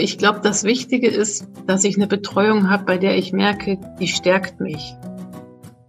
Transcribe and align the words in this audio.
ich 0.00 0.18
glaube, 0.18 0.40
das 0.42 0.64
Wichtige 0.64 1.08
ist, 1.08 1.46
dass 1.66 1.84
ich 1.84 1.96
eine 1.96 2.06
Betreuung 2.06 2.70
habe, 2.70 2.84
bei 2.84 2.98
der 2.98 3.16
ich 3.16 3.32
merke, 3.32 3.78
die 3.98 4.08
stärkt 4.08 4.60
mich. 4.60 4.96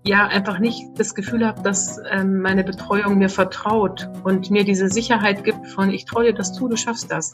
Ja, 0.04 0.28
einfach 0.28 0.60
nicht 0.60 0.84
das 0.98 1.14
Gefühl 1.14 1.46
habe, 1.46 1.62
dass 1.62 2.00
ähm, 2.10 2.42
meine 2.42 2.64
Betreuung 2.64 3.20
mir 3.20 3.30
vertraut 3.30 4.10
und 4.24 4.50
mir 4.50 4.64
diese 4.64 4.90
Sicherheit 4.90 5.44
gibt 5.44 5.68
von, 5.68 5.92
ich 5.92 6.06
traue 6.06 6.26
dir 6.26 6.34
das 6.34 6.54
zu, 6.54 6.68
du 6.68 6.76
schaffst 6.76 7.12
das. 7.12 7.32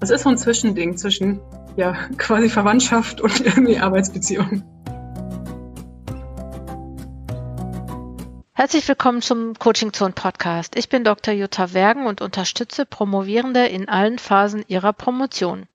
Das 0.00 0.10
ist 0.10 0.22
so 0.22 0.28
ein 0.28 0.36
Zwischending 0.36 0.96
zwischen 0.96 1.40
ja, 1.76 1.92
quasi 2.18 2.48
Verwandtschaft 2.48 3.20
und 3.20 3.40
irgendwie 3.40 3.78
Arbeitsbeziehung. 3.78 4.62
Herzlich 8.58 8.88
willkommen 8.88 9.22
zum 9.22 9.54
Coaching 9.54 9.92
Zone 9.92 10.14
Podcast. 10.14 10.74
Ich 10.74 10.88
bin 10.88 11.04
Dr. 11.04 11.32
Jutta 11.32 11.74
Wergen 11.74 12.08
und 12.08 12.20
unterstütze 12.20 12.86
Promovierende 12.86 13.66
in 13.66 13.88
allen 13.88 14.18
Phasen 14.18 14.64
ihrer 14.66 14.92
Promotion. 14.92 15.68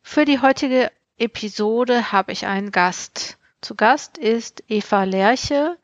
Für 0.00 0.24
die 0.24 0.40
heutige 0.40 0.90
Episode 1.18 2.10
habe 2.10 2.32
ich 2.32 2.46
einen 2.46 2.72
Gast. 2.72 3.36
Zu 3.60 3.74
Gast 3.74 4.16
ist 4.16 4.64
Eva 4.68 5.04
Lerche 5.04 5.76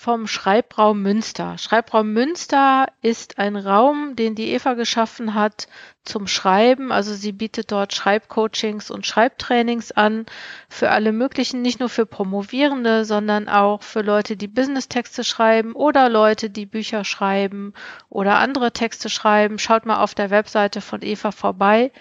vom 0.00 0.26
Schreibraum 0.26 1.02
Münster. 1.02 1.58
Schreibraum 1.58 2.14
Münster 2.14 2.86
ist 3.02 3.38
ein 3.38 3.54
Raum, 3.54 4.16
den 4.16 4.34
die 4.34 4.52
Eva 4.52 4.72
geschaffen 4.72 5.34
hat 5.34 5.68
zum 6.04 6.26
Schreiben. 6.26 6.90
Also 6.90 7.12
sie 7.12 7.32
bietet 7.32 7.70
dort 7.70 7.92
Schreibcoachings 7.92 8.90
und 8.90 9.04
Schreibtrainings 9.04 9.92
an 9.92 10.24
für 10.70 10.88
alle 10.88 11.12
möglichen, 11.12 11.60
nicht 11.60 11.80
nur 11.80 11.90
für 11.90 12.06
Promovierende, 12.06 13.04
sondern 13.04 13.50
auch 13.50 13.82
für 13.82 14.00
Leute, 14.00 14.38
die 14.38 14.48
Business-Texte 14.48 15.22
schreiben 15.22 15.74
oder 15.74 16.08
Leute, 16.08 16.48
die 16.48 16.64
Bücher 16.64 17.04
schreiben 17.04 17.74
oder 18.08 18.38
andere 18.38 18.72
Texte 18.72 19.10
schreiben. 19.10 19.58
Schaut 19.58 19.84
mal 19.84 20.02
auf 20.02 20.14
der 20.14 20.30
Webseite 20.30 20.80
von 20.80 21.02
Eva 21.02 21.30
vorbei. 21.30 21.92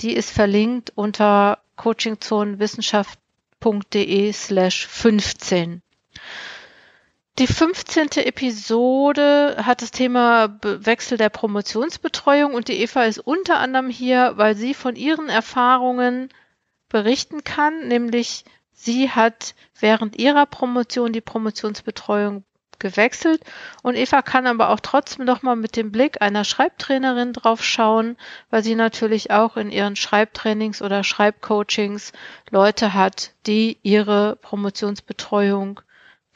Die 0.00 0.14
ist 0.14 0.32
verlinkt 0.32 0.90
unter 0.96 1.60
coachingzonenwissenschaft.de 1.76 4.32
slash 4.32 4.88
15. 4.88 5.82
Die 7.38 7.46
15. 7.46 8.12
Episode 8.24 9.58
hat 9.58 9.82
das 9.82 9.90
Thema 9.90 10.58
Wechsel 10.62 11.18
der 11.18 11.28
Promotionsbetreuung 11.28 12.54
und 12.54 12.68
die 12.68 12.80
Eva 12.80 13.04
ist 13.04 13.18
unter 13.18 13.58
anderem 13.58 13.90
hier, 13.90 14.32
weil 14.36 14.56
sie 14.56 14.72
von 14.72 14.96
ihren 14.96 15.28
Erfahrungen 15.28 16.30
berichten 16.88 17.44
kann, 17.44 17.88
nämlich 17.88 18.46
sie 18.72 19.10
hat 19.10 19.54
während 19.78 20.16
ihrer 20.16 20.46
Promotion 20.46 21.12
die 21.12 21.20
Promotionsbetreuung 21.20 22.42
gewechselt 22.78 23.42
und 23.82 23.96
Eva 23.96 24.22
kann 24.22 24.46
aber 24.46 24.70
auch 24.70 24.80
trotzdem 24.80 25.26
noch 25.26 25.42
mal 25.42 25.56
mit 25.56 25.76
dem 25.76 25.92
Blick 25.92 26.22
einer 26.22 26.44
Schreibtrainerin 26.44 27.34
drauf 27.34 27.62
schauen, 27.62 28.16
weil 28.48 28.64
sie 28.64 28.74
natürlich 28.74 29.30
auch 29.30 29.58
in 29.58 29.70
ihren 29.70 29.96
Schreibtrainings 29.96 30.80
oder 30.80 31.04
Schreibcoachings 31.04 32.12
Leute 32.50 32.94
hat, 32.94 33.32
die 33.46 33.76
ihre 33.82 34.36
Promotionsbetreuung 34.36 35.82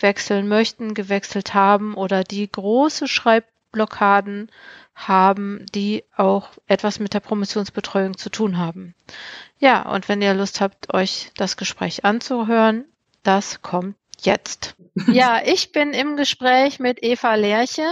wechseln 0.02 0.48
möchten, 0.48 0.94
gewechselt 0.94 1.54
haben 1.54 1.94
oder 1.94 2.24
die 2.24 2.50
große 2.50 3.08
Schreibblockaden 3.08 4.50
haben, 4.94 5.66
die 5.74 6.04
auch 6.16 6.50
etwas 6.66 6.98
mit 6.98 7.14
der 7.14 7.20
Promotionsbetreuung 7.20 8.16
zu 8.16 8.30
tun 8.30 8.58
haben. 8.58 8.94
Ja, 9.58 9.88
und 9.88 10.08
wenn 10.08 10.22
ihr 10.22 10.34
Lust 10.34 10.60
habt, 10.60 10.92
euch 10.92 11.30
das 11.36 11.56
Gespräch 11.56 12.04
anzuhören, 12.04 12.84
das 13.22 13.62
kommt 13.62 13.96
jetzt. 14.24 14.74
Ja, 15.06 15.40
ich 15.42 15.72
bin 15.72 15.94
im 15.94 16.16
Gespräch 16.16 16.78
mit 16.78 17.02
Eva 17.02 17.34
Lerche, 17.36 17.86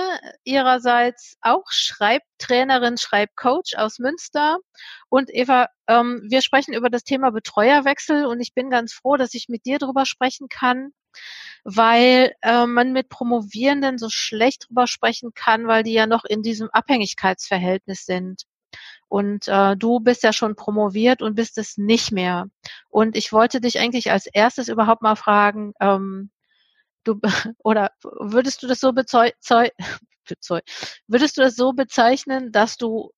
ihrerseits 0.45 1.39
auch 1.41 1.65
Schreibtrainerin, 1.71 2.99
Schreibcoach 2.99 3.77
aus 3.79 3.99
Münster. 3.99 4.59
Und 5.09 5.31
Eva, 5.33 5.69
ähm, 5.87 6.27
wir 6.29 6.43
sprechen 6.43 6.75
über 6.75 6.91
das 6.91 7.05
Thema 7.05 7.31
Betreuerwechsel 7.31 8.27
und 8.27 8.41
ich 8.41 8.53
bin 8.53 8.69
ganz 8.69 8.93
froh, 8.93 9.17
dass 9.17 9.33
ich 9.35 9.49
mit 9.49 9.65
dir 9.65 9.79
darüber 9.79 10.05
sprechen 10.05 10.49
kann, 10.49 10.93
weil 11.71 12.33
äh, 12.41 12.65
man 12.65 12.95
mit 12.95 13.11
Promovierenden 13.11 13.99
so 13.99 14.09
schlecht 14.09 14.69
drüber 14.69 14.87
sprechen 14.87 15.33
kann, 15.35 15.67
weil 15.67 15.83
die 15.83 15.93
ja 15.93 16.07
noch 16.07 16.25
in 16.25 16.43
diesem 16.43 16.71
Abhängigkeitsverhältnis 16.71 18.07
sind. 18.07 18.45
Und 19.09 19.49
äh, 19.49 19.77
du 19.77 20.01
bist 20.01 20.23
ja 20.23 20.33
schon 20.33 20.57
promoviert 20.57 21.21
und 21.21 21.35
bist 21.35 21.59
es 21.59 21.77
nicht 21.77 22.11
mehr. 22.11 22.47
Und 22.89 23.17
ich 23.17 23.35
wollte 23.35 23.61
dich 23.61 23.81
eigentlich 23.81 24.11
als 24.11 24.27
erstes 24.27 24.69
überhaupt 24.69 25.03
mal 25.03 25.15
fragen, 25.15 25.75
ähm, 25.79 26.31
du 27.05 27.21
oder 27.59 27.91
würdest 28.03 28.63
du 28.63 28.67
das 28.67 28.81
so 28.81 28.95
bezeu 28.95 29.29
bezeu 30.29 30.61
würdest 31.07 31.37
du 31.37 31.43
das 31.43 31.55
so 31.55 31.75
bezeichnen, 31.75 32.51
dass 32.51 32.79
du 32.79 33.13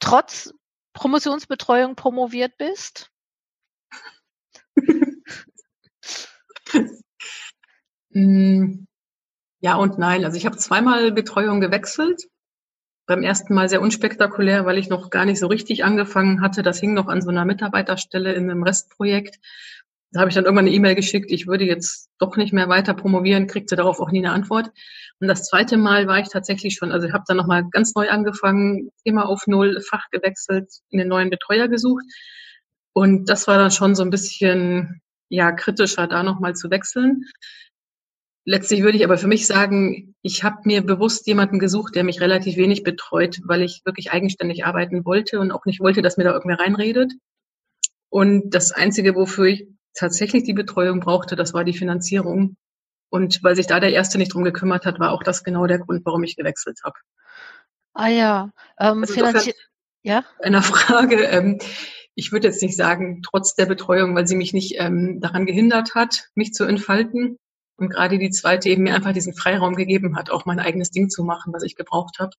trotz 0.00 0.52
Promotionsbetreuung 0.92 1.96
promoviert 1.96 2.58
bist? 2.58 3.10
Mm, 8.10 8.86
ja 9.60 9.76
und 9.76 9.98
nein. 9.98 10.24
Also 10.24 10.36
ich 10.36 10.46
habe 10.46 10.56
zweimal 10.56 11.12
Betreuung 11.12 11.60
gewechselt. 11.60 12.24
Beim 13.06 13.22
ersten 13.22 13.54
Mal 13.54 13.68
sehr 13.68 13.80
unspektakulär, 13.80 14.66
weil 14.66 14.78
ich 14.78 14.88
noch 14.90 15.10
gar 15.10 15.24
nicht 15.24 15.38
so 15.38 15.46
richtig 15.46 15.84
angefangen 15.84 16.42
hatte. 16.42 16.62
Das 16.62 16.78
hing 16.80 16.94
noch 16.94 17.08
an 17.08 17.22
so 17.22 17.30
einer 17.30 17.44
Mitarbeiterstelle 17.46 18.34
in 18.34 18.50
einem 18.50 18.62
Restprojekt. 18.62 19.38
Da 20.10 20.20
habe 20.20 20.30
ich 20.30 20.34
dann 20.34 20.44
irgendwann 20.44 20.66
eine 20.66 20.74
E-Mail 20.74 20.94
geschickt, 20.94 21.30
ich 21.30 21.46
würde 21.46 21.64
jetzt 21.64 22.08
doch 22.18 22.36
nicht 22.36 22.54
mehr 22.54 22.68
weiter 22.70 22.94
promovieren, 22.94 23.46
kriegte 23.46 23.76
darauf 23.76 24.00
auch 24.00 24.10
nie 24.10 24.20
eine 24.20 24.32
Antwort. 24.32 24.70
Und 25.20 25.28
das 25.28 25.46
zweite 25.46 25.76
Mal 25.76 26.06
war 26.06 26.18
ich 26.18 26.28
tatsächlich 26.30 26.76
schon, 26.76 26.92
also 26.92 27.06
ich 27.06 27.12
habe 27.12 27.24
dann 27.26 27.36
nochmal 27.36 27.68
ganz 27.70 27.94
neu 27.94 28.08
angefangen, 28.08 28.90
Thema 29.04 29.26
auf 29.26 29.46
Null, 29.46 29.82
Fach 29.82 30.08
gewechselt, 30.10 30.70
einen 30.92 31.08
neuen 31.08 31.28
Betreuer 31.28 31.68
gesucht. 31.68 32.04
Und 32.94 33.28
das 33.28 33.46
war 33.48 33.58
dann 33.58 33.70
schon 33.70 33.94
so 33.94 34.02
ein 34.02 34.10
bisschen 34.10 35.02
ja 35.28 35.52
kritischer, 35.52 36.06
da 36.06 36.22
nochmal 36.22 36.54
zu 36.54 36.70
wechseln. 36.70 37.24
Letztlich 38.44 38.82
würde 38.82 38.96
ich 38.96 39.04
aber 39.04 39.18
für 39.18 39.26
mich 39.26 39.46
sagen, 39.46 40.14
ich 40.22 40.42
habe 40.42 40.60
mir 40.64 40.82
bewusst 40.82 41.26
jemanden 41.26 41.58
gesucht, 41.58 41.94
der 41.94 42.04
mich 42.04 42.20
relativ 42.20 42.56
wenig 42.56 42.82
betreut, 42.82 43.40
weil 43.44 43.62
ich 43.62 43.82
wirklich 43.84 44.10
eigenständig 44.10 44.64
arbeiten 44.64 45.04
wollte 45.04 45.38
und 45.38 45.50
auch 45.50 45.66
nicht 45.66 45.80
wollte, 45.80 46.00
dass 46.00 46.16
mir 46.16 46.24
da 46.24 46.32
irgendwer 46.32 46.58
reinredet. 46.58 47.12
Und 48.08 48.54
das 48.54 48.72
Einzige, 48.72 49.14
wofür 49.14 49.46
ich 49.46 49.68
tatsächlich 49.92 50.44
die 50.44 50.54
Betreuung 50.54 51.00
brauchte, 51.00 51.36
das 51.36 51.52
war 51.52 51.64
die 51.64 51.76
Finanzierung. 51.76 52.56
Und 53.10 53.42
weil 53.42 53.56
sich 53.56 53.66
da 53.66 53.80
der 53.80 53.92
Erste 53.92 54.16
nicht 54.16 54.32
drum 54.32 54.44
gekümmert 54.44 54.86
hat, 54.86 54.98
war 54.98 55.12
auch 55.12 55.22
das 55.22 55.44
genau 55.44 55.66
der 55.66 55.78
Grund, 55.78 56.04
warum 56.06 56.24
ich 56.24 56.36
gewechselt 56.36 56.78
habe. 56.84 56.96
Ah 57.92 58.08
ja, 58.08 58.50
ähm, 58.78 59.02
also 59.02 59.12
Finanzi 59.12 59.52
ja. 60.02 60.24
Einer 60.40 60.62
Frage. 60.62 61.24
Ähm, 61.24 61.58
ich 62.18 62.32
würde 62.32 62.48
jetzt 62.48 62.60
nicht 62.62 62.76
sagen, 62.76 63.22
trotz 63.22 63.54
der 63.54 63.66
Betreuung, 63.66 64.16
weil 64.16 64.26
sie 64.26 64.34
mich 64.34 64.52
nicht 64.52 64.74
ähm, 64.78 65.20
daran 65.20 65.46
gehindert 65.46 65.94
hat, 65.94 66.30
mich 66.34 66.52
zu 66.52 66.64
entfalten. 66.64 67.38
Und 67.76 67.90
gerade 67.90 68.18
die 68.18 68.30
zweite 68.30 68.68
eben 68.68 68.82
mir 68.82 68.94
einfach 68.96 69.12
diesen 69.12 69.34
Freiraum 69.34 69.76
gegeben 69.76 70.16
hat, 70.16 70.28
auch 70.28 70.44
mein 70.44 70.58
eigenes 70.58 70.90
Ding 70.90 71.10
zu 71.10 71.22
machen, 71.22 71.52
was 71.52 71.62
ich 71.62 71.76
gebraucht 71.76 72.18
habe. 72.18 72.32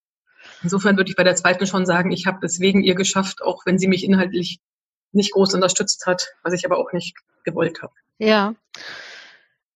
Insofern 0.62 0.98
würde 0.98 1.10
ich 1.10 1.16
bei 1.16 1.24
der 1.24 1.38
zweiten 1.38 1.66
schon 1.66 1.86
sagen, 1.86 2.12
ich 2.12 2.28
habe 2.28 2.46
es 2.46 2.60
wegen 2.60 2.84
ihr 2.84 2.94
geschafft, 2.94 3.42
auch 3.42 3.66
wenn 3.66 3.80
sie 3.80 3.88
mich 3.88 4.04
inhaltlich 4.04 4.60
nicht 5.14 5.32
groß 5.32 5.54
unterstützt 5.54 6.06
hat, 6.06 6.28
was 6.44 6.54
ich 6.54 6.66
aber 6.66 6.78
auch 6.78 6.92
nicht 6.92 7.16
gewollt 7.46 7.82
habe. 7.82 7.94
Ja. 8.18 8.56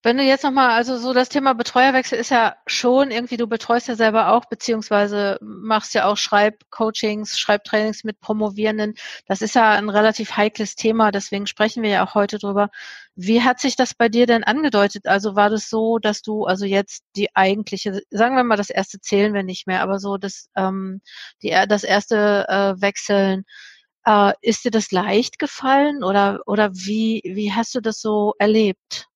Wenn 0.06 0.18
du 0.18 0.24
jetzt 0.24 0.44
nochmal, 0.44 0.72
also 0.72 0.98
so 0.98 1.14
das 1.14 1.30
Thema 1.30 1.54
Betreuerwechsel 1.54 2.20
ist 2.20 2.30
ja 2.30 2.58
schon 2.68 3.10
irgendwie, 3.10 3.38
du 3.38 3.48
betreust 3.48 3.88
ja 3.88 3.96
selber 3.96 4.34
auch, 4.34 4.44
beziehungsweise 4.46 5.38
machst 5.42 5.94
ja 5.94 6.06
auch 6.06 6.18
Schreibcoachings, 6.18 7.40
Schreibtrainings 7.40 8.04
mit 8.04 8.20
Promovierenden. 8.20 8.96
Das 9.28 9.42
ist 9.42 9.56
ja 9.56 9.72
ein 9.72 9.88
relativ 9.90 10.36
heikles 10.36 10.76
Thema, 10.76 11.12
deswegen 11.12 11.48
sprechen 11.48 11.84
wir 11.84 11.90
ja 11.90 12.06
auch 12.06 12.16
heute 12.16 12.38
drüber. 12.38 12.70
Wie 13.16 13.44
hat 13.44 13.62
sich 13.62 13.78
das 13.78 13.94
bei 13.94 14.10
dir 14.10 14.28
denn 14.28 14.44
angedeutet? 14.44 15.08
Also 15.08 15.36
war 15.38 15.50
das 15.50 15.70
so, 15.70 16.00
dass 16.00 16.22
du 16.22 16.44
also 16.46 16.66
jetzt 16.66 17.06
die 17.16 17.34
eigentliche, 17.34 18.02
sagen 18.10 18.36
wir 18.36 18.44
mal, 18.44 18.58
das 18.58 18.70
erste 18.70 19.00
zählen 19.00 19.34
wir 19.34 19.44
nicht 19.44 19.68
mehr, 19.68 19.82
aber 19.82 20.00
so 20.00 20.18
das, 20.18 20.50
ähm, 20.58 21.00
die, 21.42 21.52
das 21.70 21.86
erste 21.86 22.46
äh, 22.50 22.82
Wechseln, 22.82 23.46
äh, 24.06 24.34
ist 24.42 24.66
dir 24.66 24.72
das 24.72 24.92
leicht 24.92 25.40
gefallen 25.40 26.04
oder, 26.04 26.42
oder 26.46 26.72
wie, 26.74 27.22
wie 27.24 27.54
hast 27.54 27.74
du 27.76 27.82
das 27.82 28.02
so 28.02 28.34
erlebt? 28.38 29.08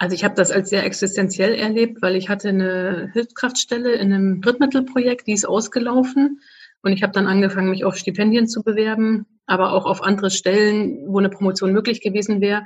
Also 0.00 0.14
ich 0.14 0.24
habe 0.24 0.34
das 0.34 0.50
als 0.50 0.70
sehr 0.70 0.82
existenziell 0.82 1.54
erlebt, 1.54 2.00
weil 2.00 2.16
ich 2.16 2.30
hatte 2.30 2.48
eine 2.48 3.10
Hilfskraftstelle 3.12 3.92
in 3.92 4.14
einem 4.14 4.40
Drittmittelprojekt, 4.40 5.26
die 5.26 5.34
ist 5.34 5.44
ausgelaufen. 5.44 6.40
Und 6.80 6.92
ich 6.92 7.02
habe 7.02 7.12
dann 7.12 7.26
angefangen, 7.26 7.68
mich 7.68 7.84
auf 7.84 7.96
Stipendien 7.96 8.48
zu 8.48 8.62
bewerben, 8.62 9.26
aber 9.44 9.74
auch 9.74 9.84
auf 9.84 10.02
andere 10.02 10.30
Stellen, 10.30 11.04
wo 11.06 11.18
eine 11.18 11.28
Promotion 11.28 11.74
möglich 11.74 12.00
gewesen 12.00 12.40
wäre. 12.40 12.64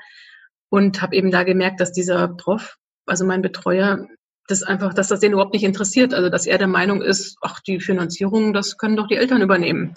Und 0.69 1.03
habe 1.03 1.17
eben 1.17 1.33
da 1.33 1.43
gemerkt, 1.43 1.81
dass 1.81 1.91
dieser 1.91 2.29
Prof, 2.29 2.77
also 3.05 3.27
mein 3.27 3.43
Betreuer, 3.43 4.07
das 4.47 4.63
einfach, 4.63 4.95
dass 4.95 5.09
das 5.09 5.19
den 5.19 5.33
überhaupt 5.33 5.55
nicht 5.55 5.65
interessiert. 5.65 6.15
Also 6.15 6.29
dass 6.29 6.47
er 6.47 6.59
der 6.59 6.69
Meinung 6.69 7.03
ist, 7.03 7.37
ach, 7.41 7.59
die 7.59 7.81
Finanzierung, 7.81 8.53
das 8.53 8.79
können 8.79 8.95
doch 8.95 9.09
die 9.09 9.17
Eltern 9.17 9.43
übernehmen. 9.43 9.95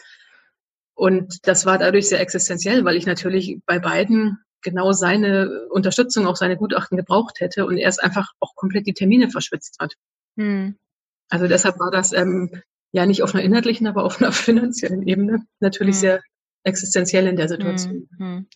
Und 0.95 1.47
das 1.47 1.67
war 1.67 1.77
dadurch 1.77 2.09
sehr 2.09 2.19
existenziell, 2.19 2.83
weil 2.83 2.95
ich 2.95 3.05
natürlich 3.05 3.59
bei 3.67 3.77
beiden 3.77 4.39
genau 4.61 4.91
seine 4.91 5.67
Unterstützung, 5.69 6.27
auch 6.27 6.35
seine 6.35 6.57
Gutachten 6.57 6.97
gebraucht 6.97 7.39
hätte 7.39 7.65
und 7.65 7.77
er 7.77 7.89
es 7.89 7.99
einfach 7.99 8.31
auch 8.39 8.55
komplett 8.55 8.87
die 8.87 8.93
Termine 8.93 9.29
verschwitzt 9.29 9.77
hat. 9.79 9.93
Hm. 10.37 10.75
Also 11.29 11.47
deshalb 11.47 11.79
war 11.79 11.91
das 11.91 12.13
ähm, 12.13 12.61
ja 12.91 13.05
nicht 13.05 13.23
auf 13.23 13.33
einer 13.33 13.43
inhaltlichen, 13.43 13.87
aber 13.87 14.03
auf 14.03 14.21
einer 14.21 14.31
finanziellen 14.31 15.07
Ebene 15.07 15.45
natürlich 15.59 15.95
mhm. 15.95 15.99
sehr 15.99 16.21
existenziell 16.63 17.27
in 17.27 17.37
der 17.37 17.47
Situation. 17.47 18.07
Mhm. 18.17 18.47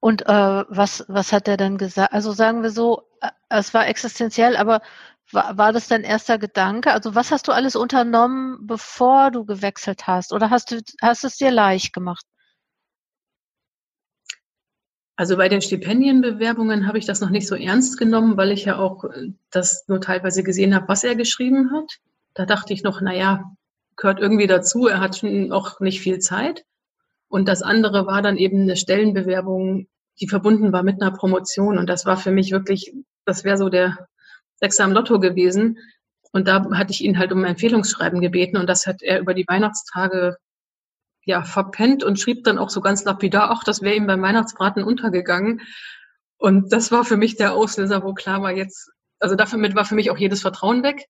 Und 0.00 0.22
äh, 0.22 0.64
was, 0.68 1.04
was 1.08 1.32
hat 1.32 1.48
er 1.48 1.56
dann 1.56 1.76
gesagt? 1.76 2.12
Also 2.12 2.32
sagen 2.32 2.62
wir 2.62 2.70
so, 2.70 3.02
äh, 3.20 3.28
es 3.50 3.74
war 3.74 3.86
existenziell, 3.86 4.56
aber 4.56 4.80
war, 5.32 5.58
war 5.58 5.72
das 5.72 5.88
dein 5.88 6.04
erster 6.04 6.38
Gedanke? 6.38 6.92
Also 6.92 7.14
was 7.14 7.30
hast 7.30 7.48
du 7.48 7.52
alles 7.52 7.76
unternommen, 7.76 8.66
bevor 8.66 9.30
du 9.30 9.44
gewechselt 9.44 10.06
hast? 10.06 10.32
Oder 10.32 10.50
hast 10.50 10.70
du 10.70 10.80
hast 11.02 11.24
es 11.24 11.36
dir 11.36 11.50
leicht 11.50 11.92
gemacht? 11.92 12.24
Also 15.18 15.36
bei 15.36 15.48
den 15.48 15.60
Stipendienbewerbungen 15.60 16.86
habe 16.86 16.96
ich 16.96 17.04
das 17.04 17.20
noch 17.20 17.30
nicht 17.30 17.48
so 17.48 17.56
ernst 17.56 17.98
genommen, 17.98 18.36
weil 18.36 18.52
ich 18.52 18.66
ja 18.66 18.78
auch 18.78 19.02
äh, 19.02 19.32
das 19.50 19.82
nur 19.88 20.00
teilweise 20.00 20.44
gesehen 20.44 20.76
habe, 20.76 20.86
was 20.86 21.02
er 21.02 21.16
geschrieben 21.16 21.72
hat. 21.72 21.98
Da 22.34 22.46
dachte 22.46 22.72
ich 22.72 22.84
noch, 22.84 23.00
na 23.00 23.12
ja, 23.12 23.50
gehört 23.96 24.20
irgendwie 24.20 24.46
dazu. 24.46 24.86
Er 24.86 25.00
hat 25.00 25.24
auch 25.50 25.80
nicht 25.80 26.00
viel 26.00 26.20
Zeit. 26.20 26.64
Und 27.26 27.48
das 27.48 27.62
andere 27.62 28.06
war 28.06 28.22
dann 28.22 28.36
eben 28.36 28.62
eine 28.62 28.76
Stellenbewerbung, 28.76 29.88
die 30.20 30.28
verbunden 30.28 30.72
war 30.72 30.84
mit 30.84 31.02
einer 31.02 31.10
Promotion. 31.10 31.78
Und 31.78 31.88
das 31.88 32.06
war 32.06 32.16
für 32.16 32.30
mich 32.30 32.52
wirklich, 32.52 32.94
das 33.24 33.42
wäre 33.42 33.56
so 33.58 33.68
der 33.70 34.06
Sechser 34.60 34.84
am 34.84 34.92
Lotto 34.92 35.18
gewesen. 35.18 35.78
Und 36.30 36.46
da 36.46 36.64
hatte 36.74 36.92
ich 36.92 37.02
ihn 37.02 37.18
halt 37.18 37.32
um 37.32 37.40
ein 37.40 37.50
Empfehlungsschreiben 37.50 38.20
gebeten. 38.20 38.56
Und 38.56 38.68
das 38.68 38.86
hat 38.86 39.02
er 39.02 39.18
über 39.18 39.34
die 39.34 39.48
Weihnachtstage 39.48 40.36
ja, 41.28 41.44
verpennt 41.44 42.02
und 42.04 42.18
schrieb 42.18 42.42
dann 42.44 42.56
auch 42.56 42.70
so 42.70 42.80
ganz 42.80 43.04
lapidar, 43.04 43.50
ach, 43.50 43.62
das 43.62 43.82
wäre 43.82 43.94
ihm 43.94 44.06
beim 44.06 44.22
Weihnachtsbraten 44.22 44.82
untergegangen. 44.82 45.60
Und 46.38 46.72
das 46.72 46.90
war 46.90 47.04
für 47.04 47.18
mich 47.18 47.36
der 47.36 47.52
Auslöser, 47.52 48.02
wo 48.02 48.14
klar 48.14 48.40
war 48.40 48.50
jetzt, 48.50 48.90
also 49.20 49.34
damit 49.34 49.74
war 49.74 49.84
für 49.84 49.94
mich 49.94 50.10
auch 50.10 50.16
jedes 50.16 50.40
Vertrauen 50.40 50.82
weg. 50.82 51.04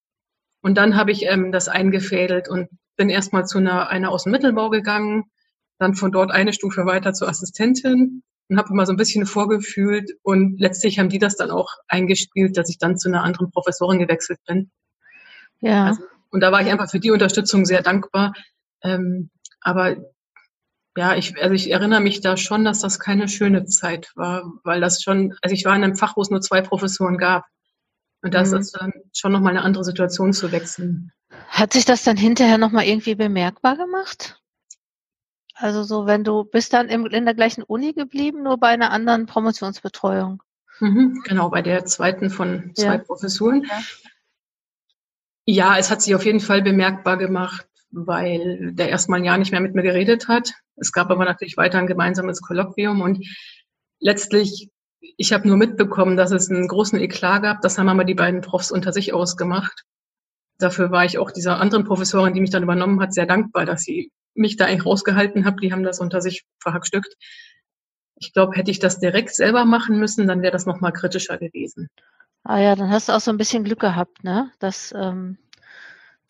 Und 0.60 0.76
dann 0.76 0.96
habe 0.96 1.12
ich 1.12 1.26
ähm, 1.26 1.52
das 1.52 1.68
eingefädelt 1.68 2.48
und 2.48 2.68
bin 2.96 3.10
erstmal 3.10 3.46
zu 3.46 3.58
einer, 3.58 3.90
einer 3.90 4.10
aus 4.10 4.24
dem 4.24 4.32
Mittelbau 4.32 4.70
gegangen, 4.70 5.26
dann 5.78 5.94
von 5.94 6.10
dort 6.10 6.32
eine 6.32 6.52
Stufe 6.52 6.84
weiter 6.84 7.12
zur 7.12 7.28
Assistentin 7.28 8.24
und 8.48 8.58
habe 8.58 8.70
immer 8.72 8.86
so 8.86 8.92
ein 8.92 8.96
bisschen 8.96 9.24
vorgefühlt 9.24 10.10
und 10.22 10.58
letztlich 10.58 10.98
haben 10.98 11.10
die 11.10 11.20
das 11.20 11.36
dann 11.36 11.52
auch 11.52 11.74
eingespielt, 11.86 12.56
dass 12.56 12.68
ich 12.70 12.78
dann 12.78 12.98
zu 12.98 13.08
einer 13.08 13.22
anderen 13.22 13.52
Professorin 13.52 14.00
gewechselt 14.00 14.40
bin. 14.48 14.72
Ja. 15.60 15.86
Also, 15.86 16.02
und 16.30 16.40
da 16.40 16.50
war 16.50 16.60
ich 16.60 16.72
einfach 16.72 16.90
für 16.90 16.98
die 16.98 17.12
Unterstützung 17.12 17.64
sehr 17.64 17.82
dankbar. 17.82 18.32
Ähm, 18.82 19.30
aber 19.60 19.96
ja, 20.98 21.14
ich, 21.14 21.40
also 21.40 21.54
ich 21.54 21.70
erinnere 21.70 22.00
mich 22.00 22.20
da 22.20 22.36
schon, 22.36 22.64
dass 22.64 22.80
das 22.80 22.98
keine 22.98 23.28
schöne 23.28 23.66
Zeit 23.66 24.10
war, 24.16 24.52
weil 24.64 24.80
das 24.80 25.00
schon, 25.00 25.34
also 25.42 25.54
ich 25.54 25.64
war 25.64 25.76
in 25.76 25.84
einem 25.84 25.96
Fach, 25.96 26.16
wo 26.16 26.22
es 26.22 26.30
nur 26.30 26.40
zwei 26.40 26.60
Professoren 26.60 27.18
gab. 27.18 27.44
Und 28.20 28.34
das 28.34 28.50
mhm. 28.50 28.58
ist 28.58 28.72
dann 28.72 28.92
schon 29.14 29.30
nochmal 29.30 29.52
eine 29.52 29.62
andere 29.62 29.84
Situation 29.84 30.32
zu 30.32 30.50
wechseln. 30.50 31.12
Hat 31.48 31.72
sich 31.72 31.84
das 31.84 32.02
dann 32.02 32.16
hinterher 32.16 32.58
nochmal 32.58 32.84
irgendwie 32.84 33.14
bemerkbar 33.14 33.76
gemacht? 33.76 34.40
Also 35.54 35.84
so, 35.84 36.06
wenn 36.06 36.24
du 36.24 36.44
bist 36.44 36.72
dann 36.72 36.88
im, 36.88 37.06
in 37.06 37.24
der 37.24 37.34
gleichen 37.34 37.62
Uni 37.62 37.92
geblieben, 37.92 38.42
nur 38.42 38.58
bei 38.58 38.68
einer 38.68 38.90
anderen 38.90 39.26
Promotionsbetreuung. 39.26 40.42
Mhm, 40.80 41.22
genau, 41.24 41.48
bei 41.50 41.62
der 41.62 41.84
zweiten 41.84 42.30
von 42.30 42.72
zwei 42.74 42.96
ja. 42.96 42.98
Professuren. 42.98 43.64
Ja. 43.68 43.82
ja, 45.44 45.78
es 45.78 45.90
hat 45.90 46.02
sich 46.02 46.14
auf 46.16 46.24
jeden 46.24 46.40
Fall 46.40 46.62
bemerkbar 46.62 47.16
gemacht 47.16 47.68
weil 47.90 48.72
der 48.72 48.88
erstmal 48.88 49.20
ein 49.20 49.24
Jahr 49.24 49.38
nicht 49.38 49.52
mehr 49.52 49.60
mit 49.60 49.74
mir 49.74 49.82
geredet 49.82 50.28
hat. 50.28 50.52
Es 50.76 50.92
gab 50.92 51.10
aber 51.10 51.24
natürlich 51.24 51.56
weiter 51.56 51.78
ein 51.78 51.86
gemeinsames 51.86 52.40
Kolloquium 52.40 53.00
und 53.00 53.26
letztlich, 54.00 54.70
ich 55.00 55.32
habe 55.32 55.48
nur 55.48 55.56
mitbekommen, 55.56 56.16
dass 56.16 56.30
es 56.30 56.50
einen 56.50 56.68
großen 56.68 57.00
Eklat 57.00 57.42
gab. 57.42 57.62
Das 57.62 57.78
haben 57.78 57.88
aber 57.88 58.04
die 58.04 58.14
beiden 58.14 58.40
Profs 58.40 58.70
unter 58.70 58.92
sich 58.92 59.12
ausgemacht. 59.12 59.84
Dafür 60.58 60.90
war 60.90 61.04
ich 61.04 61.18
auch 61.18 61.30
dieser 61.30 61.60
anderen 61.60 61.84
Professorin, 61.84 62.34
die 62.34 62.40
mich 62.40 62.50
dann 62.50 62.64
übernommen 62.64 63.00
hat, 63.00 63.14
sehr 63.14 63.26
dankbar, 63.26 63.64
dass 63.64 63.82
sie 63.82 64.10
mich 64.34 64.56
da 64.56 64.66
eigentlich 64.66 64.86
rausgehalten 64.86 65.44
hat. 65.44 65.62
Die 65.62 65.72
haben 65.72 65.84
das 65.84 66.00
unter 66.00 66.20
sich 66.20 66.44
verhackstückt. 66.60 67.14
Ich 68.16 68.32
glaube, 68.32 68.56
hätte 68.56 68.70
ich 68.70 68.80
das 68.80 68.98
direkt 68.98 69.34
selber 69.34 69.64
machen 69.64 69.98
müssen, 69.98 70.26
dann 70.26 70.42
wäre 70.42 70.52
das 70.52 70.66
nochmal 70.66 70.92
kritischer 70.92 71.38
gewesen. 71.38 71.88
Ah 72.42 72.58
ja, 72.58 72.74
dann 72.74 72.90
hast 72.90 73.08
du 73.08 73.12
auch 73.12 73.20
so 73.20 73.30
ein 73.30 73.36
bisschen 73.36 73.62
Glück 73.62 73.80
gehabt, 73.80 74.24
ne? 74.24 74.50
Dass 74.58 74.92
ähm, 74.96 75.38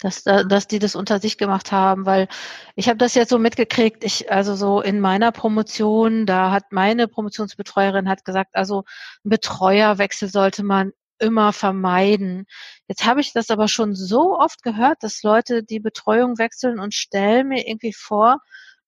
dass, 0.01 0.23
dass 0.23 0.69
die 0.69 0.79
das 0.79 0.95
unter 0.95 1.21
sich 1.21 1.39
gemacht 1.39 1.73
haben, 1.73 2.07
weil 2.07 2.29
ich 2.77 2.89
habe 2.89 2.99
das 2.99 3.15
jetzt 3.15 3.31
so 3.31 3.39
mitgekriegt, 3.39 4.05
ich, 4.05 4.31
also 4.31 4.55
so 4.55 4.81
in 4.81 5.01
meiner 5.01 5.33
Promotion, 5.33 6.25
da 6.27 6.51
hat 6.53 6.71
meine 6.71 7.09
Promotionsbetreuerin 7.09 8.09
hat 8.09 8.25
gesagt, 8.25 8.55
also 8.55 8.85
Betreuerwechsel 9.25 10.29
sollte 10.29 10.63
man 10.63 10.93
immer 11.19 11.53
vermeiden. 11.53 12.47
Jetzt 12.87 13.05
habe 13.05 13.21
ich 13.21 13.33
das 13.33 13.51
aber 13.51 13.69
schon 13.69 13.95
so 13.95 14.39
oft 14.39 14.63
gehört, 14.63 15.03
dass 15.03 15.23
Leute 15.23 15.65
die 15.65 15.81
Betreuung 15.81 16.39
wechseln 16.39 16.79
und 16.79 16.95
stellen 16.95 17.49
mir 17.49 17.67
irgendwie 17.67 17.93
vor, 17.93 18.39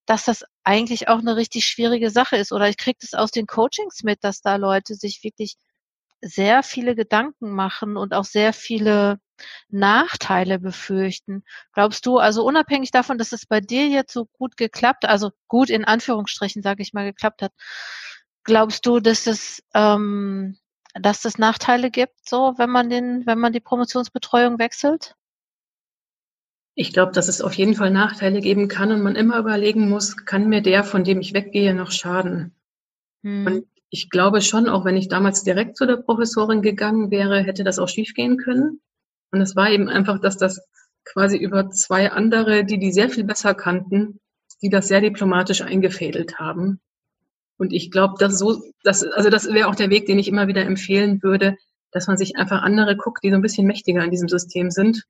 dass 0.06 0.24
das 0.24 0.44
eigentlich 0.64 1.08
auch 1.08 1.18
eine 1.18 1.36
richtig 1.36 1.66
schwierige 1.66 2.10
Sache 2.10 2.36
ist. 2.36 2.52
Oder 2.52 2.68
ich 2.68 2.76
kriege 2.76 2.98
das 3.00 3.14
aus 3.14 3.30
den 3.30 3.46
Coachings 3.46 4.02
mit, 4.04 4.22
dass 4.22 4.42
da 4.42 4.56
Leute 4.56 4.94
sich 4.94 5.22
wirklich 5.24 5.56
sehr 6.22 6.62
viele 6.62 6.94
Gedanken 6.94 7.50
machen 7.50 7.96
und 7.96 8.14
auch 8.14 8.24
sehr 8.24 8.52
viele 8.52 9.18
Nachteile 9.68 10.58
befürchten. 10.58 11.44
Glaubst 11.72 12.04
du, 12.06 12.18
also 12.18 12.44
unabhängig 12.44 12.90
davon, 12.90 13.18
dass 13.18 13.32
es 13.32 13.46
bei 13.46 13.60
dir 13.60 13.88
jetzt 13.88 14.12
so 14.12 14.26
gut 14.26 14.56
geklappt, 14.56 15.06
also 15.06 15.30
gut 15.48 15.70
in 15.70 15.84
Anführungsstrichen, 15.84 16.62
sage 16.62 16.82
ich 16.82 16.92
mal, 16.92 17.04
geklappt 17.04 17.42
hat, 17.42 17.52
glaubst 18.44 18.84
du, 18.86 19.00
dass 19.00 19.26
es 19.26 19.62
ähm, 19.74 20.58
dass 20.94 21.24
es 21.24 21.38
Nachteile 21.38 21.90
gibt, 21.90 22.28
so 22.28 22.54
wenn 22.56 22.70
man 22.70 22.90
den, 22.90 23.24
wenn 23.26 23.38
man 23.38 23.52
die 23.52 23.60
Promotionsbetreuung 23.60 24.58
wechselt? 24.58 25.14
Ich 26.74 26.92
glaube, 26.92 27.12
dass 27.12 27.28
es 27.28 27.42
auf 27.42 27.54
jeden 27.54 27.74
Fall 27.74 27.90
Nachteile 27.90 28.40
geben 28.40 28.68
kann 28.68 28.92
und 28.92 29.02
man 29.02 29.16
immer 29.16 29.38
überlegen 29.38 29.88
muss, 29.88 30.16
kann 30.24 30.48
mir 30.48 30.62
der, 30.62 30.84
von 30.84 31.04
dem 31.04 31.20
ich 31.20 31.34
weggehe, 31.34 31.74
noch 31.74 31.90
schaden? 31.90 32.54
Hm. 33.22 33.46
Und 33.46 33.66
ich 33.90 34.08
glaube 34.08 34.40
schon, 34.40 34.68
auch 34.68 34.84
wenn 34.84 34.96
ich 34.96 35.08
damals 35.08 35.42
direkt 35.42 35.76
zu 35.76 35.86
der 35.86 35.96
Professorin 35.96 36.62
gegangen 36.62 37.10
wäre, 37.10 37.42
hätte 37.42 37.64
das 37.64 37.78
auch 37.78 37.88
schiefgehen 37.88 38.36
können. 38.36 38.80
Und 39.32 39.40
es 39.40 39.56
war 39.56 39.70
eben 39.70 39.88
einfach, 39.88 40.20
dass 40.20 40.36
das 40.36 40.60
quasi 41.04 41.36
über 41.36 41.70
zwei 41.70 42.12
andere, 42.12 42.64
die 42.64 42.78
die 42.78 42.92
sehr 42.92 43.10
viel 43.10 43.24
besser 43.24 43.54
kannten, 43.54 44.20
die 44.62 44.68
das 44.68 44.88
sehr 44.88 45.00
diplomatisch 45.00 45.62
eingefädelt 45.62 46.38
haben. 46.38 46.80
Und 47.58 47.72
ich 47.72 47.90
glaube, 47.90 48.14
dass 48.18 48.38
so, 48.38 48.62
dass, 48.84 49.04
also 49.04 49.28
das 49.28 49.52
wäre 49.52 49.68
auch 49.68 49.74
der 49.74 49.90
Weg, 49.90 50.06
den 50.06 50.18
ich 50.18 50.28
immer 50.28 50.46
wieder 50.46 50.64
empfehlen 50.64 51.22
würde, 51.22 51.56
dass 51.90 52.06
man 52.06 52.16
sich 52.16 52.36
einfach 52.36 52.62
andere 52.62 52.96
guckt, 52.96 53.24
die 53.24 53.30
so 53.30 53.34
ein 53.34 53.42
bisschen 53.42 53.66
mächtiger 53.66 54.04
in 54.04 54.10
diesem 54.10 54.28
System 54.28 54.70
sind. 54.70 55.04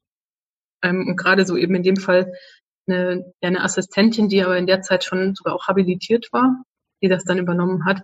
Ähm, 0.83 1.07
und 1.07 1.17
gerade 1.17 1.45
so 1.45 1.57
eben 1.57 1.75
in 1.75 1.83
dem 1.83 1.97
Fall 1.97 2.33
eine, 2.89 3.33
eine 3.43 3.63
Assistentin, 3.63 4.29
die 4.29 4.43
aber 4.43 4.57
in 4.57 4.67
der 4.67 4.81
Zeit 4.81 5.05
schon 5.05 5.35
sogar 5.35 5.55
auch 5.55 5.69
habilitiert 5.69 6.33
war, 6.33 6.65
die 7.03 7.09
das 7.09 7.25
dann 7.25 7.39
übernommen 7.39 7.85
hat. 7.85 8.03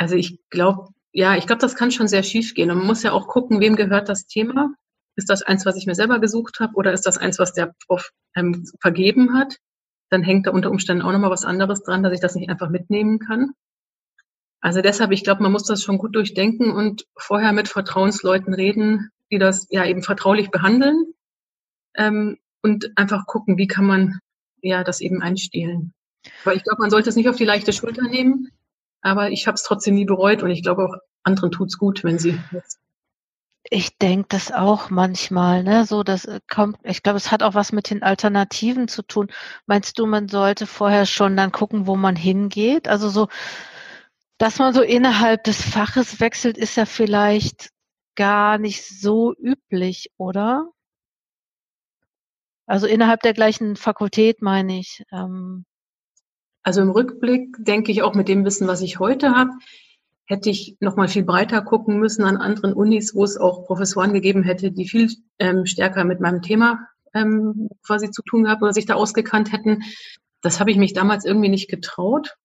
Also 0.00 0.16
ich 0.16 0.38
glaube, 0.48 0.94
ja, 1.12 1.36
ich 1.36 1.46
glaube, 1.46 1.60
das 1.60 1.74
kann 1.74 1.90
schon 1.90 2.08
sehr 2.08 2.22
schief 2.22 2.54
gehen. 2.54 2.70
Und 2.70 2.78
man 2.78 2.86
muss 2.86 3.02
ja 3.02 3.12
auch 3.12 3.28
gucken, 3.28 3.60
wem 3.60 3.76
gehört 3.76 4.08
das 4.08 4.26
Thema. 4.26 4.72
Ist 5.14 5.28
das 5.28 5.42
eins, 5.42 5.66
was 5.66 5.76
ich 5.76 5.84
mir 5.84 5.94
selber 5.94 6.20
gesucht 6.20 6.58
habe, 6.58 6.72
oder 6.74 6.94
ist 6.94 7.04
das 7.04 7.18
eins, 7.18 7.38
was 7.38 7.52
der 7.52 7.74
Prof 7.86 8.10
ähm, 8.34 8.64
vergeben 8.80 9.34
hat? 9.34 9.58
Dann 10.08 10.22
hängt 10.22 10.46
da 10.46 10.52
unter 10.52 10.70
Umständen 10.70 11.02
auch 11.02 11.12
nochmal 11.12 11.30
was 11.30 11.44
anderes 11.44 11.82
dran, 11.82 12.02
dass 12.02 12.14
ich 12.14 12.20
das 12.20 12.34
nicht 12.34 12.48
einfach 12.48 12.70
mitnehmen 12.70 13.18
kann. 13.18 13.50
Also 14.62 14.80
deshalb, 14.80 15.12
ich 15.12 15.22
glaube, 15.22 15.42
man 15.42 15.52
muss 15.52 15.64
das 15.64 15.82
schon 15.82 15.98
gut 15.98 16.16
durchdenken 16.16 16.70
und 16.70 17.04
vorher 17.18 17.52
mit 17.52 17.68
Vertrauensleuten 17.68 18.54
reden, 18.54 19.10
die 19.30 19.38
das 19.38 19.66
ja 19.68 19.84
eben 19.84 20.02
vertraulich 20.02 20.50
behandeln 20.50 21.12
ähm, 21.94 22.38
und 22.62 22.90
einfach 22.96 23.26
gucken, 23.26 23.58
wie 23.58 23.66
kann 23.66 23.84
man 23.84 24.18
ja 24.62 24.82
das 24.82 25.02
eben 25.02 25.20
einstehlen. 25.20 25.92
Weil 26.44 26.56
ich 26.56 26.64
glaube, 26.64 26.80
man 26.80 26.90
sollte 26.90 27.10
es 27.10 27.16
nicht 27.16 27.28
auf 27.28 27.36
die 27.36 27.44
leichte 27.44 27.74
Schulter 27.74 28.08
nehmen, 28.08 28.50
aber 29.02 29.30
ich 29.30 29.46
habe 29.46 29.54
es 29.54 29.62
trotzdem 29.62 29.94
nie 29.94 30.04
bereut 30.04 30.42
und 30.42 30.50
ich 30.50 30.62
glaube 30.62 30.84
auch 30.84 30.94
anderen 31.22 31.50
tut's 31.50 31.78
gut, 31.78 32.04
wenn 32.04 32.18
sie 32.18 32.38
ich 33.64 33.98
denke 33.98 34.28
das 34.30 34.52
auch 34.52 34.90
manchmal, 34.90 35.62
ne? 35.62 35.84
So, 35.84 36.02
das 36.02 36.24
äh, 36.24 36.40
kommt, 36.50 36.78
ich 36.82 37.02
glaube, 37.02 37.18
es 37.18 37.30
hat 37.30 37.42
auch 37.42 37.54
was 37.54 37.72
mit 37.72 37.90
den 37.90 38.02
Alternativen 38.02 38.88
zu 38.88 39.02
tun. 39.02 39.30
Meinst 39.66 39.98
du, 39.98 40.06
man 40.06 40.28
sollte 40.28 40.66
vorher 40.66 41.06
schon 41.06 41.36
dann 41.36 41.52
gucken, 41.52 41.86
wo 41.86 41.96
man 41.96 42.16
hingeht? 42.16 42.88
Also 42.88 43.08
so, 43.10 43.28
dass 44.38 44.58
man 44.58 44.72
so 44.74 44.82
innerhalb 44.82 45.44
des 45.44 45.62
Faches 45.62 46.20
wechselt, 46.20 46.56
ist 46.58 46.76
ja 46.76 46.86
vielleicht 46.86 47.70
gar 48.16 48.58
nicht 48.58 48.84
so 48.86 49.34
üblich, 49.34 50.10
oder? 50.16 50.70
Also 52.66 52.86
innerhalb 52.86 53.20
der 53.22 53.34
gleichen 53.34 53.76
Fakultät 53.76 54.42
meine 54.42 54.78
ich. 54.78 55.04
Ähm, 55.12 55.64
also 56.70 56.82
im 56.82 56.90
Rückblick 56.90 57.56
denke 57.58 57.90
ich 57.90 58.04
auch 58.04 58.14
mit 58.14 58.28
dem 58.28 58.44
Wissen, 58.44 58.68
was 58.68 58.80
ich 58.80 59.00
heute 59.00 59.34
habe, 59.34 59.50
hätte 60.26 60.50
ich 60.50 60.76
noch 60.78 60.94
mal 60.94 61.08
viel 61.08 61.24
breiter 61.24 61.62
gucken 61.62 61.98
müssen 61.98 62.22
an 62.22 62.36
anderen 62.36 62.74
Unis, 62.74 63.12
wo 63.12 63.24
es 63.24 63.36
auch 63.36 63.66
Professoren 63.66 64.12
gegeben 64.12 64.44
hätte, 64.44 64.70
die 64.70 64.86
viel 64.86 65.10
ähm, 65.40 65.66
stärker 65.66 66.04
mit 66.04 66.20
meinem 66.20 66.42
Thema 66.42 66.86
ähm, 67.12 67.70
quasi 67.84 68.12
zu 68.12 68.22
tun 68.22 68.48
haben 68.48 68.62
oder 68.62 68.72
sich 68.72 68.86
da 68.86 68.94
ausgekannt 68.94 69.50
hätten. 69.50 69.82
Das 70.42 70.60
habe 70.60 70.70
ich 70.70 70.76
mich 70.76 70.92
damals 70.92 71.24
irgendwie 71.24 71.48
nicht 71.48 71.68
getraut. 71.68 72.36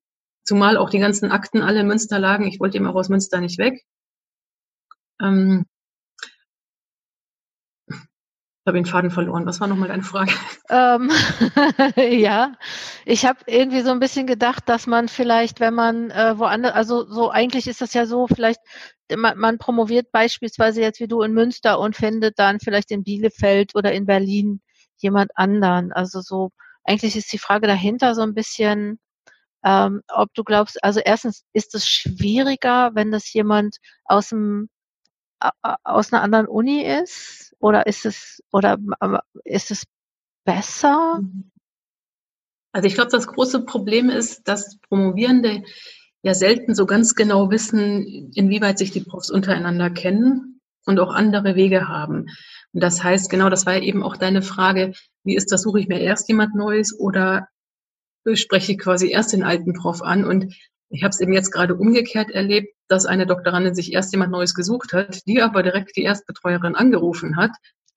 Zumal 0.43 0.75
auch 0.77 0.89
die 0.89 0.97
ganzen 0.97 1.31
Akten 1.31 1.61
alle 1.61 1.81
in 1.81 1.87
Münster 1.87 2.17
lagen. 2.17 2.47
Ich 2.47 2.59
wollte 2.59 2.77
eben 2.77 2.87
auch 2.87 2.95
aus 2.95 3.09
Münster 3.09 3.39
nicht 3.41 3.59
weg. 3.59 3.85
Ähm, 5.21 5.65
Ich 8.65 8.67
habe 8.67 8.79
den 8.79 8.87
Faden 8.87 9.11
verloren. 9.11 9.45
Was 9.45 9.61
war 9.61 9.67
nochmal 9.67 9.89
deine 9.89 10.01
Frage? 10.01 10.31
Ähm, 10.71 11.11
ja, 12.19 12.53
ich 13.05 13.23
habe 13.27 13.37
irgendwie 13.45 13.81
so 13.81 13.91
ein 13.91 13.99
bisschen 13.99 14.25
gedacht, 14.25 14.67
dass 14.67 14.87
man 14.87 15.07
vielleicht, 15.07 15.59
wenn 15.59 15.75
man 15.75 16.09
äh, 16.09 16.39
woanders, 16.39 16.73
also 16.73 17.05
so 17.05 17.29
eigentlich 17.29 17.67
ist 17.67 17.81
das 17.81 17.93
ja 17.93 18.07
so, 18.07 18.25
vielleicht 18.25 18.59
man, 19.15 19.37
man 19.37 19.59
promoviert 19.59 20.11
beispielsweise 20.11 20.81
jetzt 20.81 20.99
wie 20.99 21.07
du 21.07 21.21
in 21.21 21.33
Münster 21.33 21.79
und 21.79 21.95
findet 21.95 22.39
dann 22.39 22.59
vielleicht 22.59 22.89
in 22.89 23.03
Bielefeld 23.03 23.75
oder 23.75 23.93
in 23.93 24.07
Berlin 24.07 24.61
jemand 24.97 25.29
anderen. 25.35 25.91
Also 25.91 26.21
so 26.21 26.49
eigentlich 26.83 27.15
ist 27.15 27.31
die 27.31 27.37
Frage 27.37 27.67
dahinter 27.67 28.15
so 28.15 28.23
ein 28.23 28.33
bisschen, 28.33 28.97
ähm, 29.63 30.01
ob 30.07 30.33
du 30.33 30.43
glaubst, 30.43 30.83
also 30.83 31.01
erstens 31.05 31.43
ist 31.53 31.75
es 31.75 31.87
schwieriger, 31.87 32.95
wenn 32.95 33.11
das 33.11 33.31
jemand 33.31 33.77
aus 34.05 34.29
dem 34.29 34.69
aus 35.83 36.13
einer 36.13 36.21
anderen 36.21 36.47
Uni 36.47 36.83
ist? 36.83 37.55
Oder 37.59 37.87
ist 37.87 38.05
es, 38.05 38.43
oder 38.51 38.77
ist 39.43 39.71
es 39.71 39.83
besser? 40.45 41.21
Also 42.71 42.87
ich 42.87 42.95
glaube, 42.95 43.11
das 43.11 43.27
große 43.27 43.65
Problem 43.65 44.09
ist, 44.09 44.47
dass 44.47 44.77
Promovierende 44.79 45.63
ja 46.23 46.33
selten 46.33 46.75
so 46.75 46.85
ganz 46.85 47.15
genau 47.15 47.51
wissen, 47.51 48.31
inwieweit 48.33 48.77
sich 48.77 48.91
die 48.91 49.01
Profs 49.01 49.29
untereinander 49.29 49.89
kennen 49.89 50.59
und 50.85 50.99
auch 50.99 51.13
andere 51.13 51.55
Wege 51.55 51.87
haben. 51.87 52.27
Und 52.73 52.83
das 52.83 53.03
heißt, 53.03 53.29
genau, 53.29 53.49
das 53.49 53.65
war 53.65 53.77
eben 53.77 54.03
auch 54.03 54.17
deine 54.17 54.41
Frage, 54.41 54.93
wie 55.23 55.35
ist 55.35 55.51
das, 55.51 55.61
suche 55.61 55.79
ich 55.79 55.87
mir 55.87 56.01
erst 56.01 56.27
jemand 56.27 56.55
Neues 56.55 56.97
oder 56.99 57.47
spreche 58.33 58.73
ich 58.73 58.79
quasi 58.79 59.09
erst 59.09 59.33
den 59.33 59.43
alten 59.43 59.73
Prof 59.73 60.01
an? 60.01 60.25
Und 60.25 60.53
ich 60.95 61.03
habe 61.03 61.09
es 61.09 61.19
eben 61.19 61.33
jetzt 61.33 61.51
gerade 61.51 61.75
umgekehrt 61.75 62.31
erlebt, 62.31 62.73
dass 62.87 63.05
eine 63.05 63.27
Doktorandin 63.27 63.75
sich 63.75 63.91
erst 63.93 64.13
jemand 64.13 64.31
Neues 64.31 64.53
gesucht 64.53 64.93
hat, 64.93 65.25
die 65.27 65.41
aber 65.41 65.61
direkt 65.61 65.95
die 65.97 66.03
Erstbetreuerin 66.03 66.75
angerufen 66.75 67.35
hat. 67.35 67.51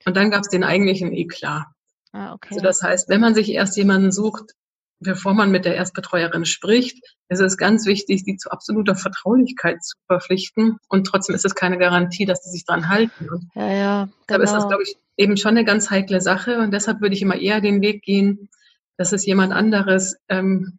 Und 0.05 0.17
dann 0.17 0.31
gab 0.31 0.41
es 0.41 0.49
den 0.49 0.65
eigentlichen 0.65 1.13
Eklat. 1.13 1.67
Ah, 2.13 2.35
okay. 2.35 2.49
Also 2.51 2.63
das 2.63 2.83
heißt, 2.83 3.09
wenn 3.09 3.21
man 3.21 3.35
sich 3.35 3.51
erst 3.51 3.77
jemanden 3.77 4.11
sucht, 4.11 4.53
bevor 5.01 5.33
man 5.35 5.53
mit 5.53 5.65
der 5.65 5.77
Erstbetreuerin 5.77 6.45
spricht, 6.45 6.99
ist 7.29 7.41
es 7.41 7.57
ganz 7.57 7.87
wichtig, 7.87 8.25
die 8.25 8.37
zu 8.37 8.51
absoluter 8.51 8.97
Vertraulichkeit 8.97 9.85
zu 9.85 9.97
verpflichten. 10.07 10.79
Und 10.89 11.07
trotzdem 11.07 11.37
ist 11.37 11.45
es 11.45 11.55
keine 11.55 11.79
Garantie, 11.79 12.25
dass 12.25 12.43
die 12.43 12.51
sich 12.51 12.65
dran 12.65 12.89
halten. 12.89 13.29
Und 13.31 13.49
ja, 13.55 13.73
ja. 13.73 14.05
Genau. 14.05 14.15
Deshalb 14.27 14.43
ist 14.43 14.53
das, 14.53 14.59
genau. 14.65 14.69
glaube 14.69 14.83
ich, 14.83 14.97
eben 15.17 15.37
schon 15.37 15.51
eine 15.51 15.65
ganz 15.65 15.91
heikle 15.91 16.21
Sache. 16.21 16.59
Und 16.59 16.73
deshalb 16.73 17.01
würde 17.01 17.15
ich 17.15 17.23
immer 17.23 17.37
eher 17.37 17.61
den 17.61 17.81
Weg 17.81 18.03
gehen, 18.03 18.49
dass 18.97 19.13
es 19.13 19.25
jemand 19.25 19.53
anderes 19.53 20.17
ähm, 20.29 20.79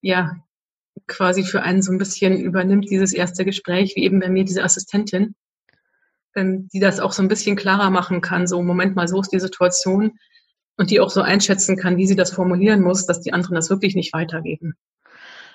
ja 0.00 0.36
quasi 1.10 1.44
für 1.44 1.62
einen 1.62 1.82
so 1.82 1.92
ein 1.92 1.98
bisschen 1.98 2.40
übernimmt, 2.40 2.88
dieses 2.90 3.12
erste 3.12 3.44
Gespräch, 3.44 3.94
wie 3.96 4.04
eben 4.04 4.20
bei 4.20 4.30
mir 4.30 4.44
diese 4.44 4.64
Assistentin, 4.64 5.34
ähm, 6.34 6.68
die 6.72 6.80
das 6.80 7.00
auch 7.00 7.12
so 7.12 7.22
ein 7.22 7.28
bisschen 7.28 7.56
klarer 7.56 7.90
machen 7.90 8.22
kann, 8.22 8.46
so 8.46 8.62
Moment 8.62 8.96
mal, 8.96 9.08
so 9.08 9.20
ist 9.20 9.32
die 9.32 9.40
Situation 9.40 10.18
und 10.76 10.90
die 10.90 11.00
auch 11.00 11.10
so 11.10 11.20
einschätzen 11.20 11.76
kann, 11.76 11.98
wie 11.98 12.06
sie 12.06 12.16
das 12.16 12.32
formulieren 12.32 12.80
muss, 12.80 13.04
dass 13.04 13.20
die 13.20 13.32
anderen 13.32 13.56
das 13.56 13.68
wirklich 13.68 13.94
nicht 13.94 14.14
weitergeben. 14.14 14.74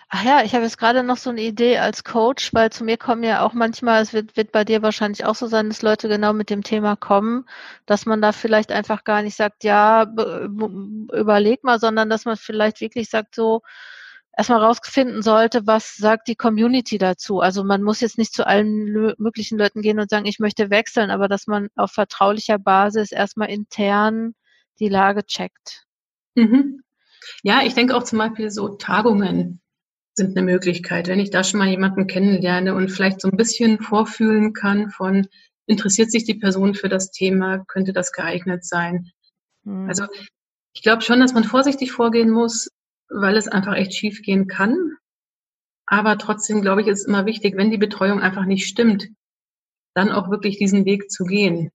Ach 0.10 0.24
ja, 0.24 0.44
ich 0.44 0.54
habe 0.54 0.64
jetzt 0.64 0.78
gerade 0.78 1.02
noch 1.02 1.18
so 1.18 1.32
eine 1.32 1.42
Idee 1.42 1.80
als 1.80 2.04
Coach, 2.04 2.54
weil 2.54 2.72
zu 2.72 2.84
mir 2.84 2.96
kommen 2.98 3.24
ja 3.24 3.44
auch 3.44 3.54
manchmal, 3.54 4.04
es 4.04 4.14
wird, 4.14 4.38
wird 4.38 4.52
bei 4.52 4.64
dir 4.64 4.84
wahrscheinlich 4.84 5.26
auch 5.26 5.34
so 5.34 5.48
sein, 5.48 5.68
dass 5.70 5.82
Leute 5.82 6.08
genau 6.08 6.32
mit 6.32 6.52
dem 6.52 6.62
Thema 6.64 6.96
kommen, 6.96 7.46
dass 7.88 8.06
man 8.06 8.22
da 8.22 8.32
vielleicht 8.32 8.72
einfach 8.72 9.04
gar 9.04 9.24
nicht 9.24 9.36
sagt, 9.36 9.64
ja, 9.64 10.04
überleg 10.04 11.64
mal, 11.64 11.80
sondern 11.80 12.10
dass 12.10 12.26
man 12.26 12.38
vielleicht 12.38 12.82
wirklich 12.82 13.10
sagt 13.10 13.34
so, 13.34 13.64
erstmal 14.38 14.64
rausfinden 14.64 15.22
sollte, 15.22 15.66
was 15.66 15.96
sagt 15.96 16.28
die 16.28 16.36
Community 16.36 16.98
dazu. 16.98 17.40
Also 17.40 17.64
man 17.64 17.82
muss 17.82 18.02
jetzt 18.02 18.18
nicht 18.18 18.34
zu 18.34 18.46
allen 18.46 19.16
möglichen 19.18 19.58
Leuten 19.58 19.82
gehen 19.82 20.00
und 20.00 20.10
sagen, 20.10 20.26
ich 20.26 20.40
möchte 20.40 20.70
wechseln, 20.70 21.10
aber 21.10 21.28
dass 21.28 21.48
man 21.48 21.70
auf 21.76 21.92
vertraulicher 21.92 22.60
Basis 22.60 23.12
erstmal 23.12 23.50
intern 23.50 24.34
die 24.80 24.90
Lage 24.90 25.26
checkt. 25.26 25.86
Mhm. 26.36 26.82
Ja, 27.44 27.62
ich 27.64 27.74
denke 27.74 27.96
auch 27.96 28.04
zum 28.04 28.20
Beispiel 28.20 28.52
so 28.52 28.70
Tagungen 28.76 29.62
sind 30.14 30.38
eine 30.38 30.46
Möglichkeit, 30.46 31.08
wenn 31.08 31.20
ich 31.20 31.30
da 31.30 31.44
schon 31.44 31.60
mal 31.60 31.68
jemanden 31.68 32.08
kennenlerne 32.08 32.74
und 32.74 32.90
vielleicht 32.90 33.22
so 33.22 33.30
ein 33.30 33.38
bisschen 33.38 33.82
vorfühlen 33.82 34.54
kann 34.54 34.90
von, 34.90 35.28
interessiert 35.66 36.12
sich 36.12 36.24
die 36.24 36.36
Person 36.36 36.74
für 36.74 36.90
das 36.90 37.12
Thema, 37.12 37.66
könnte 37.68 37.92
das 37.92 38.12
geeignet 38.12 38.66
sein. 38.66 39.12
Mhm. 39.64 39.90
Also 39.90 40.06
ich 40.74 40.82
glaube 40.82 41.02
schon, 41.02 41.20
dass 41.20 41.34
man 41.34 41.44
vorsichtig 41.44 41.92
vorgehen 41.92 42.30
muss, 42.30 42.70
weil 43.10 43.38
es 43.38 43.48
einfach 43.48 43.76
echt 43.76 43.94
schief 43.94 44.22
gehen 44.22 44.48
kann. 44.48 44.98
Aber 45.86 46.18
trotzdem, 46.18 46.62
glaube 46.62 46.82
ich, 46.82 46.88
ist 46.88 47.02
es 47.02 47.08
immer 47.08 47.26
wichtig, 47.26 47.56
wenn 47.58 47.72
die 47.72 47.78
Betreuung 47.78 48.22
einfach 48.22 48.46
nicht 48.46 48.68
stimmt, 48.68 49.10
dann 49.94 50.12
auch 50.12 50.30
wirklich 50.30 50.58
diesen 50.58 50.86
Weg 50.86 51.12
zu 51.12 51.26
gehen. 51.26 51.72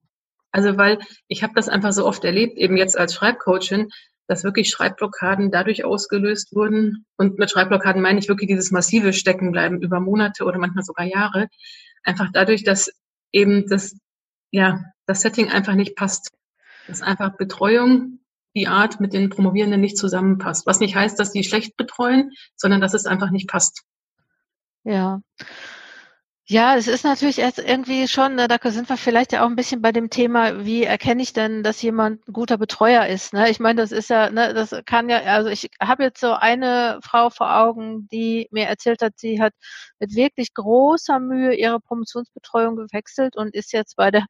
Also 0.51 0.77
weil 0.77 0.99
ich 1.27 1.43
habe 1.43 1.53
das 1.55 1.69
einfach 1.69 1.93
so 1.93 2.05
oft 2.05 2.23
erlebt, 2.23 2.57
eben 2.57 2.75
jetzt 2.75 2.97
als 2.97 3.13
Schreibcoachin, 3.13 3.89
dass 4.27 4.43
wirklich 4.43 4.69
Schreibblockaden 4.69 5.51
dadurch 5.51 5.83
ausgelöst 5.83 6.53
wurden. 6.55 7.05
Und 7.17 7.37
mit 7.37 7.49
Schreibblockaden 7.51 8.01
meine 8.01 8.19
ich 8.19 8.29
wirklich 8.29 8.47
dieses 8.47 8.71
massive 8.71 9.13
Steckenbleiben 9.13 9.81
über 9.81 9.99
Monate 9.99 10.45
oder 10.45 10.57
manchmal 10.57 10.83
sogar 10.83 11.05
Jahre. 11.05 11.47
Einfach 12.03 12.29
dadurch, 12.31 12.63
dass 12.63 12.91
eben 13.33 13.67
das, 13.67 13.97
ja, 14.51 14.83
das 15.05 15.21
Setting 15.21 15.49
einfach 15.49 15.75
nicht 15.75 15.95
passt. 15.95 16.29
Dass 16.87 17.01
einfach 17.01 17.35
Betreuung 17.35 18.20
die 18.55 18.67
Art 18.67 18.99
mit 18.99 19.13
den 19.13 19.29
Promovierenden 19.29 19.81
nicht 19.81 19.97
zusammenpasst. 19.97 20.65
Was 20.67 20.79
nicht 20.79 20.95
heißt, 20.95 21.19
dass 21.19 21.31
die 21.31 21.43
schlecht 21.43 21.77
betreuen, 21.77 22.31
sondern 22.55 22.81
dass 22.81 22.93
es 22.93 23.05
einfach 23.05 23.31
nicht 23.31 23.47
passt. 23.47 23.83
Ja. 24.83 25.21
Ja, 26.51 26.75
es 26.75 26.89
ist 26.89 27.05
natürlich 27.05 27.37
jetzt 27.37 27.59
irgendwie 27.59 28.09
schon, 28.09 28.35
ne, 28.35 28.49
da 28.49 28.57
sind 28.71 28.89
wir 28.89 28.97
vielleicht 28.97 29.31
ja 29.31 29.41
auch 29.41 29.47
ein 29.47 29.55
bisschen 29.55 29.81
bei 29.81 29.93
dem 29.93 30.09
Thema, 30.09 30.65
wie 30.65 30.83
erkenne 30.83 31.21
ich 31.23 31.31
denn, 31.31 31.63
dass 31.63 31.81
jemand 31.81 32.27
ein 32.27 32.33
guter 32.33 32.57
Betreuer 32.57 33.05
ist? 33.05 33.31
Ne? 33.31 33.49
Ich 33.49 33.61
meine, 33.61 33.79
das 33.81 33.93
ist 33.93 34.09
ja, 34.09 34.29
ne, 34.29 34.53
das 34.53 34.75
kann 34.85 35.09
ja, 35.09 35.19
also 35.19 35.49
ich 35.49 35.69
habe 35.81 36.03
jetzt 36.03 36.19
so 36.19 36.33
eine 36.33 36.99
Frau 37.03 37.29
vor 37.29 37.55
Augen, 37.55 38.09
die 38.09 38.49
mir 38.51 38.65
erzählt 38.65 39.01
hat, 39.01 39.13
sie 39.15 39.41
hat 39.41 39.53
mit 39.99 40.13
wirklich 40.13 40.53
großer 40.53 41.21
Mühe 41.21 41.53
ihre 41.55 41.79
Promotionsbetreuung 41.79 42.75
gewechselt 42.75 43.37
und 43.37 43.55
ist 43.55 43.71
jetzt 43.71 43.95
bei 43.95 44.11
der, 44.11 44.25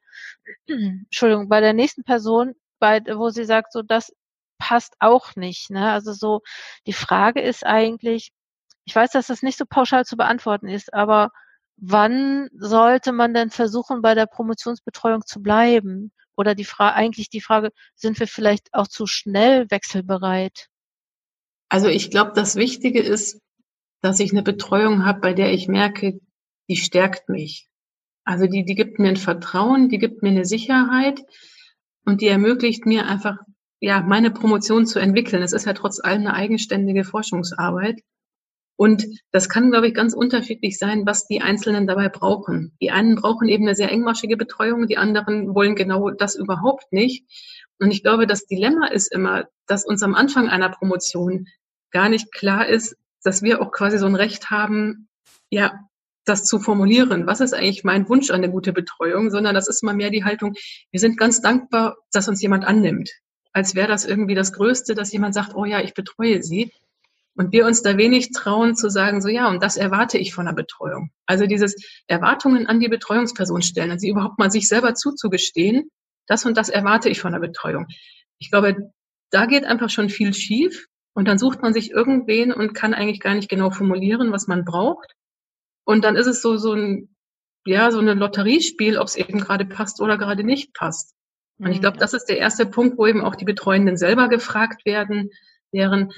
Entschuldigung, 0.67 1.49
bei 1.49 1.59
der 1.59 1.73
nächsten 1.73 2.03
Person 2.03 2.53
bei, 2.81 3.01
wo 3.15 3.29
sie 3.29 3.45
sagt, 3.45 3.71
so 3.71 3.81
das 3.81 4.11
passt 4.57 4.95
auch 4.99 5.35
nicht. 5.37 5.69
Ne? 5.69 5.91
Also 5.91 6.11
so 6.11 6.41
die 6.85 6.93
Frage 6.93 7.41
ist 7.41 7.65
eigentlich, 7.65 8.31
ich 8.85 8.95
weiß, 8.95 9.11
dass 9.11 9.27
das 9.27 9.43
nicht 9.43 9.57
so 9.57 9.65
pauschal 9.65 10.05
zu 10.05 10.17
beantworten 10.17 10.67
ist, 10.67 10.93
aber 10.93 11.29
wann 11.77 12.49
sollte 12.53 13.11
man 13.11 13.33
denn 13.33 13.49
versuchen, 13.49 14.01
bei 14.01 14.15
der 14.15 14.25
Promotionsbetreuung 14.25 15.25
zu 15.25 15.41
bleiben? 15.41 16.11
Oder 16.35 16.55
die 16.55 16.65
Frage, 16.65 16.95
eigentlich 16.95 17.29
die 17.29 17.41
Frage, 17.41 17.71
sind 17.95 18.19
wir 18.19 18.27
vielleicht 18.27 18.73
auch 18.73 18.87
zu 18.87 19.05
schnell 19.05 19.69
wechselbereit? 19.69 20.67
Also 21.69 21.87
ich 21.87 22.11
glaube, 22.11 22.31
das 22.35 22.55
Wichtige 22.55 23.01
ist, 23.01 23.39
dass 24.01 24.19
ich 24.19 24.31
eine 24.31 24.43
Betreuung 24.43 25.05
habe, 25.05 25.21
bei 25.21 25.33
der 25.33 25.53
ich 25.53 25.67
merke, 25.67 26.19
die 26.69 26.75
stärkt 26.75 27.29
mich. 27.29 27.69
Also 28.23 28.47
die, 28.47 28.65
die 28.65 28.75
gibt 28.75 28.99
mir 28.99 29.09
ein 29.09 29.17
Vertrauen, 29.17 29.89
die 29.89 29.97
gibt 29.97 30.21
mir 30.23 30.29
eine 30.29 30.45
Sicherheit, 30.45 31.21
und 32.05 32.21
die 32.21 32.27
ermöglicht 32.27 32.85
mir 32.85 33.07
einfach, 33.07 33.37
ja, 33.79 34.01
meine 34.01 34.31
Promotion 34.31 34.85
zu 34.85 34.99
entwickeln. 34.99 35.41
Es 35.43 35.53
ist 35.53 35.65
ja 35.65 35.73
trotz 35.73 35.99
allem 35.99 36.21
eine 36.21 36.33
eigenständige 36.33 37.03
Forschungsarbeit. 37.03 38.01
Und 38.75 39.05
das 39.31 39.47
kann, 39.47 39.69
glaube 39.69 39.87
ich, 39.87 39.93
ganz 39.93 40.13
unterschiedlich 40.13 40.79
sein, 40.79 41.05
was 41.05 41.27
die 41.27 41.41
Einzelnen 41.41 41.85
dabei 41.85 42.09
brauchen. 42.09 42.75
Die 42.81 42.89
einen 42.89 43.15
brauchen 43.15 43.47
eben 43.47 43.65
eine 43.65 43.75
sehr 43.75 43.91
engmaschige 43.91 44.37
Betreuung, 44.37 44.87
die 44.87 44.97
anderen 44.97 45.53
wollen 45.53 45.75
genau 45.75 46.09
das 46.09 46.35
überhaupt 46.35 46.91
nicht. 46.91 47.25
Und 47.79 47.91
ich 47.91 48.01
glaube, 48.01 48.25
das 48.25 48.45
Dilemma 48.45 48.87
ist 48.87 49.11
immer, 49.11 49.47
dass 49.67 49.85
uns 49.85 50.01
am 50.01 50.15
Anfang 50.15 50.49
einer 50.49 50.69
Promotion 50.69 51.47
gar 51.91 52.09
nicht 52.09 52.31
klar 52.31 52.67
ist, 52.67 52.95
dass 53.23 53.43
wir 53.43 53.61
auch 53.61 53.71
quasi 53.71 53.97
so 53.99 54.07
ein 54.07 54.15
Recht 54.15 54.49
haben, 54.49 55.09
ja, 55.51 55.79
das 56.25 56.45
zu 56.45 56.59
formulieren, 56.59 57.25
was 57.25 57.41
ist 57.41 57.53
eigentlich 57.53 57.83
mein 57.83 58.07
Wunsch 58.07 58.29
an 58.29 58.37
eine 58.37 58.51
gute 58.51 58.73
Betreuung, 58.73 59.31
sondern 59.31 59.55
das 59.55 59.67
ist 59.67 59.83
mal 59.83 59.95
mehr 59.95 60.09
die 60.09 60.23
Haltung, 60.23 60.53
wir 60.91 60.99
sind 60.99 61.17
ganz 61.17 61.41
dankbar, 61.41 61.97
dass 62.11 62.27
uns 62.27 62.41
jemand 62.41 62.65
annimmt. 62.65 63.09
Als 63.53 63.75
wäre 63.75 63.87
das 63.87 64.05
irgendwie 64.05 64.35
das 64.35 64.53
Größte, 64.53 64.95
dass 64.95 65.11
jemand 65.11 65.33
sagt, 65.33 65.55
oh 65.55 65.65
ja, 65.65 65.81
ich 65.81 65.93
betreue 65.93 66.41
sie. 66.41 66.71
Und 67.35 67.53
wir 67.53 67.65
uns 67.65 67.81
da 67.81 67.97
wenig 67.97 68.31
trauen 68.31 68.75
zu 68.75 68.89
sagen, 68.89 69.21
so 69.21 69.29
ja, 69.29 69.49
und 69.49 69.63
das 69.63 69.77
erwarte 69.77 70.17
ich 70.17 70.33
von 70.33 70.45
der 70.45 70.53
Betreuung. 70.53 71.11
Also 71.25 71.47
dieses 71.47 71.75
Erwartungen 72.07 72.67
an 72.67 72.79
die 72.79 72.89
Betreuungsperson 72.89 73.61
stellen 73.61 73.91
und 73.91 73.99
sie 73.99 74.09
überhaupt 74.09 74.37
mal 74.37 74.51
sich 74.51 74.67
selber 74.67 74.93
zuzugestehen, 74.95 75.89
das 76.27 76.45
und 76.45 76.57
das 76.57 76.69
erwarte 76.69 77.09
ich 77.09 77.19
von 77.19 77.31
der 77.31 77.39
Betreuung. 77.39 77.87
Ich 78.37 78.51
glaube, 78.51 78.91
da 79.31 79.45
geht 79.45 79.65
einfach 79.65 79.89
schon 79.89 80.09
viel 80.09 80.33
schief 80.33 80.87
und 81.13 81.27
dann 81.27 81.37
sucht 81.37 81.61
man 81.61 81.73
sich 81.73 81.91
irgendwen 81.91 82.53
und 82.53 82.73
kann 82.73 82.93
eigentlich 82.93 83.21
gar 83.21 83.33
nicht 83.33 83.49
genau 83.49 83.71
formulieren, 83.71 84.31
was 84.31 84.47
man 84.47 84.65
braucht. 84.65 85.13
Und 85.85 86.03
dann 86.03 86.15
ist 86.15 86.27
es 86.27 86.41
so, 86.41 86.57
so 86.57 86.73
ein, 86.73 87.15
ja, 87.65 87.91
so 87.91 87.99
ein 87.99 88.17
Lotteriespiel, 88.17 88.97
ob 88.97 89.07
es 89.07 89.15
eben 89.15 89.39
gerade 89.39 89.65
passt 89.65 90.01
oder 90.01 90.17
gerade 90.17 90.43
nicht 90.43 90.73
passt. 90.73 91.13
Und 91.59 91.71
ich 91.71 91.79
glaube, 91.79 91.99
das 91.99 92.13
ist 92.13 92.25
der 92.25 92.39
erste 92.39 92.65
Punkt, 92.65 92.97
wo 92.97 93.05
eben 93.05 93.23
auch 93.23 93.35
die 93.35 93.45
Betreuenden 93.45 93.95
selber 93.95 94.29
gefragt 94.29 94.83
werden, 94.83 95.29
deren, 95.71 96.11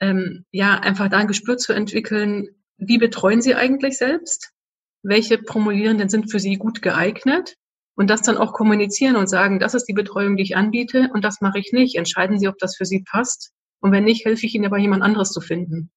ähm, 0.00 0.44
ja, 0.50 0.74
einfach 0.74 1.08
da 1.08 1.18
ein 1.18 1.28
Gespür 1.28 1.56
zu 1.56 1.72
entwickeln, 1.72 2.48
wie 2.78 2.98
betreuen 2.98 3.40
sie 3.40 3.54
eigentlich 3.54 3.96
selbst? 3.96 4.50
Welche 5.02 5.38
Promulierenden 5.38 6.08
sind 6.08 6.32
für 6.32 6.40
sie 6.40 6.56
gut 6.56 6.82
geeignet? 6.82 7.56
und 7.98 8.08
das 8.08 8.22
dann 8.22 8.38
auch 8.38 8.52
kommunizieren 8.52 9.16
und 9.16 9.28
sagen, 9.28 9.58
das 9.58 9.74
ist 9.74 9.86
die 9.86 9.92
Betreuung, 9.92 10.36
die 10.36 10.44
ich 10.44 10.56
anbiete 10.56 11.10
und 11.12 11.24
das 11.24 11.40
mache 11.40 11.58
ich 11.58 11.72
nicht. 11.72 11.96
Entscheiden 11.96 12.38
Sie, 12.38 12.46
ob 12.46 12.56
das 12.58 12.76
für 12.76 12.84
Sie 12.84 13.02
passt. 13.02 13.50
Und 13.80 13.90
wenn 13.90 14.04
nicht, 14.04 14.24
helfe 14.24 14.46
ich 14.46 14.54
Ihnen 14.54 14.66
aber 14.66 14.78
jemand 14.78 15.02
anderes 15.02 15.32
zu 15.32 15.40
finden. 15.40 15.90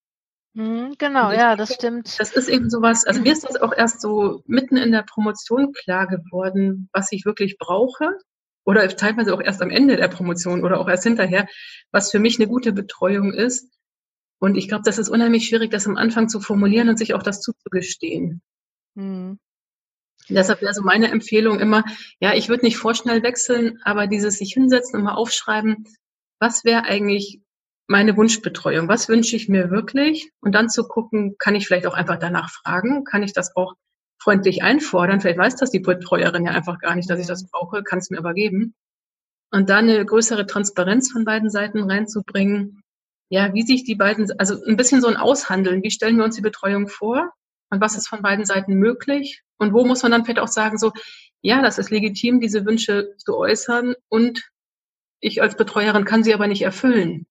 Mhm, 0.54 0.96
genau, 0.98 1.32
ja, 1.32 1.56
das 1.56 1.74
stimmt. 1.74 2.20
Das 2.20 2.34
ist 2.34 2.50
eben 2.50 2.70
sowas, 2.70 3.06
also 3.06 3.22
mir 3.22 3.32
ist 3.32 3.44
das 3.44 3.56
auch 3.56 3.74
erst 3.74 4.02
so 4.02 4.44
mitten 4.46 4.76
in 4.76 4.92
der 4.92 5.04
Promotion 5.04 5.72
klar 5.72 6.08
geworden, 6.08 6.90
was 6.92 7.12
ich 7.12 7.26
wirklich 7.26 7.58
brauche. 7.58 8.18
Oder 8.64 8.88
teilweise 8.90 9.34
auch 9.34 9.42
erst 9.42 9.62
am 9.62 9.72
Ende 9.72 9.96
der 9.96 10.08
Promotion 10.08 10.64
oder 10.64 10.80
auch 10.80 10.88
erst 10.88 11.04
hinterher, 11.04 11.48
was 11.92 12.12
für 12.12 12.20
mich 12.20 12.38
eine 12.38 12.48
gute 12.48 12.74
Betreuung 12.74 13.34
ist. 13.34 13.68
Und 14.40 14.56
ich 14.56 14.68
glaube, 14.68 14.84
das 14.86 15.00
ist 15.00 15.10
unheimlich 15.10 15.48
schwierig, 15.48 15.72
das 15.72 15.88
am 15.88 15.98
Anfang 15.98 16.30
zu 16.30 16.40
formulieren 16.40 16.90
und 16.90 16.98
sich 16.98 17.14
auch 17.14 17.24
das 17.24 17.42
zuzugestehen. 17.42 18.42
Mhm. 18.96 19.40
Deshalb 20.30 20.62
wäre 20.62 20.74
so 20.74 20.84
meine 20.84 21.10
Empfehlung 21.10 21.60
immer, 21.60 21.84
ja, 22.20 22.34
ich 22.34 22.50
würde 22.50 22.66
nicht 22.66 22.78
vorschnell 22.78 23.24
wechseln, 23.24 23.80
aber 23.84 24.08
dieses 24.08 24.38
sich 24.38 24.54
hinsetzen 24.54 25.00
und 25.00 25.06
mal 25.06 25.16
aufschreiben, 25.16 25.88
was 26.40 26.64
wäre 26.64 26.84
eigentlich 26.84 27.42
meine 27.92 28.16
Wunschbetreuung? 28.16 28.88
Was 28.88 29.10
wünsche 29.10 29.36
ich 29.36 29.50
mir 29.50 29.70
wirklich? 29.70 30.32
Und 30.40 30.54
dann 30.56 30.70
zu 30.70 30.88
gucken, 30.88 31.36
kann 31.38 31.56
ich 31.56 31.68
vielleicht 31.68 31.86
auch 31.86 31.94
einfach 31.94 32.18
danach 32.18 32.50
fragen? 32.50 33.04
Kann 33.04 33.22
ich 33.22 33.34
das 33.34 33.56
auch 33.56 33.74
freundlich 34.18 34.64
einfordern? 34.64 35.20
Vielleicht 35.20 35.38
weiß 35.38 35.56
das 35.58 35.72
die 35.72 35.82
Betreuerin 35.82 36.46
ja 36.46 36.54
einfach 36.54 36.80
gar 36.80 36.96
nicht, 36.96 37.10
dass 37.10 37.20
ich 37.20 37.28
das 37.28 37.48
brauche, 37.52 37.84
kann 37.84 38.00
es 38.00 38.10
mir 38.10 38.18
aber 38.18 38.34
geben. 38.34 38.74
Und 39.52 39.70
dann 39.70 39.90
eine 39.90 40.06
größere 40.06 40.48
Transparenz 40.48 41.12
von 41.12 41.26
beiden 41.26 41.50
Seiten 41.50 41.84
reinzubringen. 41.84 42.82
Ja, 43.30 43.54
wie 43.54 43.64
sich 43.64 43.84
die 43.84 43.96
beiden, 43.96 44.32
also 44.40 44.56
ein 44.66 44.78
bisschen 44.78 45.02
so 45.02 45.08
ein 45.08 45.18
Aushandeln. 45.18 45.84
Wie 45.84 45.92
stellen 45.92 46.18
wir 46.18 46.24
uns 46.24 46.36
die 46.36 46.42
Betreuung 46.42 46.88
vor? 46.88 47.32
Und 47.70 47.82
was 47.82 47.98
ist 47.98 48.08
von 48.08 48.22
beiden 48.22 48.46
Seiten 48.46 48.76
möglich? 48.76 49.44
Und 49.58 49.74
wo 49.74 49.86
muss 49.86 50.02
man 50.02 50.14
dann 50.14 50.24
vielleicht 50.24 50.40
auch 50.40 50.48
sagen, 50.48 50.78
so, 50.78 50.94
ja, 51.42 51.62
das 51.62 51.78
ist 51.78 51.92
legitim, 51.92 52.40
diese 52.40 52.66
Wünsche 52.66 53.16
zu 53.18 53.36
äußern 53.36 53.96
und 54.08 54.50
ich 55.20 55.42
als 55.42 55.56
Betreuerin 55.56 56.06
kann 56.06 56.24
sie 56.24 56.34
aber 56.34 56.48
nicht 56.48 56.64
erfüllen. 56.64 57.28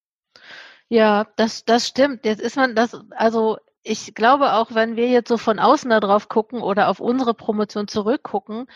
Ja, 0.92 1.24
das, 1.36 1.64
das 1.64 1.86
stimmt. 1.86 2.24
Jetzt 2.24 2.40
ist 2.40 2.56
man 2.56 2.74
das, 2.74 2.96
also 3.10 3.58
ich 3.82 4.12
glaube 4.14 4.54
auch, 4.54 4.74
wenn 4.74 4.96
wir 4.96 5.08
jetzt 5.08 5.28
so 5.28 5.38
von 5.38 5.58
außen 5.60 5.88
da 5.88 6.00
drauf 6.00 6.28
gucken 6.28 6.60
oder 6.62 6.88
auf 6.88 6.98
unsere 7.00 7.32
Promotion 7.32 7.86
zurückgucken, 7.88 8.66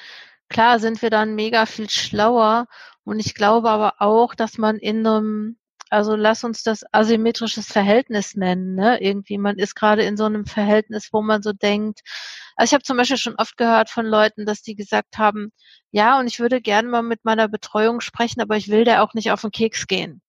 klar 0.49 0.79
sind 0.81 1.03
wir 1.03 1.11
dann 1.11 1.35
mega 1.35 1.67
viel 1.67 1.91
schlauer. 1.91 2.67
Und 3.05 3.19
ich 3.21 3.35
glaube 3.35 3.69
aber 3.71 3.95
auch, 4.01 4.35
dass 4.37 4.59
man 4.59 4.77
in 4.79 5.07
einem, 5.07 5.59
also 5.91 6.15
lass 6.17 6.45
uns 6.45 6.63
das 6.63 6.85
asymmetrisches 6.93 7.67
Verhältnis 7.69 8.35
nennen, 8.37 8.75
ne? 8.77 9.01
Irgendwie, 9.03 9.39
man 9.39 9.59
ist 9.59 9.75
gerade 9.75 10.05
in 10.05 10.17
so 10.17 10.25
einem 10.25 10.47
Verhältnis, 10.47 11.09
wo 11.13 11.21
man 11.23 11.43
so 11.43 11.53
denkt, 11.53 12.01
also 12.57 12.71
ich 12.71 12.75
habe 12.75 12.85
zum 12.85 12.97
Beispiel 12.97 13.17
schon 13.19 13.35
oft 13.37 13.57
gehört 13.57 13.91
von 13.91 14.07
Leuten, 14.07 14.47
dass 14.47 14.63
die 14.63 14.77
gesagt 14.77 15.19
haben, 15.19 15.53
ja, 15.91 16.19
und 16.21 16.29
ich 16.29 16.41
würde 16.41 16.61
gerne 16.63 16.89
mal 16.89 17.03
mit 17.03 17.25
meiner 17.25 17.49
Betreuung 17.49 18.01
sprechen, 18.01 18.41
aber 18.41 18.57
ich 18.57 18.69
will 18.69 18.85
der 18.85 19.03
auch 19.03 19.15
nicht 19.15 19.33
auf 19.33 19.43
den 19.43 19.51
Keks 19.53 19.87
gehen. 19.89 20.23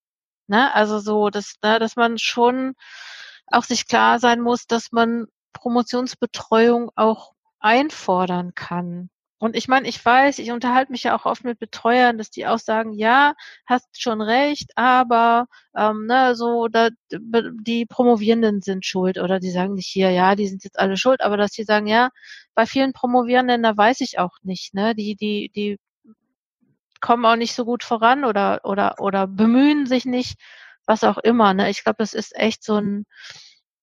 Ne? 0.48 0.74
Also 0.74 1.00
so, 1.00 1.30
dass, 1.30 1.56
ne, 1.64 1.80
dass 1.80 1.96
man 1.96 2.18
schon 2.18 2.76
auch 3.48 3.64
sich 3.64 3.88
klar 3.88 4.20
sein 4.20 4.42
muss, 4.42 4.68
dass 4.68 4.92
man 4.92 5.28
Promotionsbetreuung 5.54 6.92
auch 6.96 7.34
einfordern 7.60 8.54
kann. 8.56 9.10
Und 9.38 9.56
ich 9.56 9.68
meine, 9.68 9.88
ich 9.88 10.04
weiß, 10.04 10.40
ich 10.40 10.52
unterhalte 10.52 10.92
mich 10.92 11.04
ja 11.04 11.16
auch 11.16 11.26
oft 11.26 11.44
mit 11.44 11.60
Betreuern, 11.60 12.18
dass 12.18 12.30
die 12.32 12.48
auch 12.48 12.58
sagen, 12.58 12.94
ja, 12.94 13.34
hast 13.66 14.02
schon 14.02 14.22
recht, 14.22 14.72
aber 14.76 15.48
ähm, 15.76 16.06
ne, 16.08 16.36
so 16.36 16.68
da, 16.68 16.90
die 17.12 17.86
Promovierenden 17.86 18.62
sind 18.62 18.86
schuld 18.86 19.18
oder 19.18 19.40
die 19.40 19.52
sagen 19.52 19.74
nicht 19.74 19.88
hier, 19.88 20.10
ja, 20.12 20.36
die 20.36 20.48
sind 20.48 20.64
jetzt 20.64 20.80
alle 20.80 20.96
schuld, 20.98 21.22
aber 21.22 21.38
dass 21.38 21.52
die 21.52 21.64
sagen, 21.64 21.86
ja, 21.88 22.10
bei 22.56 22.66
vielen 22.66 22.94
Promovierenden, 22.94 23.64
da 23.64 23.76
weiß 23.76 24.02
ich 24.02 24.20
auch 24.20 24.38
nicht, 24.44 24.74
ne, 24.74 24.96
die 24.96 25.16
die 25.16 25.52
die 25.54 25.78
kommen 27.06 27.24
auch 27.26 27.36
nicht 27.36 27.54
so 27.54 27.66
gut 27.66 27.84
voran 27.84 28.26
oder, 28.26 28.62
oder, 28.64 28.96
oder 28.98 29.28
bemühen 29.28 29.86
sich 29.86 30.06
nicht, 30.06 30.40
was 30.88 31.04
auch 31.04 31.20
immer. 31.20 31.54
Ne? 31.54 31.70
Ich 31.70 31.84
glaube, 31.84 31.98
das 32.00 32.16
ist 32.16 32.36
echt 32.36 32.64
so 32.64 32.78
ein, 32.78 33.06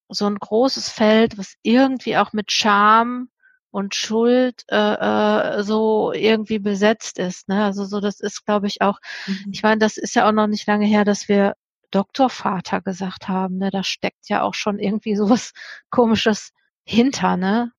so 0.08 0.26
ein 0.26 0.34
großes 0.34 0.88
Feld, 0.88 1.38
was 1.38 1.54
irgendwie 1.62 2.16
auch 2.16 2.32
mit 2.32 2.50
Scham 2.50 3.28
und 3.70 3.94
Schuld 3.94 4.64
äh, 4.72 4.76
äh, 4.76 5.62
so 5.62 6.12
irgendwie 6.12 6.58
besetzt 6.58 7.20
ist. 7.20 7.48
Ne? 7.48 7.64
Also 7.64 7.84
so, 7.84 8.00
das 8.00 8.18
ist, 8.18 8.44
glaube 8.44 8.66
ich, 8.66 8.82
auch, 8.82 8.98
mhm. 9.28 9.52
ich 9.52 9.62
meine, 9.62 9.78
das 9.78 9.98
ist 9.98 10.16
ja 10.16 10.26
auch 10.26 10.32
noch 10.32 10.48
nicht 10.48 10.66
lange 10.66 10.86
her, 10.86 11.04
dass 11.04 11.28
wir 11.28 11.54
Doktorvater 11.92 12.80
gesagt 12.80 13.28
haben. 13.28 13.58
Ne? 13.58 13.70
Da 13.70 13.84
steckt 13.84 14.28
ja 14.30 14.42
auch 14.42 14.54
schon 14.54 14.80
irgendwie 14.80 15.14
sowas 15.14 15.52
Komisches 15.90 16.50
hinter, 16.84 17.36
ne? 17.36 17.70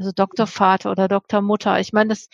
Also 0.00 0.10
Doktorvater 0.10 0.90
oder 0.90 1.06
Doktormutter. 1.06 1.78
Ich 1.78 1.92
meine, 1.92 2.08
das 2.08 2.26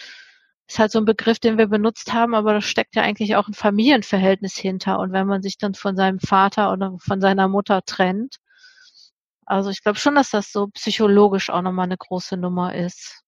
ist 0.71 0.79
halt 0.79 0.93
so 0.93 1.01
ein 1.01 1.05
Begriff, 1.05 1.41
den 1.41 1.59
wir 1.59 1.67
benutzt 1.67 2.13
haben, 2.13 2.33
aber 2.33 2.55
da 2.55 2.61
steckt 2.61 2.95
ja 2.95 3.03
eigentlich 3.03 3.35
auch 3.35 3.49
ein 3.49 3.55
Familienverhältnis 3.55 4.57
hinter. 4.57 5.01
Und 5.01 5.11
wenn 5.11 5.27
man 5.27 5.43
sich 5.43 5.59
dann 5.59 5.75
von 5.75 5.97
seinem 5.97 6.21
Vater 6.21 6.73
oder 6.73 6.97
von 7.01 7.21
seiner 7.21 7.49
Mutter 7.49 7.83
trennt, 7.85 8.37
also 9.47 9.71
ich 9.71 9.83
glaube 9.83 9.99
schon, 9.99 10.15
dass 10.15 10.31
das 10.31 10.53
so 10.53 10.69
psychologisch 10.69 11.51
auch 11.51 11.63
nochmal 11.63 11.87
eine 11.87 11.97
große 11.97 12.37
Nummer 12.37 12.73
ist. 12.73 13.21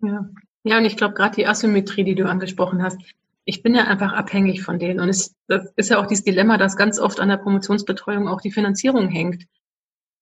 Ja, 0.00 0.28
ja 0.64 0.78
und 0.78 0.86
ich 0.86 0.96
glaube 0.96 1.14
gerade 1.14 1.36
die 1.36 1.46
Asymmetrie, 1.46 2.02
die 2.02 2.16
du 2.16 2.28
angesprochen 2.28 2.82
hast, 2.82 2.98
ich 3.44 3.62
bin 3.62 3.76
ja 3.76 3.84
einfach 3.84 4.12
abhängig 4.12 4.64
von 4.64 4.80
denen. 4.80 4.98
Und 4.98 5.08
es 5.08 5.36
das 5.46 5.72
ist 5.76 5.90
ja 5.90 6.00
auch 6.00 6.06
dieses 6.06 6.24
Dilemma, 6.24 6.58
dass 6.58 6.76
ganz 6.76 6.98
oft 6.98 7.20
an 7.20 7.28
der 7.28 7.36
Promotionsbetreuung 7.36 8.26
auch 8.26 8.40
die 8.40 8.50
Finanzierung 8.50 9.08
hängt. 9.08 9.44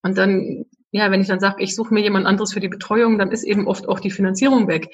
Und 0.03 0.19
dann, 0.19 0.67
ja, 0.91 1.11
wenn 1.11 1.23
ich 1.23 1.29
dann 1.29 1.41
sage, 1.41 1.63
ich 1.63 1.75
suche 1.75 1.95
mir 1.95 2.03
jemand 2.03 2.27
anderes 2.27 2.53
für 2.53 2.61
die 2.61 2.69
Betreuung, 2.69 3.19
dann 3.19 3.33
ist 3.33 3.45
eben 3.45 3.67
oft 3.67 3.89
auch 3.89 3.99
die 3.99 4.11
Finanzierung 4.11 4.69
weg. 4.69 4.91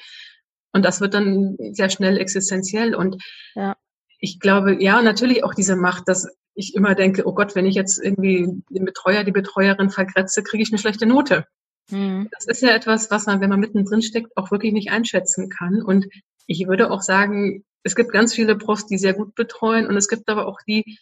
Und 0.73 0.83
das 0.83 1.01
wird 1.01 1.13
dann 1.13 1.55
sehr 1.71 1.89
schnell 1.89 2.17
existenziell. 2.17 2.95
Und 2.95 3.23
ja. 3.55 3.75
ich 4.19 4.39
glaube, 4.39 4.81
ja, 4.83 5.01
natürlich 5.01 5.43
auch 5.43 5.53
diese 5.53 5.75
Macht, 5.75 6.07
dass 6.07 6.27
ich 6.55 6.75
immer 6.75 6.95
denke, 6.95 7.27
oh 7.27 7.33
Gott, 7.33 7.55
wenn 7.55 7.65
ich 7.65 7.75
jetzt 7.75 8.03
irgendwie 8.03 8.61
den 8.69 8.85
Betreuer, 8.85 9.23
die 9.23 9.31
Betreuerin 9.31 9.89
vergrätze, 9.89 10.43
kriege 10.43 10.63
ich 10.63 10.71
eine 10.71 10.79
schlechte 10.79 11.05
Note. 11.05 11.45
Mhm. 11.89 12.29
Das 12.31 12.45
ist 12.45 12.61
ja 12.61 12.69
etwas, 12.69 13.11
was 13.11 13.25
man, 13.25 13.41
wenn 13.41 13.49
man 13.49 13.59
mittendrin 13.59 14.01
steckt, 14.01 14.35
auch 14.35 14.51
wirklich 14.51 14.73
nicht 14.73 14.91
einschätzen 14.91 15.49
kann. 15.49 15.81
Und 15.81 16.07
ich 16.47 16.67
würde 16.67 16.91
auch 16.91 17.01
sagen, 17.01 17.63
es 17.83 17.95
gibt 17.95 18.11
ganz 18.11 18.33
viele 18.33 18.55
Profs, 18.55 18.85
die 18.85 18.97
sehr 18.97 19.13
gut 19.13 19.35
betreuen 19.35 19.87
und 19.87 19.97
es 19.97 20.07
gibt 20.07 20.29
aber 20.29 20.47
auch 20.47 20.59
die, 20.67 20.97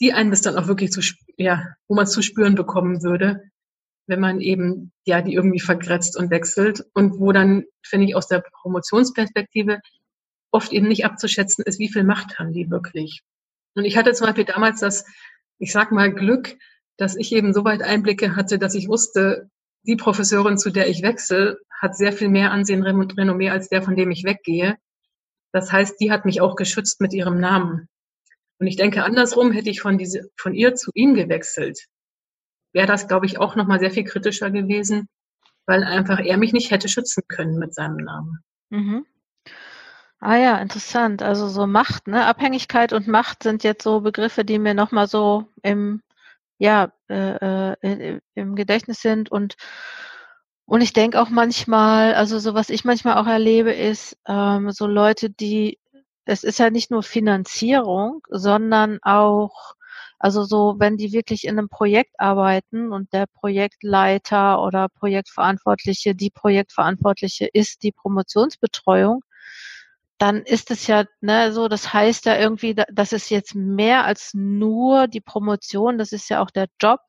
die 0.00 0.12
einen 0.12 0.30
das 0.30 0.42
dann 0.42 0.56
auch 0.56 0.68
wirklich 0.68 0.92
zu, 0.92 1.00
ja, 1.36 1.66
wo 1.88 1.94
man 1.94 2.04
es 2.04 2.12
zu 2.12 2.22
spüren 2.22 2.54
bekommen 2.54 3.02
würde, 3.02 3.42
wenn 4.06 4.20
man 4.20 4.40
eben 4.40 4.92
ja 5.04 5.22
die 5.22 5.34
irgendwie 5.34 5.60
vergrätzt 5.60 6.16
und 6.16 6.30
wechselt 6.30 6.84
und 6.94 7.18
wo 7.18 7.32
dann, 7.32 7.64
finde 7.82 8.06
ich, 8.06 8.16
aus 8.16 8.26
der 8.26 8.42
Promotionsperspektive 8.62 9.80
oft 10.50 10.72
eben 10.72 10.88
nicht 10.88 11.04
abzuschätzen 11.04 11.64
ist, 11.64 11.78
wie 11.78 11.90
viel 11.90 12.04
Macht 12.04 12.38
haben 12.38 12.52
die 12.52 12.70
wirklich. 12.70 13.22
Und 13.74 13.84
ich 13.84 13.96
hatte 13.96 14.12
zum 14.12 14.26
Beispiel 14.26 14.44
damals 14.44 14.80
das, 14.80 15.04
ich 15.58 15.72
sag 15.72 15.92
mal, 15.92 16.12
Glück, 16.12 16.56
dass 16.98 17.16
ich 17.16 17.32
eben 17.32 17.54
so 17.54 17.64
weit 17.64 17.82
Einblicke 17.82 18.36
hatte, 18.36 18.58
dass 18.58 18.74
ich 18.74 18.88
wusste, 18.88 19.48
die 19.84 19.96
Professorin, 19.96 20.58
zu 20.58 20.70
der 20.70 20.88
ich 20.88 21.02
wechsle, 21.02 21.58
hat 21.80 21.96
sehr 21.96 22.12
viel 22.12 22.28
mehr 22.28 22.52
Ansehen 22.52 22.84
und 22.84 23.18
Renommee 23.18 23.50
als 23.50 23.68
der, 23.68 23.82
von 23.82 23.96
dem 23.96 24.10
ich 24.10 24.24
weggehe. 24.24 24.76
Das 25.52 25.72
heißt, 25.72 26.00
die 26.00 26.12
hat 26.12 26.24
mich 26.24 26.40
auch 26.40 26.54
geschützt 26.54 27.00
mit 27.00 27.12
ihrem 27.12 27.40
Namen. 27.40 27.88
Und 28.58 28.66
ich 28.66 28.76
denke, 28.76 29.04
andersrum 29.04 29.52
hätte 29.52 29.70
ich 29.70 29.80
von, 29.80 29.98
diese, 29.98 30.28
von 30.36 30.54
ihr 30.54 30.74
zu 30.74 30.90
ihm 30.94 31.14
gewechselt 31.14 31.88
wäre 32.72 32.86
das, 32.86 33.08
glaube 33.08 33.26
ich, 33.26 33.38
auch 33.38 33.56
nochmal 33.56 33.80
sehr 33.80 33.90
viel 33.90 34.04
kritischer 34.04 34.50
gewesen, 34.50 35.08
weil 35.66 35.84
einfach 35.84 36.18
er 36.20 36.36
mich 36.36 36.52
nicht 36.52 36.70
hätte 36.70 36.88
schützen 36.88 37.22
können 37.28 37.58
mit 37.58 37.74
seinem 37.74 37.96
Namen. 37.96 38.42
Mhm. 38.70 39.06
Ah 40.20 40.36
ja, 40.36 40.58
interessant. 40.58 41.22
Also 41.22 41.48
so 41.48 41.66
Macht, 41.66 42.06
ne? 42.06 42.24
Abhängigkeit 42.26 42.92
und 42.92 43.08
Macht 43.08 43.42
sind 43.42 43.64
jetzt 43.64 43.82
so 43.82 44.00
Begriffe, 44.00 44.44
die 44.44 44.58
mir 44.58 44.74
nochmal 44.74 45.08
so 45.08 45.46
im, 45.62 46.00
ja, 46.58 46.92
äh, 47.08 47.72
äh, 47.72 48.20
im 48.34 48.54
Gedächtnis 48.54 49.00
sind 49.02 49.30
und 49.32 49.56
und 50.64 50.80
ich 50.80 50.92
denke 50.92 51.20
auch 51.20 51.28
manchmal, 51.28 52.14
also 52.14 52.38
so 52.38 52.54
was 52.54 52.70
ich 52.70 52.84
manchmal 52.84 53.18
auch 53.18 53.26
erlebe, 53.26 53.72
ist 53.72 54.16
ähm, 54.26 54.70
so 54.70 54.86
Leute, 54.86 55.28
die, 55.28 55.78
es 56.24 56.44
ist 56.44 56.58
ja 56.58 56.70
nicht 56.70 56.90
nur 56.90 57.02
Finanzierung, 57.02 58.22
sondern 58.30 58.98
auch 59.02 59.74
also 60.22 60.44
so, 60.44 60.76
wenn 60.78 60.96
die 60.96 61.12
wirklich 61.12 61.44
in 61.44 61.58
einem 61.58 61.68
Projekt 61.68 62.20
arbeiten 62.20 62.92
und 62.92 63.12
der 63.12 63.26
Projektleiter 63.26 64.62
oder 64.62 64.88
Projektverantwortliche, 64.88 66.14
die 66.14 66.30
Projektverantwortliche 66.30 67.48
ist 67.52 67.82
die 67.82 67.90
Promotionsbetreuung, 67.90 69.24
dann 70.18 70.42
ist 70.42 70.70
es 70.70 70.86
ja 70.86 71.06
ne, 71.20 71.52
so, 71.52 71.66
das 71.66 71.92
heißt 71.92 72.26
ja 72.26 72.38
irgendwie, 72.38 72.76
das 72.92 73.12
ist 73.12 73.30
jetzt 73.30 73.56
mehr 73.56 74.04
als 74.04 74.30
nur 74.32 75.08
die 75.08 75.20
Promotion, 75.20 75.98
das 75.98 76.12
ist 76.12 76.30
ja 76.30 76.40
auch 76.40 76.52
der 76.52 76.68
Job, 76.80 77.00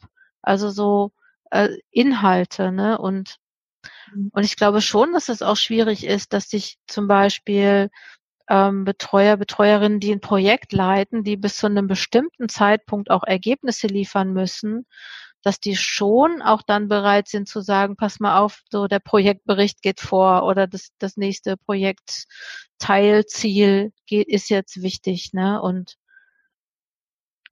also 0.42 0.72
so 0.72 1.12
äh, 1.52 1.70
Inhalte, 1.92 2.72
ne? 2.72 2.98
Und 2.98 3.38
mhm. 4.12 4.32
und 4.34 4.44
ich 4.44 4.56
glaube 4.56 4.82
schon, 4.82 5.14
dass 5.14 5.30
es 5.30 5.44
auch 5.44 5.58
schwierig 5.58 6.04
ist, 6.04 6.34
dass 6.34 6.50
sich 6.50 6.80
zum 6.88 7.08
Beispiel 7.08 7.92
ähm, 8.50 8.86
Betreuer, 8.86 9.38
Betreuerinnen, 9.38 10.00
die 10.00 10.12
ein 10.12 10.22
Projekt 10.22 10.74
leiten, 10.74 11.24
die 11.24 11.38
bis 11.38 11.58
zu 11.58 11.68
einem 11.68 11.88
bestimmten 11.88 12.50
Zeitpunkt 12.50 13.10
auch 13.10 13.24
Ergebnisse 13.24 13.88
liefern 13.88 14.34
müssen, 14.34 14.86
dass 15.44 15.60
die 15.60 15.76
schon 15.76 16.42
auch 16.42 16.62
dann 16.62 16.88
bereit 16.88 17.28
sind 17.28 17.48
zu 17.48 17.62
sagen, 17.62 17.96
pass 17.98 18.20
mal 18.20 18.40
auf, 18.40 18.62
so 18.72 18.88
der 18.88 19.00
Projektbericht 19.00 19.82
geht 19.82 20.00
vor 20.00 20.44
oder 20.46 20.68
das, 20.68 20.90
das 21.00 21.18
nächste 21.18 21.58
Projektteilziel 21.58 23.92
geht, 24.06 24.28
ist 24.30 24.50
jetzt 24.50 24.82
wichtig, 24.82 25.34
ne? 25.34 25.62
Und, 25.62 25.98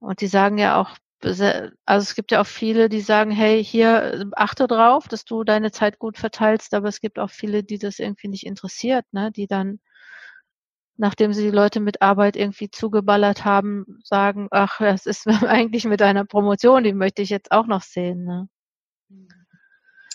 und 0.00 0.20
die 0.20 0.26
sagen 0.26 0.58
ja 0.58 0.80
auch, 0.80 0.96
also 1.22 1.44
es 1.86 2.14
gibt 2.16 2.32
ja 2.32 2.40
auch 2.40 2.46
viele, 2.46 2.88
die 2.88 3.00
sagen, 3.00 3.30
hey, 3.30 3.64
hier 3.64 4.28
achte 4.32 4.66
drauf, 4.66 5.06
dass 5.06 5.24
du 5.24 5.44
deine 5.44 5.70
Zeit 5.70 6.00
gut 6.00 6.18
verteilst, 6.18 6.74
aber 6.74 6.88
es 6.88 7.00
gibt 7.00 7.18
auch 7.18 7.30
viele, 7.30 7.62
die 7.62 7.78
das 7.78 8.00
irgendwie 8.00 8.28
nicht 8.28 8.44
interessiert, 8.44 9.04
ne? 9.12 9.30
Die 9.30 9.46
dann 9.46 9.78
nachdem 10.96 11.32
sie 11.32 11.42
die 11.42 11.50
Leute 11.50 11.80
mit 11.80 12.02
Arbeit 12.02 12.36
irgendwie 12.36 12.70
zugeballert 12.70 13.44
haben, 13.44 13.98
sagen, 14.04 14.48
ach, 14.50 14.78
das 14.78 15.06
ist 15.06 15.26
eigentlich 15.46 15.84
mit 15.84 16.02
einer 16.02 16.24
Promotion, 16.24 16.84
die 16.84 16.92
möchte 16.92 17.22
ich 17.22 17.30
jetzt 17.30 17.52
auch 17.52 17.66
noch 17.66 17.82
sehen. 17.82 18.24
Ne? 18.24 18.48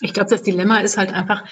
Ich 0.00 0.14
glaube, 0.14 0.30
das 0.30 0.42
Dilemma 0.42 0.78
ist 0.78 0.98
halt 0.98 1.12
einfach, 1.12 1.44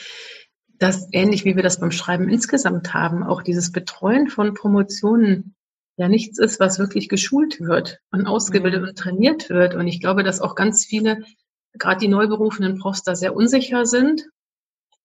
dass 0.78 1.08
ähnlich 1.12 1.44
wie 1.44 1.56
wir 1.56 1.62
das 1.62 1.80
beim 1.80 1.90
Schreiben 1.90 2.28
insgesamt 2.28 2.94
haben, 2.94 3.22
auch 3.22 3.42
dieses 3.42 3.72
Betreuen 3.72 4.28
von 4.28 4.54
Promotionen 4.54 5.56
ja 5.96 6.08
nichts 6.08 6.38
ist, 6.38 6.60
was 6.60 6.78
wirklich 6.78 7.08
geschult 7.08 7.60
wird 7.60 8.00
und 8.10 8.26
ausgebildet 8.26 8.82
mhm. 8.82 8.88
und 8.88 8.98
trainiert 8.98 9.48
wird. 9.48 9.74
Und 9.74 9.86
ich 9.86 10.00
glaube, 10.00 10.22
dass 10.22 10.40
auch 10.40 10.54
ganz 10.54 10.84
viele, 10.84 11.22
gerade 11.72 12.00
die 12.00 12.08
neu 12.08 12.28
berufenen 12.28 12.78
Profs, 12.78 13.02
da 13.02 13.14
sehr 13.14 13.34
unsicher 13.34 13.86
sind 13.86 14.26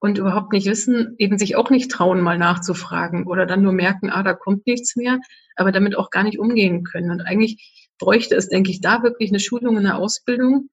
und 0.02 0.18
überhaupt 0.18 0.52
nicht 0.52 0.66
wissen, 0.66 1.16
eben 1.20 1.38
sich 1.38 1.56
auch 1.56 1.70
nicht 1.70 1.92
trauen, 1.92 2.22
mal 2.22 2.40
nachzufragen 2.40 3.28
oder 3.28 3.46
dann 3.46 3.62
nur 3.62 3.72
merken, 3.72 4.10
ah, 4.10 4.24
da 4.24 4.34
kommt 4.34 4.66
nichts 4.66 4.96
mehr, 4.96 5.20
aber 5.56 5.72
damit 5.72 5.96
auch 5.96 6.10
gar 6.10 6.24
nicht 6.24 6.40
umgehen 6.40 6.84
können. 6.84 7.12
Und 7.12 7.22
eigentlich 7.22 7.92
bräuchte 8.00 8.36
es, 8.36 8.50
denke 8.50 8.72
ich, 8.72 8.82
da 8.82 9.04
wirklich 9.04 9.30
eine 9.30 9.40
Schulung, 9.40 9.78
eine 9.78 9.96
Ausbildung, 9.96 10.70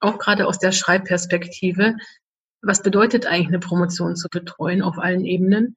auch 0.00 0.18
gerade 0.18 0.48
aus 0.48 0.58
der 0.58 0.72
Schreibperspektive. 0.72 1.94
Was 2.62 2.82
bedeutet 2.82 3.26
eigentlich 3.26 3.46
eine 3.46 3.60
Promotion 3.60 4.16
zu 4.16 4.28
betreuen 4.28 4.82
auf 4.82 4.98
allen 4.98 5.24
Ebenen? 5.24 5.76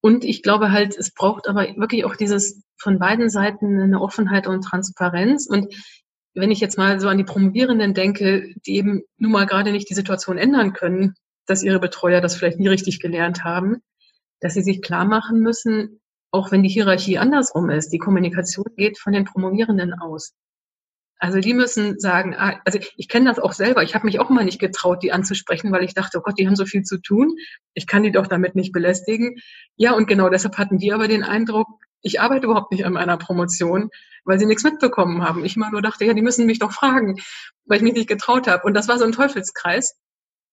Und 0.00 0.24
ich 0.24 0.44
glaube 0.44 0.70
halt, 0.70 0.96
es 0.96 1.12
braucht 1.12 1.48
aber 1.48 1.76
wirklich 1.76 2.04
auch 2.04 2.14
dieses 2.14 2.62
von 2.76 3.00
beiden 3.00 3.30
Seiten 3.30 3.80
eine 3.80 4.00
Offenheit 4.00 4.46
und 4.46 4.62
Transparenz. 4.62 5.48
Und 5.48 5.74
wenn 6.34 6.52
ich 6.52 6.60
jetzt 6.60 6.78
mal 6.78 7.00
so 7.00 7.08
an 7.08 7.18
die 7.18 7.24
Promovierenden 7.24 7.94
denke, 7.94 8.54
die 8.64 8.76
eben 8.76 9.02
nun 9.16 9.32
mal 9.32 9.46
gerade 9.46 9.72
nicht 9.72 9.90
die 9.90 9.94
Situation 9.94 10.38
ändern 10.38 10.72
können, 10.72 11.14
dass 11.46 11.62
ihre 11.62 11.80
Betreuer 11.80 12.20
das 12.20 12.36
vielleicht 12.36 12.58
nie 12.58 12.68
richtig 12.68 13.00
gelernt 13.00 13.44
haben, 13.44 13.82
dass 14.40 14.54
sie 14.54 14.62
sich 14.62 14.82
klar 14.82 15.04
machen 15.04 15.40
müssen, 15.40 16.00
auch 16.30 16.50
wenn 16.50 16.62
die 16.62 16.68
Hierarchie 16.68 17.18
andersrum 17.18 17.70
ist, 17.70 17.90
die 17.90 17.98
Kommunikation 17.98 18.66
geht 18.76 18.98
von 18.98 19.12
den 19.12 19.24
Promovierenden 19.24 19.94
aus. 19.94 20.34
Also 21.18 21.38
die 21.38 21.54
müssen 21.54 22.00
sagen, 22.00 22.34
ah, 22.36 22.60
also 22.64 22.80
ich 22.96 23.08
kenne 23.08 23.28
das 23.28 23.38
auch 23.38 23.52
selber, 23.52 23.84
ich 23.84 23.94
habe 23.94 24.06
mich 24.06 24.18
auch 24.18 24.28
mal 24.28 24.44
nicht 24.44 24.58
getraut, 24.58 25.04
die 25.04 25.12
anzusprechen, 25.12 25.70
weil 25.70 25.84
ich 25.84 25.94
dachte, 25.94 26.18
oh 26.18 26.20
Gott, 26.20 26.36
die 26.36 26.48
haben 26.48 26.56
so 26.56 26.66
viel 26.66 26.82
zu 26.82 27.00
tun, 27.00 27.36
ich 27.74 27.86
kann 27.86 28.02
die 28.02 28.10
doch 28.10 28.26
damit 28.26 28.56
nicht 28.56 28.72
belästigen. 28.72 29.36
Ja, 29.76 29.92
und 29.92 30.08
genau 30.08 30.30
deshalb 30.30 30.58
hatten 30.58 30.78
die 30.78 30.92
aber 30.92 31.06
den 31.06 31.22
Eindruck, 31.22 31.68
ich 32.00 32.20
arbeite 32.20 32.46
überhaupt 32.46 32.72
nicht 32.72 32.84
an 32.84 32.94
meiner 32.94 33.16
Promotion, 33.18 33.90
weil 34.24 34.38
sie 34.40 34.46
nichts 34.46 34.64
mitbekommen 34.64 35.22
haben. 35.22 35.44
Ich 35.44 35.56
mal 35.56 35.70
nur 35.70 35.82
dachte, 35.82 36.04
ja, 36.04 36.14
die 36.14 36.22
müssen 36.22 36.46
mich 36.46 36.58
doch 36.58 36.72
fragen, 36.72 37.16
weil 37.66 37.76
ich 37.76 37.84
mich 37.84 37.94
nicht 37.94 38.08
getraut 38.08 38.48
habe. 38.48 38.64
Und 38.66 38.74
das 38.74 38.88
war 38.88 38.98
so 38.98 39.04
ein 39.04 39.12
Teufelskreis. 39.12 39.94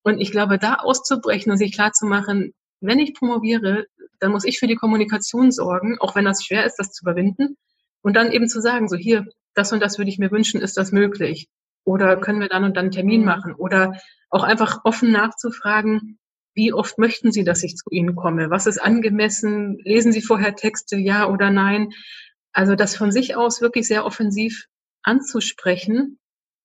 Und 0.04 0.20
ich 0.20 0.32
glaube, 0.32 0.58
da 0.58 0.76
auszubrechen 0.76 1.52
und 1.52 1.58
sich 1.58 1.74
klar 1.74 1.92
zu 1.92 2.06
machen, 2.06 2.54
wenn 2.82 3.00
ich 3.00 3.14
promoviere, 3.14 3.86
dann 4.20 4.32
muss 4.32 4.46
ich 4.46 4.60
für 4.60 4.68
die 4.68 4.76
Kommunikation 4.76 5.52
sorgen, 5.52 5.98
auch 6.00 6.16
wenn 6.16 6.26
das 6.26 6.44
schwer 6.44 6.66
ist, 6.66 6.76
das 6.78 6.92
zu 6.92 7.04
überwinden. 7.04 7.58
Und 8.02 8.16
dann 8.16 8.32
eben 8.32 8.48
zu 8.48 8.62
sagen, 8.62 8.88
so 8.88 8.96
hier, 8.96 9.26
das 9.54 9.74
und 9.74 9.82
das 9.82 9.98
würde 9.98 10.10
ich 10.10 10.20
mir 10.20 10.32
wünschen, 10.32 10.62
ist 10.62 10.78
das 10.78 10.92
möglich? 10.92 11.50
Oder 11.84 12.18
können 12.18 12.40
wir 12.40 12.48
dann 12.48 12.64
und 12.64 12.78
dann 12.78 12.86
einen 12.86 12.92
Termin 12.92 13.22
mhm. 13.22 13.28
machen? 13.28 13.56
Oder 13.56 14.00
auch 14.30 14.44
einfach 14.44 14.82
offen 14.84 15.12
nachzufragen, 15.12 16.20
wie 16.54 16.74
oft 16.74 16.98
möchten 16.98 17.32
Sie, 17.32 17.44
dass 17.44 17.64
ich 17.64 17.76
zu 17.76 17.90
Ihnen 17.90 18.16
komme? 18.16 18.50
Was 18.50 18.68
ist 18.68 18.80
angemessen? 18.80 19.78
Lesen 19.84 20.12
Sie 20.12 20.22
vorher 20.22 20.56
Texte, 20.56 20.98
ja 20.98 21.30
oder 21.30 21.52
nein? 21.52 21.92
Also 22.52 22.76
das 22.76 22.96
von 22.96 23.12
sich 23.12 23.36
aus 23.36 23.62
wirklich 23.62 23.88
sehr 23.88 24.06
offensiv 24.06 24.66
anzusprechen, 25.04 26.20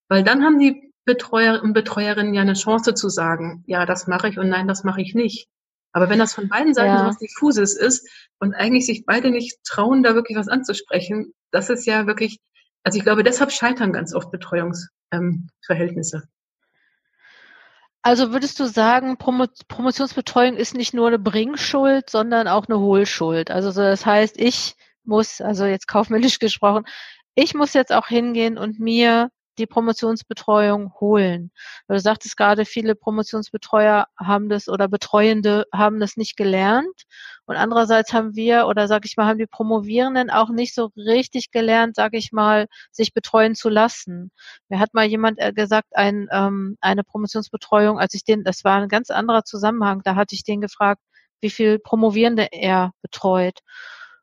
weil 0.09 0.25
dann 0.25 0.42
haben 0.42 0.59
die 0.59 0.84
Betreuer 1.05 1.62
und 1.62 1.73
Betreuerinnen 1.73 2.35
ja 2.35 2.43
eine 2.43 2.55
Chance 2.55 2.95
zu 2.95 3.09
sagen, 3.09 3.62
ja, 3.67 3.87
das 3.87 4.07
mache 4.07 4.29
ich 4.29 4.38
und 4.38 4.49
nein, 4.49 4.69
das 4.69 4.85
mache 4.85 5.03
ich 5.03 5.14
nicht. 5.14 5.49
Aber 5.93 6.09
wenn 6.09 6.19
das 6.19 6.35
von 6.35 6.49
beiden 6.49 6.75
Seiten 6.75 6.88
ja. 6.88 6.99
so 6.99 7.07
was 7.07 7.19
Diffuses 7.19 7.77
ist 7.77 8.09
und 8.40 8.55
eigentlich 8.55 8.85
sich 8.85 9.07
beide 9.07 9.31
nicht 9.31 9.62
trauen, 9.64 10.03
da 10.03 10.14
wirklich 10.14 10.37
was 10.37 10.49
anzusprechen, 10.49 11.33
das 11.53 11.71
ist 11.71 11.87
ja 11.87 12.07
wirklich, 12.07 12.40
also 12.83 12.99
ich 12.99 13.05
glaube, 13.05 13.23
deshalb 13.23 13.53
scheitern 13.53 13.93
ganz 13.93 14.12
oft 14.12 14.33
Betreuungsverhältnisse. 14.33 16.17
Ähm, 16.17 16.29
also 18.03 18.33
würdest 18.33 18.59
du 18.59 18.67
sagen, 18.67 19.17
Promo 19.19 19.47
Promotionsbetreuung 19.69 20.57
ist 20.57 20.75
nicht 20.75 20.95
nur 20.95 21.07
eine 21.07 21.19
Bringschuld, 21.19 22.11
sondern 22.11 22.49
auch 22.49 22.67
eine 22.69 22.79
Hohlschuld. 22.79 23.51
Also 23.51 23.73
das 23.73 24.05
heißt, 24.05 24.38
ich 24.38 24.75
muss, 25.05 25.40
also 25.40 25.64
jetzt 25.64 25.87
kaufmännisch 25.87 26.38
gesprochen, 26.40 26.85
ich 27.37 27.55
muss 27.55 27.73
jetzt 27.73 27.93
auch 27.93 28.09
hingehen 28.09 28.59
und 28.59 28.81
mir 28.81 29.31
die 29.59 29.67
Promotionsbetreuung 29.67 30.93
holen. 31.01 31.51
Du 31.88 31.99
sagtest 31.99 32.37
gerade, 32.37 32.64
viele 32.64 32.95
Promotionsbetreuer 32.95 34.07
haben 34.19 34.49
das 34.49 34.69
oder 34.69 34.88
Betreuende 34.88 35.64
haben 35.73 36.01
das 36.01 36.17
nicht 36.17 36.37
gelernt. 36.37 37.05
Und 37.47 37.57
andererseits 37.57 38.12
haben 38.12 38.35
wir 38.35 38.67
oder 38.67 38.88
sag 38.88 39.05
ich 39.05 39.17
mal, 39.17 39.27
haben 39.27 39.38
die 39.38 39.47
Promovierenden 39.47 40.31
auch 40.31 40.51
nicht 40.51 40.75
so 40.75 40.90
richtig 40.97 41.51
gelernt, 41.51 41.97
sag 41.97 42.14
ich 42.14 42.33
mal, 42.33 42.67
sich 42.90 43.12
betreuen 43.14 43.55
zu 43.55 43.69
lassen. 43.69 44.31
Mir 44.69 44.79
hat 44.79 44.95
mal 44.95 45.05
jemand 45.05 45.38
äh, 45.38 45.53
gesagt, 45.53 45.88
ein, 45.95 46.29
ähm, 46.33 46.77
eine 46.81 47.05
Promotionsbetreuung, 47.05 47.99
als 47.99 48.14
ich 48.14 48.25
den, 48.25 48.45
das 48.45 48.64
war 48.64 48.81
ein 48.81 48.88
ganz 48.88 49.11
anderer 49.11 49.45
Zusammenhang, 49.45 50.03
da 50.05 50.14
hatte 50.17 50.35
ich 50.35 50.45
den 50.45 50.61
gefragt, 50.61 51.01
wie 51.40 51.51
viel 51.51 51.79
Promovierende 51.79 52.49
er 52.53 52.93
betreut. 53.03 53.61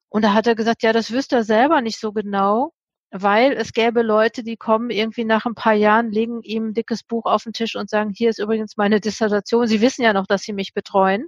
Und 0.10 0.24
da 0.24 0.34
hat 0.34 0.48
er 0.48 0.56
gesagt, 0.56 0.84
ja, 0.84 0.94
das 0.94 1.12
wüsste 1.12 1.38
er 1.38 1.44
selber 1.44 1.82
nicht 1.82 2.00
so 2.00 2.12
genau 2.12 2.74
weil 3.12 3.54
es 3.54 3.74
gäbe 3.74 4.02
Leute, 4.02 4.44
die 4.44 4.58
kommen 4.58 4.90
irgendwie 4.90 5.26
nach 5.26 5.46
ein 5.46 5.56
paar 5.56 5.74
Jahren, 5.74 6.12
legen 6.12 6.42
ihm 6.44 6.70
ein 6.70 6.74
dickes 6.74 7.04
Buch 7.04 7.26
auf 7.26 7.44
den 7.44 7.54
Tisch 7.54 7.76
und 7.76 7.90
sagen, 7.90 8.12
hier 8.16 8.30
ist 8.30 8.40
übrigens 8.40 8.78
meine 8.78 9.02
Dissertation. 9.02 9.68
Sie 9.68 9.82
wissen 9.82 10.02
ja 10.04 10.14
noch, 10.14 10.28
dass 10.28 10.44
Sie 10.44 10.54
mich 10.54 10.74
betreuen. 10.74 11.28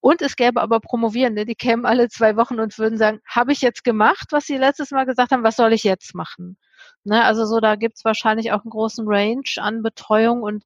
Und 0.00 0.20
es 0.22 0.36
gäbe 0.36 0.60
aber 0.60 0.80
Promovierende, 0.80 1.46
die 1.46 1.54
kämen 1.54 1.86
alle 1.86 2.08
zwei 2.08 2.36
Wochen 2.36 2.60
und 2.60 2.78
würden 2.78 2.98
sagen, 2.98 3.20
habe 3.26 3.52
ich 3.52 3.62
jetzt 3.62 3.84
gemacht, 3.84 4.28
was 4.32 4.44
Sie 4.44 4.58
letztes 4.58 4.90
Mal 4.90 5.04
gesagt 5.06 5.32
haben, 5.32 5.42
was 5.42 5.56
soll 5.56 5.72
ich 5.72 5.82
jetzt 5.82 6.14
machen? 6.14 6.58
Ne, 7.04 7.24
also 7.24 7.46
so, 7.46 7.60
da 7.60 7.76
gibt's 7.76 8.04
wahrscheinlich 8.04 8.52
auch 8.52 8.62
einen 8.64 8.70
großen 8.70 9.06
Range 9.08 9.42
an 9.58 9.82
Betreuung 9.82 10.42
und 10.42 10.64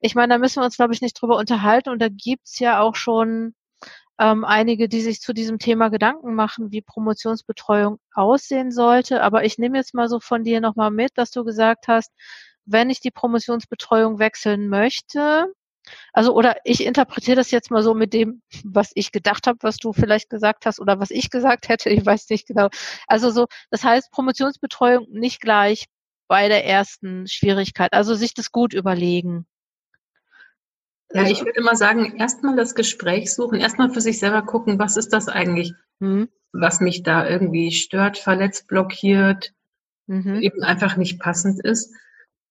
ich 0.00 0.14
meine, 0.14 0.34
da 0.34 0.38
müssen 0.38 0.60
wir 0.60 0.64
uns, 0.64 0.76
glaube 0.76 0.92
ich, 0.94 1.00
nicht 1.02 1.20
drüber 1.20 1.36
unterhalten 1.36 1.90
und 1.90 2.00
da 2.00 2.08
gibt's 2.08 2.58
ja 2.58 2.80
auch 2.80 2.96
schon 2.96 3.54
ähm, 4.20 4.44
einige, 4.44 4.88
die 4.88 5.00
sich 5.00 5.20
zu 5.22 5.32
diesem 5.32 5.58
Thema 5.58 5.88
Gedanken 5.88 6.34
machen, 6.34 6.70
wie 6.72 6.82
Promotionsbetreuung 6.82 7.98
aussehen 8.12 8.70
sollte. 8.70 9.22
Aber 9.22 9.44
ich 9.44 9.58
nehme 9.58 9.78
jetzt 9.78 9.94
mal 9.94 10.08
so 10.08 10.20
von 10.20 10.44
dir 10.44 10.60
nochmal 10.60 10.90
mit, 10.90 11.12
dass 11.16 11.30
du 11.30 11.42
gesagt 11.44 11.88
hast, 11.88 12.12
wenn 12.66 12.90
ich 12.90 13.00
die 13.00 13.10
Promotionsbetreuung 13.10 14.18
wechseln 14.18 14.68
möchte, 14.68 15.46
also 16.12 16.34
oder 16.34 16.56
ich 16.64 16.84
interpretiere 16.84 17.36
das 17.36 17.50
jetzt 17.50 17.70
mal 17.70 17.82
so 17.82 17.94
mit 17.94 18.12
dem, 18.12 18.42
was 18.64 18.90
ich 18.94 19.12
gedacht 19.12 19.46
habe, 19.46 19.58
was 19.62 19.78
du 19.78 19.92
vielleicht 19.94 20.28
gesagt 20.30 20.66
hast 20.66 20.80
oder 20.80 21.00
was 21.00 21.10
ich 21.10 21.30
gesagt 21.30 21.68
hätte, 21.70 21.88
ich 21.90 22.04
weiß 22.04 22.28
nicht 22.30 22.46
genau. 22.46 22.68
Also 23.06 23.30
so, 23.30 23.46
das 23.70 23.84
heißt 23.84 24.10
Promotionsbetreuung 24.12 25.06
nicht 25.10 25.40
gleich 25.40 25.86
bei 26.28 26.48
der 26.48 26.66
ersten 26.66 27.26
Schwierigkeit, 27.26 27.92
also 27.92 28.14
sich 28.14 28.34
das 28.34 28.52
gut 28.52 28.74
überlegen. 28.74 29.46
Ja, 31.12 31.26
ich 31.26 31.40
würde 31.40 31.58
immer 31.58 31.74
sagen, 31.74 32.16
erstmal 32.18 32.56
das 32.56 32.74
Gespräch 32.74 33.32
suchen, 33.34 33.58
erstmal 33.58 33.90
für 33.90 34.00
sich 34.00 34.18
selber 34.18 34.42
gucken, 34.42 34.78
was 34.78 34.96
ist 34.96 35.12
das 35.12 35.28
eigentlich, 35.28 35.74
mhm. 35.98 36.28
was 36.52 36.80
mich 36.80 37.02
da 37.02 37.28
irgendwie 37.28 37.72
stört, 37.72 38.16
verletzt, 38.16 38.68
blockiert, 38.68 39.52
mhm. 40.06 40.40
eben 40.40 40.62
einfach 40.62 40.96
nicht 40.96 41.18
passend 41.18 41.64
ist. 41.64 41.92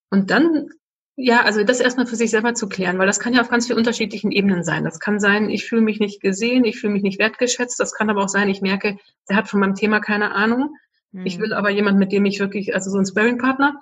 Und 0.09 0.29
dann, 0.29 0.69
ja, 1.15 1.43
also 1.43 1.63
das 1.63 1.79
erstmal 1.79 2.05
für 2.05 2.17
sich 2.17 2.31
selber 2.31 2.53
zu 2.53 2.67
klären, 2.67 2.97
weil 2.97 3.07
das 3.07 3.19
kann 3.19 3.33
ja 3.33 3.41
auf 3.41 3.49
ganz 3.49 3.67
vielen 3.67 3.79
unterschiedlichen 3.79 4.31
Ebenen 4.31 4.63
sein. 4.63 4.83
Das 4.83 4.99
kann 4.99 5.21
sein, 5.21 5.49
ich 5.49 5.65
fühle 5.65 5.81
mich 5.81 6.01
nicht 6.01 6.21
gesehen, 6.21 6.65
ich 6.65 6.79
fühle 6.79 6.93
mich 6.93 7.03
nicht 7.03 7.19
wertgeschätzt. 7.19 7.79
Das 7.79 7.93
kann 7.93 8.09
aber 8.09 8.23
auch 8.23 8.29
sein, 8.29 8.49
ich 8.49 8.61
merke, 8.61 8.97
der 9.29 9.37
hat 9.37 9.47
von 9.47 9.61
meinem 9.61 9.75
Thema 9.75 10.01
keine 10.01 10.33
Ahnung. 10.33 10.75
Mhm. 11.11 11.25
Ich 11.25 11.39
will 11.39 11.53
aber 11.53 11.69
jemand, 11.69 11.97
mit 11.97 12.11
dem 12.11 12.25
ich 12.25 12.39
wirklich, 12.39 12.73
also 12.73 12.89
so 12.89 12.97
ein 12.97 13.05
Sparring-Partner 13.05 13.79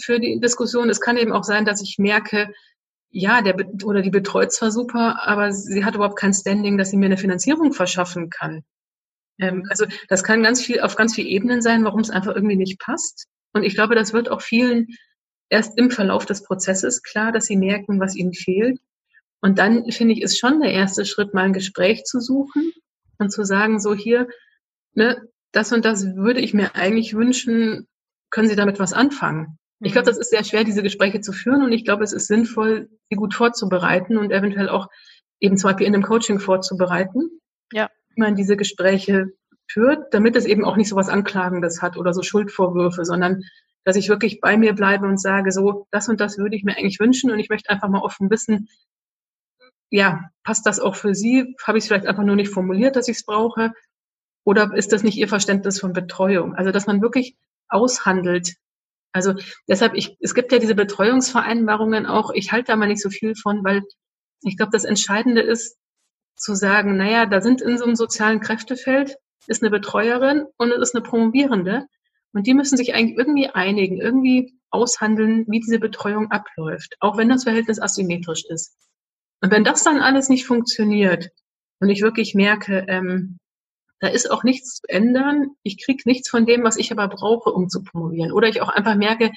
für 0.00 0.18
die 0.18 0.40
Diskussion. 0.40 0.88
Es 0.88 1.00
kann 1.00 1.18
eben 1.18 1.32
auch 1.32 1.44
sein, 1.44 1.64
dass 1.64 1.82
ich 1.82 1.98
merke, 1.98 2.52
ja, 3.14 3.42
der 3.42 3.54
oder 3.84 4.02
die 4.02 4.10
betreut 4.10 4.52
zwar 4.52 4.72
super, 4.72 5.24
aber 5.24 5.52
sie 5.52 5.84
hat 5.84 5.94
überhaupt 5.94 6.18
kein 6.18 6.34
Standing, 6.34 6.76
dass 6.76 6.90
sie 6.90 6.96
mir 6.96 7.06
eine 7.06 7.16
Finanzierung 7.16 7.72
verschaffen 7.72 8.28
kann. 8.28 8.64
Ähm, 9.38 9.64
also 9.70 9.86
das 10.08 10.24
kann 10.24 10.42
ganz 10.42 10.60
viel 10.60 10.80
auf 10.80 10.96
ganz 10.96 11.14
vielen 11.14 11.28
Ebenen 11.28 11.62
sein, 11.62 11.84
warum 11.84 12.00
es 12.00 12.10
einfach 12.10 12.34
irgendwie 12.34 12.56
nicht 12.56 12.80
passt. 12.80 13.28
Und 13.52 13.62
ich 13.62 13.76
glaube, 13.76 13.94
das 13.94 14.12
wird 14.12 14.28
auch 14.28 14.42
vielen 14.42 14.88
erst 15.48 15.78
im 15.78 15.92
Verlauf 15.92 16.26
des 16.26 16.42
Prozesses 16.42 17.04
klar, 17.04 17.30
dass 17.30 17.46
sie 17.46 17.56
merken, 17.56 18.00
was 18.00 18.16
ihnen 18.16 18.34
fehlt. 18.34 18.80
Und 19.40 19.60
dann 19.60 19.88
finde 19.92 20.14
ich, 20.14 20.22
ist 20.22 20.38
schon 20.38 20.60
der 20.60 20.72
erste 20.72 21.04
Schritt, 21.04 21.34
mal 21.34 21.44
ein 21.44 21.52
Gespräch 21.52 22.02
zu 22.02 22.18
suchen 22.20 22.72
und 23.18 23.30
zu 23.30 23.44
sagen, 23.44 23.78
so 23.78 23.94
hier, 23.94 24.26
ne, 24.94 25.22
das 25.52 25.70
und 25.70 25.84
das 25.84 26.16
würde 26.16 26.40
ich 26.40 26.52
mir 26.52 26.74
eigentlich 26.74 27.14
wünschen, 27.14 27.86
können 28.30 28.48
Sie 28.48 28.56
damit 28.56 28.80
was 28.80 28.92
anfangen? 28.92 29.56
Ich 29.80 29.92
glaube, 29.92 30.06
das 30.06 30.18
ist 30.18 30.30
sehr 30.30 30.44
schwer, 30.44 30.64
diese 30.64 30.82
Gespräche 30.82 31.20
zu 31.20 31.32
führen 31.32 31.62
und 31.62 31.72
ich 31.72 31.84
glaube, 31.84 32.04
es 32.04 32.12
ist 32.12 32.26
sinnvoll, 32.26 32.88
sie 33.10 33.16
gut 33.16 33.34
vorzubereiten 33.34 34.16
und 34.16 34.30
eventuell 34.30 34.68
auch 34.68 34.88
eben 35.40 35.56
zum 35.58 35.70
Beispiel 35.70 35.86
in 35.86 35.94
einem 35.94 36.04
Coaching 36.04 36.38
vorzubereiten. 36.38 37.40
Ja. 37.72 37.90
Wie 38.14 38.20
man 38.20 38.36
diese 38.36 38.56
Gespräche 38.56 39.32
führt, 39.68 40.14
damit 40.14 40.36
es 40.36 40.46
eben 40.46 40.64
auch 40.64 40.76
nicht 40.76 40.88
so 40.88 40.96
was 40.96 41.08
Anklagendes 41.08 41.82
hat 41.82 41.96
oder 41.96 42.14
so 42.14 42.22
Schuldvorwürfe, 42.22 43.04
sondern 43.04 43.42
dass 43.84 43.96
ich 43.96 44.08
wirklich 44.08 44.40
bei 44.40 44.56
mir 44.56 44.74
bleibe 44.74 45.06
und 45.06 45.20
sage, 45.20 45.52
so, 45.52 45.86
das 45.90 46.08
und 46.08 46.20
das 46.20 46.38
würde 46.38 46.56
ich 46.56 46.64
mir 46.64 46.76
eigentlich 46.76 47.00
wünschen 47.00 47.30
und 47.30 47.38
ich 47.38 47.50
möchte 47.50 47.70
einfach 47.70 47.88
mal 47.88 48.00
offen 48.00 48.30
wissen, 48.30 48.68
ja, 49.90 50.30
passt 50.42 50.66
das 50.66 50.80
auch 50.80 50.96
für 50.96 51.14
Sie? 51.14 51.54
Habe 51.62 51.78
ich 51.78 51.84
es 51.84 51.88
vielleicht 51.88 52.06
einfach 52.06 52.24
nur 52.24 52.36
nicht 52.36 52.50
formuliert, 52.50 52.96
dass 52.96 53.08
ich 53.08 53.18
es 53.18 53.24
brauche? 53.24 53.72
Oder 54.44 54.74
ist 54.74 54.92
das 54.92 55.04
nicht 55.04 55.16
Ihr 55.16 55.28
Verständnis 55.28 55.78
von 55.78 55.92
Betreuung? 55.92 56.54
Also, 56.54 56.72
dass 56.72 56.86
man 56.86 57.00
wirklich 57.00 57.36
aushandelt. 57.68 58.54
Also 59.14 59.34
deshalb, 59.68 59.94
ich, 59.94 60.16
es 60.20 60.34
gibt 60.34 60.50
ja 60.50 60.58
diese 60.58 60.74
Betreuungsvereinbarungen 60.74 62.04
auch. 62.04 62.30
Ich 62.34 62.50
halte 62.50 62.72
da 62.72 62.76
mal 62.76 62.88
nicht 62.88 63.00
so 63.00 63.10
viel 63.10 63.34
von, 63.36 63.64
weil 63.64 63.82
ich 64.42 64.56
glaube, 64.56 64.72
das 64.72 64.84
Entscheidende 64.84 65.40
ist 65.40 65.78
zu 66.36 66.54
sagen, 66.54 66.96
naja, 66.96 67.24
da 67.24 67.40
sind 67.40 67.62
in 67.62 67.78
so 67.78 67.84
einem 67.84 67.94
sozialen 67.94 68.40
Kräftefeld 68.40 69.16
ist 69.46 69.62
eine 69.62 69.70
Betreuerin 69.70 70.46
und 70.56 70.72
es 70.72 70.80
ist 70.80 70.94
eine 70.96 71.04
Promovierende. 71.04 71.86
Und 72.32 72.46
die 72.46 72.54
müssen 72.54 72.76
sich 72.76 72.94
eigentlich 72.94 73.16
irgendwie 73.16 73.48
einigen, 73.48 74.00
irgendwie 74.00 74.58
aushandeln, 74.70 75.44
wie 75.48 75.60
diese 75.60 75.78
Betreuung 75.78 76.32
abläuft, 76.32 76.96
auch 76.98 77.16
wenn 77.16 77.28
das 77.28 77.44
Verhältnis 77.44 77.80
asymmetrisch 77.80 78.44
ist. 78.48 78.76
Und 79.40 79.52
wenn 79.52 79.62
das 79.62 79.84
dann 79.84 80.00
alles 80.00 80.28
nicht 80.28 80.46
funktioniert 80.46 81.28
und 81.78 81.88
ich 81.88 82.02
wirklich 82.02 82.34
merke, 82.34 82.84
ähm, 82.88 83.38
da 84.04 84.10
ist 84.10 84.30
auch 84.30 84.44
nichts 84.44 84.76
zu 84.76 84.82
ändern, 84.88 85.56
ich 85.62 85.82
kriege 85.82 86.02
nichts 86.04 86.28
von 86.28 86.44
dem, 86.44 86.62
was 86.62 86.76
ich 86.76 86.92
aber 86.92 87.08
brauche, 87.08 87.50
um 87.50 87.68
zu 87.70 87.82
promovieren. 87.82 88.32
Oder 88.32 88.48
ich 88.48 88.60
auch 88.60 88.68
einfach 88.68 88.96
merke, 88.96 89.32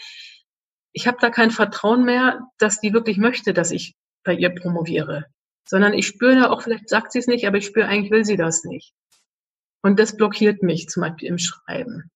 ich 0.92 1.08
habe 1.08 1.18
da 1.22 1.30
kein 1.30 1.52
Vertrauen 1.52 2.04
mehr, 2.04 2.42
dass 2.58 2.82
die 2.82 2.92
wirklich 2.92 3.18
möchte, 3.18 3.54
dass 3.54 3.72
ich 3.72 3.96
bei 4.26 4.34
ihr 4.34 4.50
promoviere. 4.50 5.26
Sondern 5.68 5.94
ich 5.94 6.08
spüre 6.08 6.36
da 6.36 6.50
auch, 6.50 6.62
vielleicht 6.62 6.90
sagt 6.90 7.14
sie 7.14 7.20
es 7.20 7.28
nicht, 7.28 7.48
aber 7.48 7.58
ich 7.58 7.66
spüre, 7.66 7.88
eigentlich 7.88 8.12
will 8.12 8.26
sie 8.26 8.36
das 8.36 8.66
nicht. 8.66 8.94
Und 9.82 10.00
das 10.00 10.18
blockiert 10.18 10.64
mich 10.64 10.90
zum 10.90 11.02
Beispiel 11.02 11.30
im 11.30 11.38
Schreiben. 11.38 12.12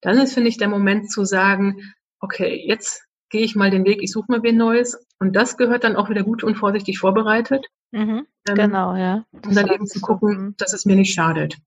Dann 0.00 0.18
ist, 0.18 0.32
finde 0.34 0.48
ich, 0.48 0.56
der 0.56 0.68
Moment 0.68 1.10
zu 1.10 1.24
sagen, 1.24 1.92
okay, 2.20 2.64
jetzt 2.66 3.02
gehe 3.28 3.42
ich 3.42 3.54
mal 3.54 3.70
den 3.70 3.84
Weg, 3.84 4.02
ich 4.02 4.12
suche 4.12 4.30
mal 4.30 4.42
wen 4.42 4.56
Neues. 4.56 4.98
Und 5.18 5.36
das 5.36 5.58
gehört 5.58 5.84
dann 5.84 5.96
auch 5.96 6.08
wieder 6.08 6.22
gut 6.22 6.42
und 6.42 6.54
vorsichtig 6.54 6.98
vorbereitet. 6.98 7.66
Mhm, 7.90 8.26
ähm, 8.48 8.54
genau, 8.54 8.96
ja. 8.96 9.24
Das 9.32 9.48
und 9.48 9.56
dann 9.56 9.68
eben 9.68 9.86
zu 9.86 10.00
gucken. 10.00 10.30
Mhm. 10.30 10.54
dass 10.58 10.72
es 10.72 10.86
mir 10.86 10.96
nicht 10.96 11.12
schadet. 11.12 11.58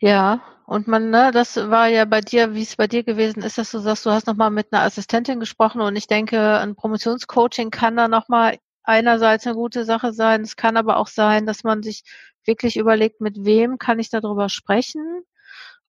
Ja, 0.00 0.42
und 0.66 0.86
man, 0.86 1.10
ne, 1.10 1.30
das 1.32 1.56
war 1.56 1.88
ja 1.88 2.04
bei 2.04 2.20
dir, 2.20 2.54
wie 2.54 2.62
es 2.62 2.76
bei 2.76 2.86
dir 2.86 3.02
gewesen 3.02 3.42
ist, 3.42 3.58
dass 3.58 3.70
du 3.72 3.78
sagst, 3.80 4.06
du 4.06 4.10
hast 4.10 4.26
nochmal 4.28 4.50
mit 4.50 4.72
einer 4.72 4.82
Assistentin 4.82 5.40
gesprochen 5.40 5.80
und 5.80 5.96
ich 5.96 6.06
denke, 6.06 6.58
ein 6.58 6.76
Promotionscoaching 6.76 7.70
kann 7.70 7.96
da 7.96 8.06
nochmal 8.06 8.58
einerseits 8.84 9.44
eine 9.46 9.56
gute 9.56 9.84
Sache 9.84 10.12
sein. 10.12 10.42
Es 10.42 10.54
kann 10.56 10.76
aber 10.76 10.98
auch 10.98 11.08
sein, 11.08 11.46
dass 11.46 11.64
man 11.64 11.82
sich 11.82 12.04
wirklich 12.44 12.76
überlegt, 12.76 13.20
mit 13.20 13.44
wem 13.44 13.78
kann 13.78 13.98
ich 13.98 14.08
darüber 14.10 14.48
sprechen 14.48 15.22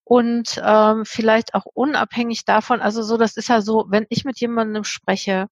und 0.04 0.60
ähm, 0.64 1.04
vielleicht 1.06 1.54
auch 1.54 1.66
unabhängig 1.74 2.44
davon, 2.44 2.80
also 2.80 3.02
so, 3.02 3.16
das 3.16 3.36
ist 3.36 3.48
ja 3.48 3.60
so, 3.62 3.86
wenn 3.90 4.06
ich 4.10 4.24
mit 4.24 4.40
jemandem 4.40 4.84
spreche, 4.84 5.46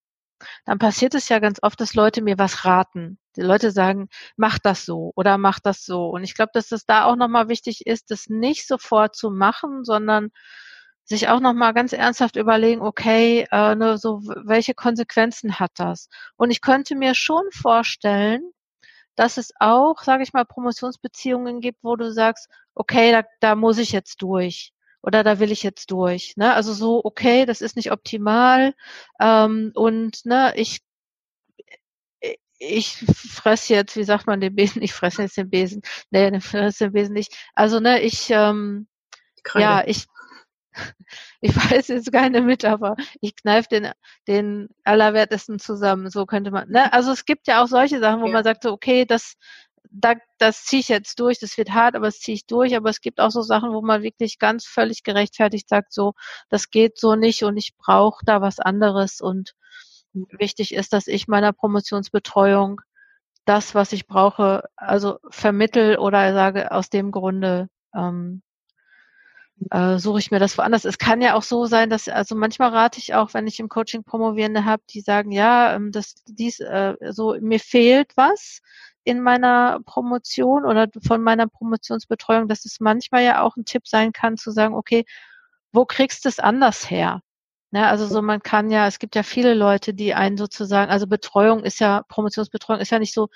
dann 0.65 0.79
passiert 0.79 1.15
es 1.15 1.29
ja 1.29 1.39
ganz 1.39 1.59
oft, 1.63 1.81
dass 1.81 1.95
Leute 1.95 2.23
mir 2.23 2.39
was 2.39 2.65
raten. 2.65 3.19
Die 3.37 3.43
Leute 3.43 3.71
sagen, 3.71 4.09
mach 4.37 4.59
das 4.59 4.85
so 4.85 5.13
oder 5.17 5.39
mach 5.39 5.61
das 5.61 5.85
so. 5.85 6.07
Und 6.09 6.25
ich 6.25 6.35
glaube, 6.35 6.51
dass 6.55 6.73
es 6.73 6.87
da 6.87 7.05
auch 7.05 7.17
nochmal 7.17 7.49
wichtig 7.49 7.87
ist, 7.87 8.11
das 8.11 8.29
nicht 8.29 8.67
sofort 8.67 9.17
zu 9.17 9.31
machen, 9.31 9.85
sondern 9.85 10.31
sich 11.05 11.29
auch 11.29 11.41
nochmal 11.41 11.73
ganz 11.75 11.93
ernsthaft 11.93 12.37
überlegen, 12.37 12.83
okay, 12.83 13.47
äh, 13.51 13.75
ne, 13.75 13.97
so 13.99 14.21
welche 14.23 14.75
Konsequenzen 14.75 15.59
hat 15.59 15.73
das? 15.77 16.09
Und 16.37 16.51
ich 16.51 16.61
könnte 16.61 16.95
mir 16.97 17.15
schon 17.15 17.45
vorstellen, 17.51 18.43
dass 19.17 19.39
es 19.39 19.53
auch, 19.59 20.03
sage 20.03 20.23
ich 20.23 20.33
mal, 20.33 20.45
Promotionsbeziehungen 20.45 21.61
gibt, 21.61 21.83
wo 21.83 21.97
du 21.97 22.13
sagst, 22.13 22.49
okay, 22.75 23.11
da, 23.13 23.25
da 23.41 23.55
muss 23.55 23.79
ich 23.79 23.93
jetzt 23.93 24.23
durch 24.23 24.73
oder 25.03 25.25
da 25.25 25.39
will 25.39 25.53
ich 25.53 25.63
jetzt 25.63 25.91
durch. 25.91 26.37
Ne? 26.37 26.55
Also 26.55 26.73
so, 26.73 27.01
okay, 27.05 27.47
das 27.47 27.61
ist 27.61 27.77
nicht 27.77 27.93
optimal 27.93 28.75
ähm, 29.21 29.73
und 29.75 30.25
ne, 30.25 30.53
ich 30.57 30.81
ich 32.61 32.97
fress 32.97 33.69
jetzt, 33.69 33.97
wie 33.97 34.05
sagt 34.05 34.27
man 34.27 34.41
den 34.41 34.55
Besen? 34.55 34.83
Ich 34.83 34.93
fresse 34.93 35.23
jetzt 35.23 35.37
den 35.37 35.49
Besen. 35.51 35.83
Nee, 36.11 36.29
ich 36.37 36.45
fresse 36.45 36.87
den 36.87 36.93
Besen 36.93 37.15
nicht. 37.15 37.37
Also 37.55 37.81
ne, 37.81 38.01
ich 38.01 38.31
ähm, 38.31 38.89
ja, 39.55 39.85
ich 39.87 40.07
ich 41.41 41.55
weiß 41.57 41.89
jetzt 41.89 42.13
keine 42.13 42.43
mit, 42.43 42.65
aber 42.65 42.97
ich 43.21 43.37
kneife 43.37 43.69
den, 43.69 43.93
den 44.27 44.69
Allerwertesten 44.85 45.59
zusammen. 45.59 46.11
So 46.11 46.27
könnte 46.27 46.51
man. 46.51 46.69
Ne? 46.69 46.93
Also 46.93 47.13
es 47.13 47.25
gibt 47.25 47.47
ja 47.47 47.63
auch 47.63 47.69
solche 47.69 48.01
Sachen, 48.01 48.21
wo 48.21 48.27
ja. 48.27 48.33
man 48.33 48.45
sagt, 48.45 48.63
so, 48.63 48.73
okay, 48.73 49.05
das, 49.05 49.35
da, 49.91 50.15
das 50.39 50.65
ziehe 50.65 50.81
ich 50.81 50.89
jetzt 50.89 51.21
durch, 51.21 51.39
das 51.39 51.57
wird 51.59 51.71
hart, 51.71 51.97
aber 51.97 52.07
das 52.07 52.21
ziehe 52.21 52.35
ich 52.35 52.47
durch. 52.47 52.77
Aber 52.77 52.91
es 52.91 53.01
gibt 53.01 53.21
auch 53.21 53.31
so 53.31 53.43
Sachen, 53.43 53.73
wo 53.73 53.83
man 53.83 54.03
wirklich 54.03 54.39
ganz 54.39 54.67
völlig 54.67 55.03
gerechtfertigt 55.03 55.69
sagt, 55.69 55.93
so, 55.93 56.15
das 56.49 56.71
geht 56.71 56.99
so 56.99 57.15
nicht 57.15 57.43
und 57.45 57.57
ich 57.57 57.77
brauche 57.77 58.25
da 58.25 58.41
was 58.41 58.61
anderes. 58.61 59.21
Und 59.21 59.55
wichtig 60.13 60.75
ist, 60.75 60.93
dass 60.93 61.07
ich 61.07 61.29
meiner 61.29 61.53
Promotionsbetreuung 61.53 62.81
das, 63.45 63.75
was 63.75 63.93
ich 63.93 64.07
brauche, 64.07 64.65
also 64.77 65.19
vermittel 65.31 65.99
oder 65.99 66.33
sage 66.35 66.71
aus 66.73 66.91
dem 66.91 67.11
Grunde 67.11 67.69
ähm, 67.95 68.43
äh, 69.71 69.99
suche 69.99 70.21
ich 70.21 70.31
mir 70.31 70.39
das 70.39 70.57
woanders. 70.59 70.85
Es 70.85 70.99
kann 70.99 71.21
ja 71.21 71.35
auch 71.35 71.43
so 71.43 71.67
sein, 71.67 71.91
dass, 71.91 72.09
also 72.09 72.35
manchmal 72.35 72.71
rate 72.71 72.99
ich 72.99 73.15
auch, 73.15 73.35
wenn 73.35 73.47
ich 73.47 73.59
im 73.61 73.69
Coaching 73.69 74.05
Promovierende 74.05 74.65
habe, 74.65 74.83
die 74.91 75.01
sagen, 75.01 75.33
ja, 75.33 75.75
ähm, 75.75 75.93
das, 75.93 76.15
dies, 76.27 76.61
äh, 76.61 76.95
so, 77.11 77.37
mir 77.41 77.61
fehlt 77.61 78.17
was 78.17 78.61
in 79.09 79.23
meiner 79.23 79.81
Promotion 79.87 80.65
oder 80.67 80.89
von 81.03 81.23
meiner 81.23 81.49
Promotionsbetreuung, 81.49 82.47
dass 82.49 82.65
es 82.67 82.79
manchmal 82.81 83.25
ja 83.25 83.43
auch 83.43 83.57
ein 83.57 83.65
Tipp 83.65 83.89
sein 83.89 84.13
kann, 84.13 84.37
zu 84.37 84.51
sagen, 84.51 84.75
okay, 84.75 85.05
wo 85.73 85.87
kriegst 85.87 86.25
du 86.25 86.29
es 86.29 86.39
anders 86.39 86.91
her? 86.91 87.23
Ne, 87.71 87.87
also 87.87 88.07
so 88.07 88.23
man 88.23 88.43
kann 88.43 88.71
ja, 88.71 88.87
es 88.87 88.99
gibt 88.99 89.15
ja 89.15 89.23
viele 89.23 89.55
Leute, 89.55 89.93
die 89.95 90.15
einen 90.15 90.39
sozusagen, 90.39 90.91
also 90.91 91.07
Betreuung 91.07 91.65
ist 91.65 91.81
ja, 91.81 92.03
Promotionsbetreuung 92.09 92.81
ist 92.81 92.91
ja 92.91 92.99
nicht 92.99 93.15
so 93.15 93.29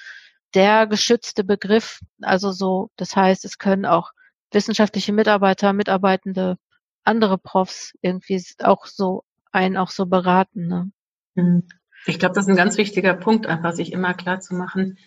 der 0.55 0.87
geschützte 0.87 1.45
Begriff. 1.45 2.01
Also 2.23 2.53
so, 2.53 2.91
das 2.97 3.17
heißt, 3.17 3.45
es 3.45 3.59
können 3.59 3.87
auch 3.87 4.13
wissenschaftliche 4.51 5.13
Mitarbeiter, 5.13 5.73
Mitarbeitende, 5.73 6.57
andere 7.05 7.39
Profs 7.39 7.95
irgendwie 8.03 8.43
auch 8.63 8.87
so 8.87 9.25
einen 9.53 9.77
auch 9.77 9.91
so 9.91 10.07
beraten. 10.07 10.67
Ne? 10.67 10.93
Mhm. 11.35 11.67
Ich 12.07 12.19
glaube, 12.19 12.35
das 12.35 12.45
ist 12.45 12.51
ein 12.51 12.57
ganz 12.57 12.77
wichtiger 12.79 13.15
Punkt, 13.15 13.47
einfach 13.47 13.73
sich 13.73 13.93
immer 13.93 14.15
klar 14.15 14.41
zu 14.41 14.55
machen. 14.55 14.99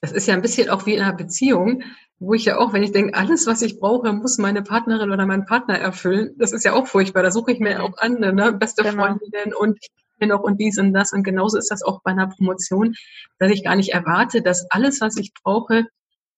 Das 0.00 0.12
ist 0.12 0.26
ja 0.26 0.34
ein 0.34 0.42
bisschen 0.42 0.70
auch 0.70 0.86
wie 0.86 0.94
in 0.94 1.02
einer 1.02 1.16
Beziehung, 1.16 1.82
wo 2.18 2.34
ich 2.34 2.46
ja 2.46 2.58
auch, 2.58 2.72
wenn 2.72 2.82
ich 2.82 2.92
denke, 2.92 3.14
alles, 3.14 3.46
was 3.46 3.62
ich 3.62 3.78
brauche, 3.78 4.12
muss 4.12 4.38
meine 4.38 4.62
Partnerin 4.62 5.10
oder 5.10 5.26
mein 5.26 5.46
Partner 5.46 5.78
erfüllen. 5.78 6.34
Das 6.38 6.52
ist 6.52 6.64
ja 6.64 6.72
auch 6.74 6.86
furchtbar. 6.86 7.22
Da 7.22 7.30
suche 7.30 7.52
ich 7.52 7.60
mir 7.60 7.82
auch 7.82 7.96
an, 7.98 8.20
ne? 8.20 8.52
beste 8.52 8.82
genau. 8.82 9.04
Freundinnen 9.04 9.54
und 9.54 9.78
noch 10.26 10.40
und 10.40 10.60
dies 10.60 10.78
und 10.78 10.92
das. 10.92 11.12
Und 11.12 11.22
genauso 11.22 11.56
ist 11.56 11.70
das 11.70 11.82
auch 11.82 12.02
bei 12.02 12.10
einer 12.10 12.28
Promotion, 12.28 12.94
dass 13.38 13.50
ich 13.50 13.64
gar 13.64 13.76
nicht 13.76 13.92
erwarte, 13.92 14.42
dass 14.42 14.70
alles, 14.70 15.00
was 15.00 15.16
ich 15.16 15.32
brauche, 15.32 15.86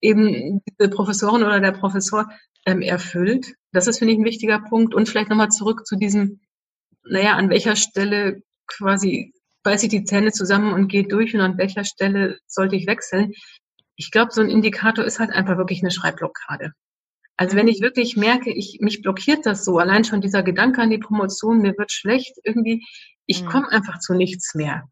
eben 0.01 0.63
diese 0.67 0.89
Professorin 0.89 1.43
oder 1.43 1.61
der 1.61 1.73
Professor 1.73 2.29
ähm, 2.67 2.81
erfüllt. 2.81 3.55
Das 3.73 3.87
ist, 3.87 3.99
finde 3.99 4.15
ich, 4.15 4.21
ein 4.21 4.25
wichtiger 4.25 4.61
Punkt. 4.61 4.95
Und 4.95 5.09
vielleicht 5.09 5.31
nochmal 5.31 5.51
zurück 5.51 5.87
zu 5.87 5.97
diesem, 5.97 6.41
naja, 7.05 7.35
an 7.35 7.51
welcher 7.51 7.77
Stelle 7.77 8.43
quasi 8.67 9.33
beiße 9.63 9.87
ich 9.87 9.91
die 9.91 10.05
Zähne 10.05 10.33
zusammen 10.33 10.73
und 10.73 10.89
gehe 10.89 11.05
durch 11.05 11.35
und 11.35 11.41
an 11.41 11.59
welcher 11.59 11.85
Stelle 11.85 12.39
sollte 12.47 12.77
ich 12.77 12.87
wechseln. 12.87 13.33
Ich 13.97 14.11
glaube, 14.11 14.33
so 14.33 14.41
ein 14.41 14.51
Indikator 14.51 15.05
ist 15.05 15.21
halt 15.21 15.31
einfach 15.31 15.57
wirklich 15.57 15.83
eine 15.83 15.91
Schreibblockade. 15.91 16.73
Also 17.37 17.57
wenn 17.57 17.69
ich 17.69 17.81
wirklich 17.81 18.17
merke, 18.17 18.53
ich, 18.53 18.79
mich 18.81 19.03
blockiert 19.03 19.47
das 19.47 19.65
so, 19.65 19.79
allein 19.79 20.05
schon 20.05 20.21
dieser 20.21 20.43
Gedanke 20.43 20.81
an 20.81 20.91
die 20.91 20.99
Promotion, 20.99 21.59
mir 21.59 21.77
wird 21.77 21.91
schlecht, 21.91 22.37
irgendwie, 22.45 22.85
ich 23.27 23.43
mhm. 23.43 23.49
komme 23.49 23.69
einfach 23.71 23.99
zu 23.99 24.15
nichts 24.15 24.55
mehr. 24.55 24.89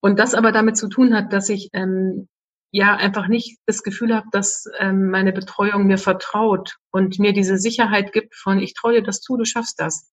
Und 0.00 0.18
das 0.18 0.34
aber 0.34 0.52
damit 0.52 0.76
zu 0.76 0.88
tun 0.88 1.14
hat, 1.14 1.32
dass 1.32 1.48
ich 1.48 1.70
ähm, 1.72 2.28
ja 2.72 2.96
einfach 2.96 3.28
nicht 3.28 3.58
das 3.66 3.82
Gefühl 3.82 4.14
habe, 4.14 4.26
dass 4.32 4.64
ähm, 4.78 5.10
meine 5.10 5.32
Betreuung 5.32 5.86
mir 5.86 5.98
vertraut 5.98 6.76
und 6.90 7.18
mir 7.18 7.32
diese 7.32 7.58
Sicherheit 7.58 8.12
gibt 8.12 8.34
von, 8.34 8.58
ich 8.58 8.74
traue 8.74 8.94
dir 8.94 9.02
das 9.02 9.20
zu, 9.20 9.36
du 9.36 9.44
schaffst 9.44 9.78
das. 9.78 10.10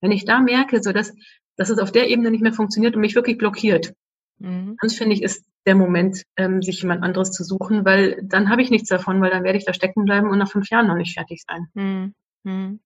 Wenn 0.00 0.12
ich 0.12 0.24
da 0.24 0.40
merke, 0.40 0.82
so 0.82 0.92
dass, 0.92 1.12
dass 1.56 1.70
es 1.70 1.78
auf 1.78 1.92
der 1.92 2.08
Ebene 2.08 2.30
nicht 2.30 2.42
mehr 2.42 2.52
funktioniert 2.52 2.94
und 2.94 3.00
mich 3.00 3.14
wirklich 3.14 3.38
blockiert, 3.38 3.94
mhm. 4.38 4.76
dann 4.80 4.90
finde 4.90 5.14
ich, 5.14 5.22
ist 5.22 5.44
der 5.66 5.74
Moment, 5.74 6.24
ähm, 6.36 6.62
sich 6.62 6.82
jemand 6.82 7.02
anderes 7.02 7.32
zu 7.32 7.42
suchen, 7.44 7.84
weil 7.84 8.20
dann 8.22 8.50
habe 8.50 8.62
ich 8.62 8.70
nichts 8.70 8.88
davon, 8.88 9.20
weil 9.20 9.30
dann 9.30 9.44
werde 9.44 9.58
ich 9.58 9.64
da 9.64 9.72
stecken 9.72 10.04
bleiben 10.04 10.28
und 10.28 10.38
nach 10.38 10.50
fünf 10.50 10.68
Jahren 10.70 10.86
noch 10.86 10.96
nicht 10.96 11.14
fertig 11.14 11.42
sein. 11.46 11.68
Mhm. 11.74 12.14
Mhm. 12.42 12.80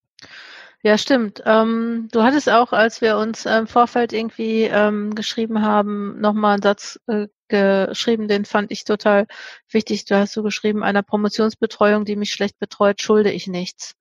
Ja, 0.82 0.96
stimmt. 0.96 1.42
Ähm, 1.44 2.08
du 2.12 2.22
hattest 2.22 2.48
auch, 2.48 2.72
als 2.72 3.00
wir 3.00 3.16
uns 3.18 3.46
im 3.46 3.66
Vorfeld 3.66 4.12
irgendwie 4.12 4.62
ähm, 4.62 5.12
geschrieben 5.14 5.62
haben, 5.62 6.20
nochmal 6.20 6.54
einen 6.54 6.62
Satz 6.62 7.00
äh, 7.08 7.26
geschrieben, 7.48 8.28
den 8.28 8.44
fand 8.44 8.70
ich 8.70 8.84
total 8.84 9.26
wichtig. 9.70 10.04
Du 10.04 10.16
hast 10.16 10.34
so 10.34 10.44
geschrieben, 10.44 10.84
einer 10.84 11.02
Promotionsbetreuung, 11.02 12.04
die 12.04 12.14
mich 12.14 12.30
schlecht 12.30 12.60
betreut, 12.60 13.02
schulde 13.02 13.32
ich 13.32 13.48
nichts. 13.48 13.96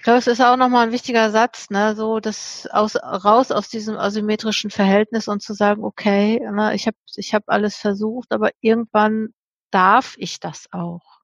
Ich 0.00 0.04
glaube, 0.04 0.18
es 0.18 0.28
ist 0.28 0.40
auch 0.40 0.56
nochmal 0.56 0.86
ein 0.86 0.92
wichtiger 0.92 1.30
Satz, 1.30 1.68
ne, 1.68 1.94
so 1.94 2.20
das 2.20 2.66
aus, 2.72 2.96
raus 2.96 3.50
aus 3.50 3.68
diesem 3.68 3.98
asymmetrischen 3.98 4.70
Verhältnis 4.70 5.28
und 5.28 5.42
zu 5.42 5.52
sagen, 5.52 5.84
okay, 5.84 6.40
ne, 6.40 6.74
ich 6.74 6.86
habe 6.86 6.96
ich 7.16 7.34
hab 7.34 7.42
alles 7.48 7.76
versucht, 7.76 8.32
aber 8.32 8.48
irgendwann 8.62 9.34
darf 9.70 10.14
ich 10.16 10.40
das 10.40 10.68
auch. 10.72 11.20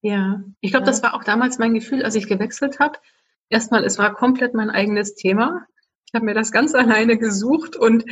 Ja, 0.00 0.40
ich 0.62 0.70
glaube, 0.70 0.86
ja. 0.86 0.92
das 0.92 1.02
war 1.02 1.12
auch 1.12 1.24
damals 1.24 1.58
mein 1.58 1.74
Gefühl, 1.74 2.02
als 2.02 2.14
ich 2.14 2.26
gewechselt 2.26 2.80
habe. 2.80 2.98
Erstmal, 3.50 3.84
es 3.84 3.98
war 3.98 4.14
komplett 4.14 4.54
mein 4.54 4.70
eigenes 4.70 5.14
Thema. 5.14 5.66
Ich 6.06 6.14
habe 6.14 6.24
mir 6.24 6.32
das 6.32 6.52
ganz 6.52 6.74
alleine 6.74 7.18
gesucht 7.18 7.76
und 7.76 8.06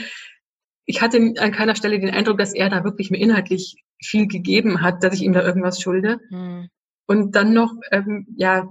ich 0.85 1.01
hatte 1.01 1.17
an 1.17 1.53
keiner 1.53 1.77
Stelle 1.77 1.99
den 1.99 2.11
Eindruck, 2.11 2.37
dass 2.37 2.53
er 2.53 2.69
da 2.69 2.85
wirklich 2.85 3.11
mir 3.11 3.21
inhaltlich 3.21 3.83
viel 4.03 4.27
gegeben 4.27 4.83
hat, 4.83 5.03
dass 5.03 5.15
ich 5.15 5.23
ihm 5.23 5.33
da 5.33 5.43
irgendwas 5.43 5.81
schulde. 5.81 6.21
Hm. 6.29 6.69
Und 7.07 7.35
dann 7.35 7.55
noch, 7.55 7.73
ähm, 7.91 8.27
ja, 8.37 8.69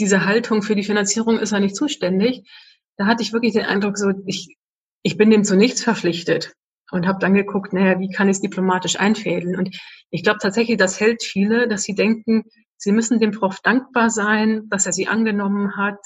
diese 0.00 0.24
Haltung 0.24 0.62
für 0.62 0.74
die 0.74 0.84
Finanzierung 0.84 1.38
ist 1.38 1.52
er 1.52 1.60
nicht 1.60 1.76
zuständig. 1.76 2.48
Da 2.96 3.06
hatte 3.06 3.22
ich 3.22 3.32
wirklich 3.32 3.52
den 3.52 3.64
Eindruck, 3.64 3.98
so 3.98 4.10
ich, 4.26 4.56
ich 5.02 5.16
bin 5.16 5.30
dem 5.30 5.44
zu 5.44 5.56
nichts 5.56 5.82
verpflichtet 5.82 6.54
und 6.90 7.06
habe 7.06 7.18
dann 7.20 7.34
geguckt, 7.34 7.72
naja, 7.72 7.98
wie 8.00 8.10
kann 8.10 8.28
ich 8.28 8.36
es 8.36 8.42
diplomatisch 8.42 8.98
einfädeln? 8.98 9.56
Und 9.56 9.76
ich 10.10 10.22
glaube 10.22 10.38
tatsächlich, 10.40 10.76
das 10.76 10.98
hält 11.00 11.22
viele, 11.22 11.68
dass 11.68 11.82
sie 11.82 11.94
denken, 11.94 12.44
sie 12.76 12.92
müssen 12.92 13.20
dem 13.20 13.30
Prof 13.30 13.60
dankbar 13.62 14.10
sein, 14.10 14.68
dass 14.68 14.86
er 14.86 14.92
sie 14.92 15.06
angenommen 15.06 15.76
hat, 15.76 15.98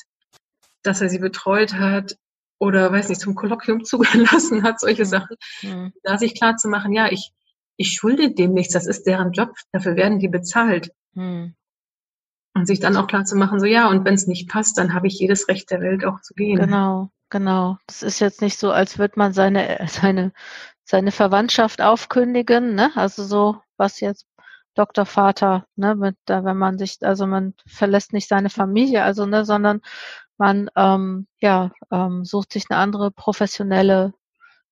dass 0.83 1.01
er 1.01 1.09
sie 1.09 1.19
betreut 1.19 1.75
hat 1.75 2.17
oder 2.59 2.93
weiß 2.93 3.09
nicht, 3.09 3.21
zum 3.21 3.35
Kolloquium 3.35 3.85
zugelassen 3.85 4.63
hat, 4.63 4.81
solche 4.81 5.05
mhm. 5.05 5.09
Sachen. 5.09 5.37
Mhm. 5.63 5.93
Da 6.03 6.19
sich 6.19 6.35
klar 6.35 6.57
zu 6.57 6.69
machen, 6.69 6.93
ja, 6.93 7.11
ich, 7.11 7.33
ich 7.77 7.93
schulde 7.93 8.33
dem 8.33 8.53
nichts, 8.53 8.75
das 8.75 8.87
ist 8.87 9.05
deren 9.05 9.33
Job, 9.33 9.55
dafür 9.73 9.97
werden 9.97 10.19
die 10.19 10.29
bezahlt. 10.29 10.91
Mhm. 11.15 11.55
Und 12.55 12.67
sich 12.67 12.79
dann 12.79 12.97
auch 12.97 13.09
klar 13.09 13.25
zu 13.25 13.37
machen, 13.37 13.59
so 13.59 13.67
ja, 13.67 13.89
und 13.89 14.05
wenn 14.05 14.15
es 14.15 14.29
nicht 14.29 14.49
passt, 14.49 14.79
dann 14.79 14.95
habe 14.95 15.09
ich 15.09 15.19
jedes 15.19 15.49
Recht 15.49 15.71
der 15.71 15.81
Welt 15.81 16.05
auch 16.05 16.21
zu 16.21 16.35
gehen. 16.35 16.59
Genau, 16.59 17.11
genau. 17.29 17.79
Das 17.87 18.03
ist 18.03 18.21
jetzt 18.21 18.41
nicht 18.43 18.59
so, 18.59 18.71
als 18.71 18.97
würde 18.99 19.15
man 19.17 19.33
seine, 19.33 19.85
seine, 19.89 20.33
seine 20.85 21.11
Verwandtschaft 21.11 21.83
aufkündigen, 21.83 22.75
ne? 22.75 22.93
Also 22.95 23.25
so, 23.25 23.57
was 23.77 24.01
jetzt 24.01 24.27
Doktorvater, 24.75 25.67
ne, 25.77 25.95
mit, 25.95 26.17
da, 26.27 26.45
wenn 26.45 26.57
man 26.57 26.79
sich, 26.79 26.99
also 27.03 27.27
man 27.27 27.55
verlässt 27.67 28.13
nicht 28.13 28.29
seine 28.29 28.51
Familie, 28.51 29.03
also, 29.03 29.27
ne, 29.27 29.45
sondern 29.45 29.81
man, 30.37 30.69
ähm, 30.77 31.27
ja, 31.41 31.71
ähm, 31.91 32.25
sucht 32.25 32.53
sich 32.53 32.67
eine 32.69 32.79
andere 32.79 33.11
professionelle 33.11 34.15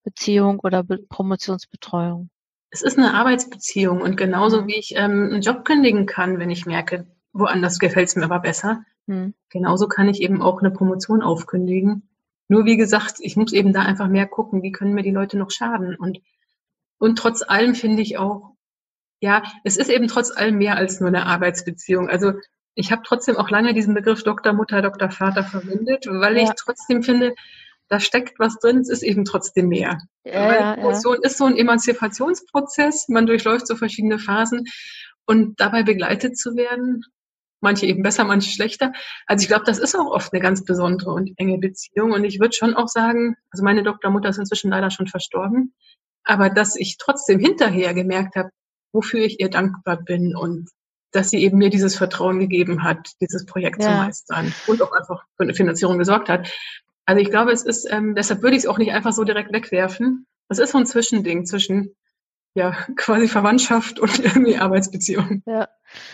Beziehung 0.02 0.58
oder 0.60 0.82
Be 0.82 0.98
Promotionsbetreuung. 1.08 2.30
Es 2.70 2.82
ist 2.82 2.98
eine 2.98 3.14
Arbeitsbeziehung 3.14 4.00
und 4.00 4.16
genauso 4.16 4.62
mhm. 4.62 4.66
wie 4.66 4.78
ich 4.78 4.94
ähm, 4.96 5.30
einen 5.30 5.42
Job 5.42 5.64
kündigen 5.64 6.06
kann, 6.06 6.38
wenn 6.38 6.50
ich 6.50 6.66
merke, 6.66 7.06
woanders 7.32 7.78
gefällt 7.78 8.08
es 8.08 8.16
mir 8.16 8.24
aber 8.24 8.40
besser. 8.40 8.84
Hm. 9.06 9.34
Genauso 9.48 9.88
kann 9.88 10.08
ich 10.08 10.22
eben 10.22 10.42
auch 10.42 10.60
eine 10.60 10.70
Promotion 10.70 11.22
aufkündigen. 11.22 12.08
Nur 12.48 12.64
wie 12.64 12.76
gesagt, 12.76 13.14
ich 13.20 13.36
muss 13.36 13.52
eben 13.52 13.72
da 13.72 13.82
einfach 13.82 14.08
mehr 14.08 14.26
gucken, 14.26 14.62
wie 14.62 14.72
können 14.72 14.94
mir 14.94 15.02
die 15.02 15.10
Leute 15.10 15.38
noch 15.38 15.50
schaden. 15.50 15.96
Und, 15.96 16.20
und 16.98 17.18
trotz 17.18 17.42
allem 17.42 17.74
finde 17.74 18.02
ich 18.02 18.18
auch, 18.18 18.52
ja, 19.20 19.42
es 19.64 19.76
ist 19.76 19.88
eben 19.88 20.08
trotz 20.08 20.36
allem 20.36 20.58
mehr 20.58 20.76
als 20.76 21.00
nur 21.00 21.08
eine 21.08 21.26
Arbeitsbeziehung. 21.26 22.08
Also 22.08 22.32
ich 22.74 22.90
habe 22.90 23.02
trotzdem 23.04 23.36
auch 23.36 23.50
lange 23.50 23.74
diesen 23.74 23.94
Begriff 23.94 24.22
Doktor, 24.22 24.52
Mutter, 24.52 24.82
Doktor, 24.82 25.10
Vater 25.10 25.44
verwendet, 25.44 26.06
weil 26.06 26.36
ja. 26.36 26.44
ich 26.44 26.50
trotzdem 26.56 27.02
finde, 27.02 27.34
da 27.88 28.00
steckt 28.00 28.38
was 28.38 28.58
drin, 28.58 28.78
es 28.78 28.88
ist 28.88 29.02
eben 29.02 29.24
trotzdem 29.24 29.68
mehr. 29.68 29.98
Ja, 30.24 30.48
weil 30.48 30.74
Promotion 30.74 31.18
ja. 31.22 31.28
ist 31.28 31.38
so 31.38 31.44
ein 31.44 31.56
Emanzipationsprozess, 31.56 33.08
man 33.08 33.26
durchläuft 33.26 33.66
so 33.66 33.76
verschiedene 33.76 34.18
Phasen 34.18 34.64
und 35.26 35.60
dabei 35.60 35.82
begleitet 35.82 36.36
zu 36.38 36.56
werden, 36.56 37.04
manche 37.62 37.86
eben 37.86 38.02
besser, 38.02 38.24
manche 38.24 38.50
schlechter. 38.50 38.92
Also 39.26 39.42
ich 39.42 39.48
glaube, 39.48 39.64
das 39.64 39.78
ist 39.78 39.94
auch 39.94 40.10
oft 40.10 40.32
eine 40.32 40.42
ganz 40.42 40.64
besondere 40.64 41.12
und 41.12 41.32
enge 41.36 41.58
Beziehung. 41.58 42.12
Und 42.12 42.24
ich 42.24 42.40
würde 42.40 42.54
schon 42.54 42.74
auch 42.74 42.88
sagen, 42.88 43.36
also 43.50 43.64
meine 43.64 43.82
Doktormutter 43.82 44.28
ist 44.28 44.38
inzwischen 44.38 44.70
leider 44.70 44.90
schon 44.90 45.06
verstorben, 45.06 45.74
aber 46.24 46.50
dass 46.50 46.76
ich 46.76 46.98
trotzdem 46.98 47.38
hinterher 47.38 47.94
gemerkt 47.94 48.36
habe, 48.36 48.50
wofür 48.92 49.20
ich 49.20 49.40
ihr 49.40 49.48
dankbar 49.48 49.96
bin 49.96 50.36
und 50.36 50.68
dass 51.12 51.30
sie 51.30 51.42
eben 51.42 51.58
mir 51.58 51.70
dieses 51.70 51.96
Vertrauen 51.96 52.40
gegeben 52.40 52.82
hat, 52.82 53.10
dieses 53.20 53.44
Projekt 53.44 53.82
ja. 53.82 53.88
zu 53.88 53.96
meistern 53.96 54.54
und 54.66 54.82
auch 54.82 54.92
einfach 54.92 55.24
für 55.36 55.42
eine 55.42 55.54
Finanzierung 55.54 55.98
gesorgt 55.98 56.28
hat. 56.28 56.50
Also 57.04 57.20
ich 57.20 57.30
glaube, 57.30 57.52
es 57.52 57.62
ist, 57.62 57.86
ähm, 57.90 58.14
deshalb 58.14 58.42
würde 58.42 58.56
ich 58.56 58.62
es 58.62 58.68
auch 58.68 58.78
nicht 58.78 58.92
einfach 58.92 59.12
so 59.12 59.24
direkt 59.24 59.52
wegwerfen. 59.52 60.26
Es 60.48 60.58
ist 60.58 60.72
so 60.72 60.78
ein 60.78 60.86
Zwischending 60.86 61.44
zwischen 61.46 61.94
ja, 62.54 62.72
quasi 62.96 63.28
Verwandtschaft 63.28 63.98
und 63.98 64.18
irgendwie 64.24 64.58
Arbeitsbeziehung. 64.58 65.42
Ja, 65.46 65.68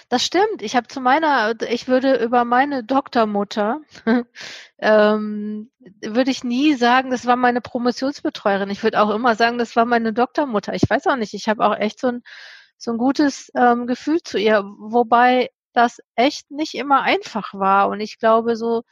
das 0.08 0.24
stimmt. 0.24 0.62
Ich 0.62 0.76
habe 0.76 0.88
zu 0.88 1.00
meiner, 1.00 1.54
ich 1.68 1.88
würde 1.88 2.22
über 2.22 2.44
meine 2.44 2.84
Doktormutter, 2.84 3.80
ähm, 4.78 5.70
würde 6.04 6.30
ich 6.30 6.44
nie 6.44 6.74
sagen, 6.74 7.10
das 7.10 7.26
war 7.26 7.36
meine 7.36 7.60
Promotionsbetreuerin. 7.60 8.70
Ich 8.70 8.82
würde 8.82 9.00
auch 9.00 9.10
immer 9.10 9.34
sagen, 9.34 9.58
das 9.58 9.76
war 9.76 9.84
meine 9.84 10.12
Doktormutter. 10.12 10.74
Ich 10.74 10.88
weiß 10.88 11.06
auch 11.08 11.16
nicht, 11.16 11.34
ich 11.34 11.48
habe 11.48 11.64
auch 11.64 11.76
echt 11.76 12.00
so 12.00 12.08
ein, 12.08 12.22
so 12.76 12.92
ein 12.92 12.98
gutes 12.98 13.50
ähm, 13.56 13.86
Gefühl 13.86 14.22
zu 14.22 14.38
ihr, 14.38 14.62
wobei 14.78 15.50
das 15.72 15.98
echt 16.14 16.50
nicht 16.50 16.74
immer 16.74 17.02
einfach 17.02 17.54
war. 17.54 17.88
Und 17.88 18.00
ich 18.00 18.18
glaube, 18.18 18.56
so 18.56 18.82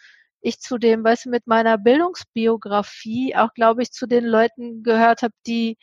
ich 0.40 0.60
zu 0.60 0.78
dem, 0.78 1.02
weißt 1.02 1.26
du, 1.26 1.30
mit 1.30 1.46
meiner 1.46 1.78
Bildungsbiografie 1.78 3.34
auch, 3.36 3.52
glaube 3.54 3.82
ich, 3.82 3.90
zu 3.90 4.06
den 4.06 4.24
Leuten 4.24 4.82
gehört 4.82 5.22
habe, 5.22 5.34
die 5.46 5.76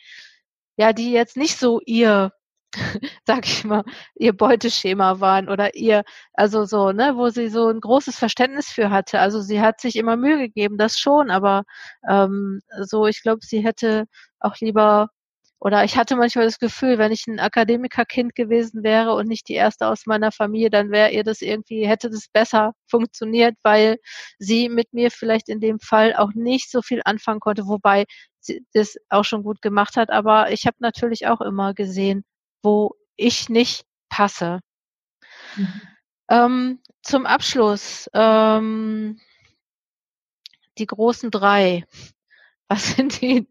ja, 0.76 0.92
die 0.92 1.12
jetzt 1.12 1.36
nicht 1.36 1.58
so 1.58 1.80
ihr, 1.86 2.32
sag 3.26 3.46
ich 3.46 3.64
mal, 3.64 3.84
ihr 4.16 4.32
Beuteschema 4.34 5.20
waren 5.20 5.48
oder 5.48 5.74
ihr, 5.76 6.04
also 6.34 6.64
so, 6.64 6.92
ne, 6.92 7.16
wo 7.16 7.28
sie 7.30 7.48
so 7.48 7.68
ein 7.68 7.80
großes 7.80 8.18
Verständnis 8.18 8.68
für 8.68 8.90
hatte. 8.90 9.20
Also 9.20 9.40
sie 9.40 9.60
hat 9.60 9.80
sich 9.80 9.96
immer 9.96 10.16
Mühe 10.16 10.38
gegeben, 10.38 10.78
das 10.78 10.98
schon, 10.98 11.30
aber 11.30 11.64
ähm, 12.08 12.60
so, 12.82 13.06
ich 13.06 13.22
glaube, 13.22 13.40
sie 13.44 13.60
hätte 13.64 14.06
auch 14.40 14.56
lieber 14.60 15.08
oder 15.64 15.82
ich 15.82 15.96
hatte 15.96 16.14
manchmal 16.16 16.44
das 16.44 16.58
Gefühl, 16.58 16.98
wenn 16.98 17.10
ich 17.10 17.26
ein 17.26 17.40
Akademikerkind 17.40 18.34
gewesen 18.34 18.82
wäre 18.82 19.14
und 19.14 19.28
nicht 19.28 19.48
die 19.48 19.54
erste 19.54 19.86
aus 19.88 20.04
meiner 20.04 20.30
Familie, 20.30 20.68
dann 20.68 20.90
wäre 20.90 21.10
ihr 21.10 21.24
das 21.24 21.40
irgendwie, 21.40 21.86
hätte 21.88 22.10
das 22.10 22.28
besser 22.30 22.74
funktioniert, 22.86 23.54
weil 23.62 23.96
sie 24.38 24.68
mit 24.68 24.92
mir 24.92 25.10
vielleicht 25.10 25.48
in 25.48 25.60
dem 25.60 25.80
Fall 25.80 26.14
auch 26.16 26.32
nicht 26.34 26.70
so 26.70 26.82
viel 26.82 27.00
anfangen 27.06 27.40
konnte, 27.40 27.66
wobei 27.66 28.04
das 28.72 28.96
auch 29.08 29.24
schon 29.24 29.42
gut 29.42 29.62
gemacht 29.62 29.96
hat. 29.96 30.10
Aber 30.10 30.52
ich 30.52 30.66
habe 30.66 30.76
natürlich 30.80 31.26
auch 31.26 31.40
immer 31.40 31.74
gesehen, 31.74 32.24
wo 32.62 32.94
ich 33.16 33.48
nicht 33.48 33.84
passe. 34.08 34.60
Mhm. 35.56 35.82
Ähm, 36.28 36.80
zum 37.02 37.26
Abschluss, 37.26 38.08
ähm, 38.14 39.20
die 40.78 40.86
großen 40.86 41.30
drei. 41.30 41.84
Was 42.68 42.96
sind 42.96 43.20
die, 43.20 43.46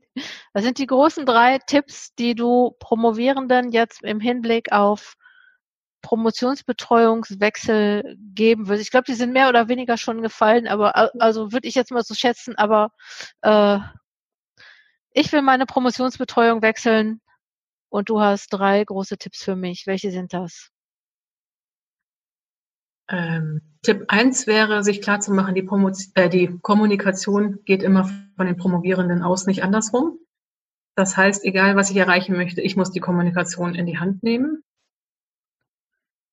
was 0.53 0.63
sind 0.63 0.79
die 0.79 0.87
großen 0.87 1.25
drei 1.25 1.59
Tipps, 1.59 2.15
die 2.15 2.35
du 2.35 2.71
Promovierenden 2.79 3.71
jetzt 3.71 4.03
im 4.03 4.19
Hinblick 4.19 4.71
auf 4.71 5.15
Promotionsbetreuungswechsel 6.01 8.17
geben 8.33 8.67
würdest? 8.67 8.85
Ich 8.85 8.91
glaube, 8.91 9.05
die 9.05 9.13
sind 9.13 9.33
mehr 9.33 9.49
oder 9.49 9.67
weniger 9.67 9.97
schon 9.97 10.23
gefallen, 10.23 10.67
aber 10.67 10.95
also 11.21 11.51
würde 11.51 11.67
ich 11.67 11.75
jetzt 11.75 11.91
mal 11.91 12.03
so 12.03 12.15
schätzen, 12.15 12.55
aber 12.57 12.89
äh, 13.41 13.77
ich 15.13 15.31
will 15.31 15.41
meine 15.41 15.65
Promotionsbetreuung 15.65 16.61
wechseln 16.61 17.21
und 17.89 18.09
du 18.09 18.19
hast 18.19 18.49
drei 18.49 18.83
große 18.83 19.17
Tipps 19.17 19.43
für 19.43 19.55
mich. 19.55 19.85
Welche 19.85 20.11
sind 20.11 20.33
das? 20.33 20.69
Ähm, 23.09 23.61
Tipp 23.83 24.05
eins 24.07 24.47
wäre, 24.47 24.83
sich 24.83 25.01
klarzumachen, 25.01 25.55
die, 25.55 25.67
äh, 26.15 26.29
die 26.29 26.57
Kommunikation 26.61 27.59
geht 27.65 27.83
immer 27.83 28.05
von 28.35 28.45
den 28.45 28.57
Promovierenden 28.57 29.21
aus, 29.21 29.45
nicht 29.45 29.63
andersrum. 29.63 30.17
Das 30.95 31.17
heißt, 31.17 31.43
egal 31.43 31.75
was 31.75 31.91
ich 31.91 31.97
erreichen 31.97 32.35
möchte, 32.35 32.61
ich 32.61 32.75
muss 32.75 32.91
die 32.91 32.99
Kommunikation 32.99 33.75
in 33.75 33.85
die 33.85 33.99
Hand 33.99 34.23
nehmen. 34.23 34.63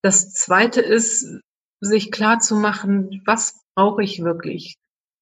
Das 0.03 0.33
zweite 0.33 0.81
ist, 0.81 1.41
sich 1.81 2.13
klarzumachen, 2.13 3.23
was 3.27 3.61
brauche 3.75 4.03
ich 4.03 4.23
wirklich? 4.23 4.77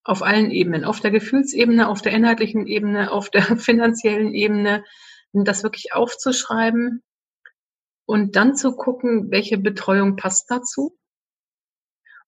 Auf 0.09 0.23
allen 0.23 0.51
Ebenen, 0.51 0.85
auf 0.85 1.01
der 1.01 1.11
Gefühlsebene, 1.11 1.89
auf 1.89 2.01
der 2.03 2.13
inhaltlichen 2.13 2.67
Ebene, 2.67 3.11
auf 3.11 3.31
der 3.31 3.43
finanziellen 3.57 4.33
Ebene, 4.33 4.85
das 5.33 5.63
wirklich 5.63 5.93
aufzuschreiben 5.93 7.03
und 8.07 8.35
dann 8.37 8.57
zu 8.57 8.75
gucken, 8.75 9.31
welche 9.31 9.59
Betreuung 9.59 10.17
passt 10.17 10.51
dazu 10.51 10.99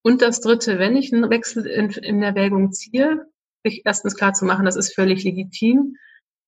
und 0.03 0.21
das 0.21 0.41
Dritte, 0.41 0.79
wenn 0.79 0.95
ich 0.95 1.13
einen 1.13 1.29
Wechsel 1.29 1.65
in, 1.65 1.91
in 1.91 2.23
Erwägung 2.23 2.71
ziehe, 2.71 3.27
sich 3.63 3.83
erstens 3.85 4.15
klar 4.15 4.33
zu 4.33 4.45
machen, 4.45 4.65
das 4.65 4.75
ist 4.75 4.95
völlig 4.95 5.23
legitim 5.23 5.95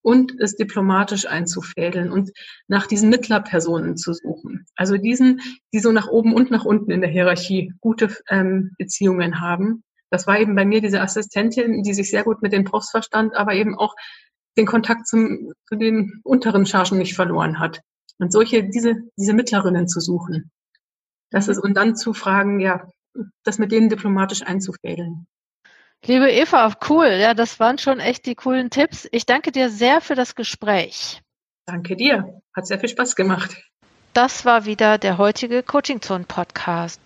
und 0.01 0.39
es 0.39 0.55
diplomatisch 0.55 1.27
einzufädeln 1.27 2.11
und 2.11 2.31
nach 2.67 2.87
diesen 2.87 3.09
Mittlerpersonen 3.09 3.95
zu 3.95 4.13
suchen. 4.13 4.65
Also 4.75 4.97
diesen, 4.97 5.41
die 5.71 5.79
so 5.79 5.91
nach 5.91 6.07
oben 6.07 6.33
und 6.33 6.49
nach 6.49 6.65
unten 6.65 6.91
in 6.91 7.01
der 7.01 7.11
Hierarchie 7.11 7.73
gute 7.79 8.15
ähm, 8.27 8.71
Beziehungen 8.77 9.39
haben. 9.39 9.83
Das 10.13 10.27
war 10.27 10.39
eben 10.39 10.53
bei 10.53 10.63
mir 10.63 10.79
diese 10.79 11.01
Assistentin, 11.01 11.81
die 11.81 11.95
sich 11.95 12.11
sehr 12.11 12.23
gut 12.23 12.43
mit 12.43 12.53
den 12.53 12.65
Profs 12.65 12.91
verstand, 12.91 13.35
aber 13.35 13.55
eben 13.55 13.75
auch 13.75 13.95
den 14.55 14.67
Kontakt 14.67 15.07
zum, 15.07 15.51
zu 15.67 15.75
den 15.75 16.21
unteren 16.23 16.67
Chargen 16.67 16.99
nicht 16.99 17.15
verloren 17.15 17.57
hat. 17.57 17.81
Und 18.19 18.31
solche, 18.31 18.63
diese, 18.63 18.93
diese 19.17 19.33
Mittlerinnen 19.33 19.87
zu 19.87 19.99
suchen. 19.99 20.51
Das 21.31 21.47
ist, 21.47 21.57
und 21.57 21.75
dann 21.75 21.95
zu 21.95 22.13
fragen, 22.13 22.59
ja, 22.59 22.87
das 23.43 23.57
mit 23.57 23.71
denen 23.71 23.89
diplomatisch 23.89 24.43
einzufädeln. 24.43 25.25
Liebe 26.05 26.29
Eva, 26.29 26.71
cool. 26.89 27.07
Ja, 27.07 27.33
das 27.33 27.59
waren 27.59 27.79
schon 27.79 27.99
echt 27.99 28.27
die 28.27 28.35
coolen 28.35 28.69
Tipps. 28.69 29.09
Ich 29.11 29.25
danke 29.25 29.51
dir 29.51 29.71
sehr 29.71 29.99
für 29.99 30.13
das 30.13 30.35
Gespräch. 30.35 31.23
Danke 31.65 31.95
dir. 31.95 32.39
Hat 32.55 32.67
sehr 32.67 32.79
viel 32.79 32.89
Spaß 32.89 33.15
gemacht. 33.15 33.63
Das 34.13 34.45
war 34.45 34.65
wieder 34.65 34.99
der 34.99 35.17
heutige 35.17 35.63
Coaching 35.63 36.03
Zone 36.03 36.25
Podcast. 36.25 37.01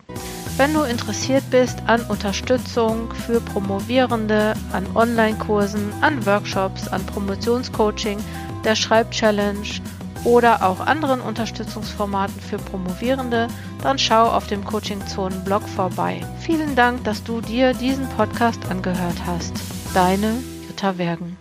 Wenn 0.57 0.73
du 0.73 0.81
interessiert 0.81 1.43
bist 1.51 1.83
an 1.85 2.01
Unterstützung 2.01 3.13
für 3.13 3.39
Promovierende, 3.39 4.55
an 4.73 4.87
Online-Kursen, 4.95 5.93
an 6.01 6.25
Workshops, 6.25 6.87
an 6.87 7.05
Promotionscoaching, 7.05 8.17
der 8.63 8.75
Schreibchallenge 8.75 9.81
oder 10.23 10.65
auch 10.65 10.79
anderen 10.79 11.21
Unterstützungsformaten 11.21 12.41
für 12.41 12.57
Promovierende, 12.57 13.49
dann 13.83 13.99
schau 13.99 14.23
auf 14.23 14.47
dem 14.47 14.65
Coaching 14.65 15.05
Zonen 15.05 15.43
Blog 15.43 15.61
vorbei. 15.69 16.21
Vielen 16.39 16.75
Dank, 16.75 17.03
dass 17.03 17.23
du 17.23 17.39
dir 17.39 17.73
diesen 17.73 18.09
Podcast 18.09 18.59
angehört 18.71 19.27
hast. 19.27 19.53
Deine 19.93 20.39
Jutta 20.67 20.97
Wergen. 20.97 21.37